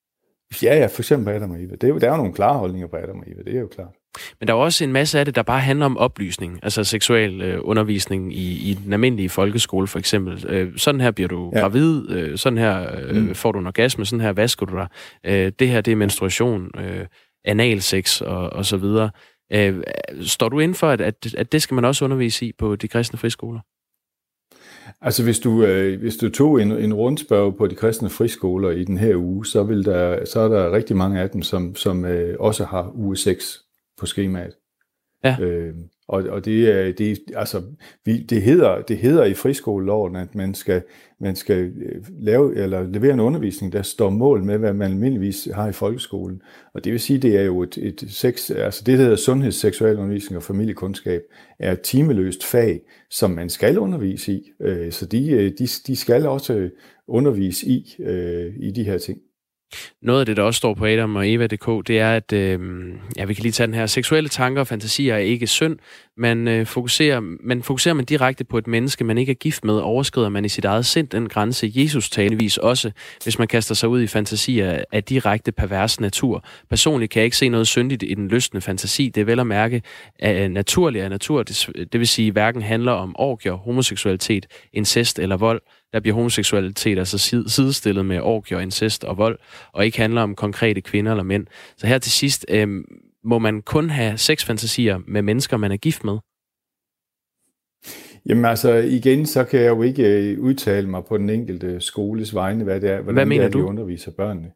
Ja, 0.62 0.78
ja, 0.78 0.86
for 0.86 1.00
eksempel 1.00 1.34
Adam 1.34 1.50
og 1.50 1.62
Eva. 1.62 1.72
Det 1.72 1.84
er 1.84 1.88
jo, 1.88 1.98
der 1.98 2.06
er 2.06 2.10
jo 2.10 2.16
nogle 2.16 2.32
klare 2.32 2.58
holdninger 2.58 2.88
på 2.88 2.96
Adam 2.96 3.18
og 3.18 3.24
Eva, 3.26 3.42
det 3.42 3.56
er 3.56 3.60
jo 3.60 3.68
klart. 3.68 3.92
Men 4.40 4.48
der 4.48 4.54
er 4.54 4.58
også 4.58 4.84
en 4.84 4.92
masse 4.92 5.18
af 5.18 5.24
det, 5.24 5.34
der 5.34 5.42
bare 5.42 5.60
handler 5.60 5.86
om 5.86 5.96
oplysning, 5.96 6.60
altså 6.62 6.84
seksuel 6.84 7.42
øh, 7.42 7.58
undervisning 7.62 8.32
i, 8.32 8.70
i 8.70 8.74
den 8.84 8.92
almindelige 8.92 9.28
folkeskole 9.28 9.86
for 9.86 9.98
eksempel. 9.98 10.46
Øh, 10.48 10.78
sådan 10.78 11.00
her 11.00 11.10
bliver 11.10 11.28
du 11.28 11.52
ja. 11.54 11.60
gravid, 11.60 12.10
øh, 12.10 12.38
sådan 12.38 12.58
her 12.58 12.96
øh, 12.98 13.16
mm. 13.16 13.34
får 13.34 13.52
du 13.52 13.58
en 13.58 13.66
orgasme, 13.66 14.06
sådan 14.06 14.20
her 14.20 14.32
vasker 14.32 14.66
du 14.66 14.76
dig. 14.76 14.88
Øh, 15.24 15.52
det 15.58 15.68
her, 15.68 15.80
det 15.80 15.92
er 15.92 15.96
menstruation, 15.96 16.70
øh, 16.78 17.06
analsex 17.44 18.20
og, 18.20 18.52
og 18.52 18.64
så 18.64 18.76
videre. 18.76 19.10
Øh, 19.52 19.82
står 20.20 20.48
du 20.48 20.58
ind 20.58 20.74
for, 20.74 20.90
at, 20.90 21.00
at, 21.00 21.34
at 21.34 21.52
det 21.52 21.62
skal 21.62 21.74
man 21.74 21.84
også 21.84 22.04
undervise 22.04 22.46
i 22.46 22.52
på 22.58 22.76
de 22.76 22.88
kristne 22.88 23.18
friskoler? 23.18 23.60
Altså 25.00 25.24
hvis 25.24 25.38
du, 25.38 25.64
øh, 25.64 26.00
hvis 26.00 26.16
du 26.16 26.30
tog 26.30 26.62
en, 26.62 26.72
en 26.72 26.94
rundspørg 26.94 27.56
på 27.56 27.66
de 27.66 27.74
kristne 27.74 28.10
friskoler 28.10 28.70
i 28.70 28.84
den 28.84 28.98
her 28.98 29.16
uge, 29.16 29.46
så, 29.46 29.62
vil 29.62 29.84
der, 29.84 30.24
så 30.24 30.40
er 30.40 30.48
der 30.48 30.72
rigtig 30.72 30.96
mange 30.96 31.20
af 31.20 31.30
dem, 31.30 31.42
som, 31.42 31.74
som 31.74 32.04
øh, 32.04 32.36
også 32.40 32.64
har 32.64 32.92
uge 32.94 33.16
6 33.16 33.60
på 33.98 34.06
skemaet. 34.06 34.54
Ja. 35.24 35.36
Øh, 35.40 35.74
og, 36.08 36.22
og 36.22 36.44
det, 36.44 36.98
det, 36.98 37.18
altså, 37.36 37.62
vi, 38.04 38.22
det, 38.22 38.42
hedder, 38.42 38.82
det 38.82 38.98
hedder 38.98 39.24
i 39.24 39.34
friskoleloven, 39.34 40.16
at 40.16 40.34
man 40.34 40.54
skal, 40.54 40.82
man 41.20 41.36
skal 41.36 41.56
øh, 41.58 42.04
lave, 42.20 42.56
eller 42.56 42.82
levere 42.82 43.12
en 43.12 43.20
undervisning, 43.20 43.72
der 43.72 43.82
står 43.82 44.10
mål 44.10 44.44
med, 44.44 44.58
hvad 44.58 44.72
man 44.72 44.90
almindeligvis 44.90 45.48
har 45.54 45.68
i 45.68 45.72
folkeskolen. 45.72 46.42
Og 46.74 46.84
det 46.84 46.92
vil 46.92 47.00
sige, 47.00 47.18
det 47.18 47.36
er 47.36 47.42
jo 47.42 47.62
et, 47.62 47.78
et 47.78 48.04
sex, 48.08 48.50
altså 48.50 48.82
det, 48.86 48.98
der 48.98 49.04
hedder 49.04 49.16
sundheds, 49.16 49.54
seksualundervisning 49.54 50.36
og 50.36 50.42
familiekundskab, 50.42 51.22
er 51.58 51.72
et 51.72 51.80
timeløst 51.80 52.44
fag, 52.44 52.80
som 53.10 53.30
man 53.30 53.48
skal 53.48 53.78
undervise 53.78 54.32
i. 54.32 54.52
Øh, 54.60 54.92
så 54.92 55.06
de, 55.06 55.30
øh, 55.30 55.52
de, 55.58 55.66
de 55.86 55.96
skal 55.96 56.26
også 56.26 56.70
undervise 57.08 57.66
i, 57.66 57.96
i 58.56 58.70
de 58.70 58.84
her 58.84 58.98
ting. 58.98 59.18
Noget 60.02 60.20
af 60.20 60.26
det, 60.26 60.36
der 60.36 60.42
også 60.42 60.58
står 60.58 60.74
på 60.74 60.86
Adam 60.86 61.16
og 61.16 61.30
Eva.dk, 61.30 61.88
det 61.88 61.98
er, 61.98 62.12
at 62.12 62.32
øh, 62.32 62.60
ja, 63.16 63.24
vi 63.24 63.34
kan 63.34 63.42
lige 63.42 63.52
tage 63.52 63.66
den 63.66 63.74
her. 63.74 63.86
Seksuelle 63.86 64.28
tanker 64.28 64.60
og 64.60 64.66
fantasier 64.66 65.14
er 65.14 65.18
ikke 65.18 65.46
synd. 65.46 65.78
Man, 66.16 66.48
øh, 66.48 66.66
fokuserer, 66.66 67.20
man 67.20 67.62
fokuserer 67.62 67.94
man 67.94 68.04
direkte 68.04 68.44
på 68.44 68.58
et 68.58 68.66
menneske, 68.66 69.04
man 69.04 69.18
ikke 69.18 69.30
er 69.30 69.34
gift 69.34 69.64
med, 69.64 69.74
overskrider 69.74 70.28
man 70.28 70.44
i 70.44 70.48
sit 70.48 70.64
eget 70.64 70.86
sind 70.86 71.08
den 71.08 71.28
grænse. 71.28 71.72
Jesus 71.74 72.10
talenvis 72.10 72.58
også, 72.58 72.90
hvis 73.22 73.38
man 73.38 73.48
kaster 73.48 73.74
sig 73.74 73.88
ud 73.88 74.02
i 74.02 74.06
fantasier 74.06 74.84
af 74.92 75.04
direkte 75.04 75.52
pervers 75.52 76.00
natur. 76.00 76.44
Personligt 76.70 77.12
kan 77.12 77.20
jeg 77.20 77.24
ikke 77.24 77.36
se 77.36 77.48
noget 77.48 77.66
syndigt 77.66 78.02
i 78.02 78.14
den 78.14 78.28
lystende 78.28 78.60
fantasi. 78.60 79.08
Det 79.08 79.20
er 79.20 79.24
vel 79.24 79.40
at 79.40 79.46
mærke 79.46 79.82
at 80.18 80.44
øh, 80.44 80.50
naturlig 80.50 81.02
af 81.02 81.10
natur. 81.10 81.42
Det, 81.42 81.68
det 81.92 82.00
vil 82.00 82.08
sige, 82.08 82.32
hverken 82.32 82.62
handler 82.62 82.92
om 82.92 83.14
orgier, 83.18 83.52
homoseksualitet, 83.52 84.46
incest 84.72 85.18
eller 85.18 85.36
vold 85.36 85.60
der 85.92 86.00
bliver 86.00 86.14
homoseksualitet 86.14 86.98
altså 86.98 87.18
sidestillet 87.46 88.06
med 88.06 88.20
orgier, 88.20 88.58
incest 88.58 89.04
og 89.04 89.18
vold, 89.18 89.38
og 89.72 89.86
ikke 89.86 89.98
handler 89.98 90.22
om 90.22 90.34
konkrete 90.34 90.80
kvinder 90.80 91.12
eller 91.12 91.24
mænd. 91.24 91.46
Så 91.76 91.86
her 91.86 91.98
til 91.98 92.12
sidst, 92.12 92.46
øh, 92.48 92.68
må 93.24 93.38
man 93.38 93.62
kun 93.62 93.90
have 93.90 94.18
sexfantasier 94.18 94.98
med 95.06 95.22
mennesker, 95.22 95.56
man 95.56 95.72
er 95.72 95.76
gift 95.76 96.04
med? 96.04 96.18
Jamen 98.28 98.44
altså, 98.44 98.72
igen, 98.72 99.26
så 99.26 99.44
kan 99.44 99.60
jeg 99.60 99.68
jo 99.68 99.82
ikke 99.82 100.02
øh, 100.02 100.40
udtale 100.40 100.88
mig 100.88 101.04
på 101.04 101.18
den 101.18 101.30
enkelte 101.30 101.80
skoles 101.80 102.34
vegne, 102.34 102.64
hvad 102.64 102.80
det 102.80 102.90
er, 102.90 102.94
hvordan 102.94 103.14
hvad 103.14 103.26
mener 103.26 103.44
det 103.44 103.48
er, 103.48 103.52
du? 103.52 103.58
de 103.58 103.64
underviser 103.64 104.10
børnene. 104.10 104.50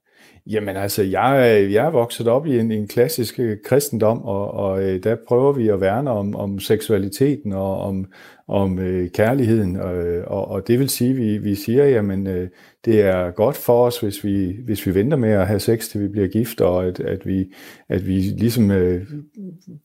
Jamen 0.47 0.77
altså, 0.77 1.03
jeg, 1.03 1.69
jeg 1.73 1.87
er 1.87 1.91
vokset 1.91 2.29
op 2.29 2.47
i 2.47 2.59
en, 2.59 2.73
en 2.73 2.89
klassisk 2.89 3.41
øh, 3.41 3.57
kristendom, 3.65 4.23
og, 4.23 4.51
og 4.51 4.83
øh, 4.83 5.03
der 5.03 5.17
prøver 5.29 5.53
vi 5.53 5.69
at 5.69 5.81
værne 5.81 6.11
om, 6.11 6.37
om 6.37 6.59
seksualiteten 6.59 7.53
og 7.53 7.81
om, 7.81 8.07
om 8.51 8.79
øh, 8.79 9.11
kærligheden, 9.11 9.77
og, 9.77 9.97
øh, 9.97 10.25
og, 10.27 10.49
og 10.49 10.67
det 10.67 10.79
vil 10.79 10.89
sige, 10.89 11.15
vi, 11.15 11.39
vi 11.39 11.55
siger, 11.55 11.85
jamen 11.85 12.27
øh, 12.27 12.49
det 12.85 13.01
er 13.01 13.31
godt 13.31 13.57
for 13.57 13.87
os, 13.87 14.01
hvis 14.01 14.25
vi, 14.25 14.57
hvis 14.65 14.87
vi 14.87 14.95
venter 14.95 15.17
med 15.17 15.31
at 15.31 15.47
have 15.47 15.61
sex, 15.61 15.89
til 15.89 16.01
vi 16.01 16.09
bliver 16.09 16.29
gift, 16.29 16.61
og 16.61 16.87
at, 16.87 17.01
at, 17.01 17.27
vi, 17.27 17.53
at 17.89 18.07
vi 18.07 18.13
ligesom 18.21 18.71
øh, 18.71 19.07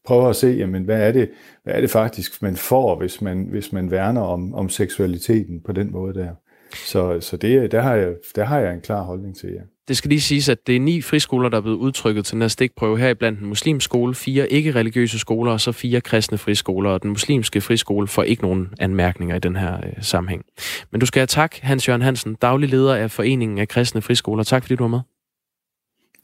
prøver 0.06 0.30
at 0.30 0.36
se, 0.36 0.48
jamen 0.48 0.84
hvad 0.84 1.08
er 1.08 1.12
det, 1.12 1.30
hvad 1.64 1.74
er 1.74 1.82
det 1.82 1.90
faktisk, 1.90 2.42
man 2.42 2.56
får, 2.56 2.98
hvis 2.98 3.22
man, 3.22 3.48
hvis 3.52 3.74
man 3.74 3.92
værner 3.92 4.22
om, 4.22 4.54
om 4.54 4.70
seksualiteten 4.70 5.62
på 5.62 5.72
den 5.72 5.92
måde 5.92 6.14
der. 6.14 6.30
Så, 6.74 7.20
så 7.20 7.38
det, 7.38 7.72
der, 7.72 7.82
har 7.82 7.96
jeg, 7.96 8.16
der 8.36 8.44
har 8.44 8.60
jeg 8.60 8.74
en 8.74 8.82
klar 8.82 9.04
holdning 9.04 9.36
til, 9.36 9.50
ja. 9.50 9.62
Det 9.88 9.98
skal 9.98 10.10
lige 10.10 10.22
siges, 10.22 10.50
at 10.50 10.68
det 10.68 10.76
er 10.76 10.80
ni 10.80 11.02
friskoler, 11.02 11.50
der 11.50 11.58
er 11.58 11.62
blevet 11.62 11.78
udtrykket 11.78 12.26
til 12.26 12.34
den 12.34 12.42
her 12.42 12.48
stikprøve 12.48 12.98
her 12.98 13.14
blandt 13.14 13.40
en 13.40 13.46
muslimsk 13.46 13.86
skole, 13.86 14.16
fire 14.16 14.52
ikke-religiøse 14.52 15.20
skoler 15.20 15.52
og 15.52 15.62
så 15.62 15.72
fire 15.72 16.02
kristne 16.02 16.38
friskoler. 16.38 16.90
Og 16.90 17.02
den 17.02 17.10
muslimske 17.10 17.62
friskole 17.62 18.08
får 18.08 18.24
ikke 18.24 18.42
nogen 18.42 18.74
anmærkninger 18.80 19.36
i 19.36 19.40
den 19.40 19.56
her 19.56 19.78
øh, 19.78 19.94
sammenhæng. 20.02 20.46
Men 20.92 21.00
du 21.00 21.06
skal 21.06 21.20
have 21.20 21.28
tak, 21.28 21.56
Hans-Jørgen 21.56 22.02
Hansen, 22.02 22.36
daglig 22.36 22.70
leder 22.70 22.96
af 22.96 23.12
Foreningen 23.12 23.58
af 23.58 23.68
Kristne 23.68 24.02
Friskoler. 24.02 24.44
Tak 24.44 24.64
fordi 24.64 24.76
du 24.76 24.84
var 24.84 24.90
med. 24.90 25.00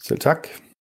Selv 0.04 0.20
tak. 0.20 0.48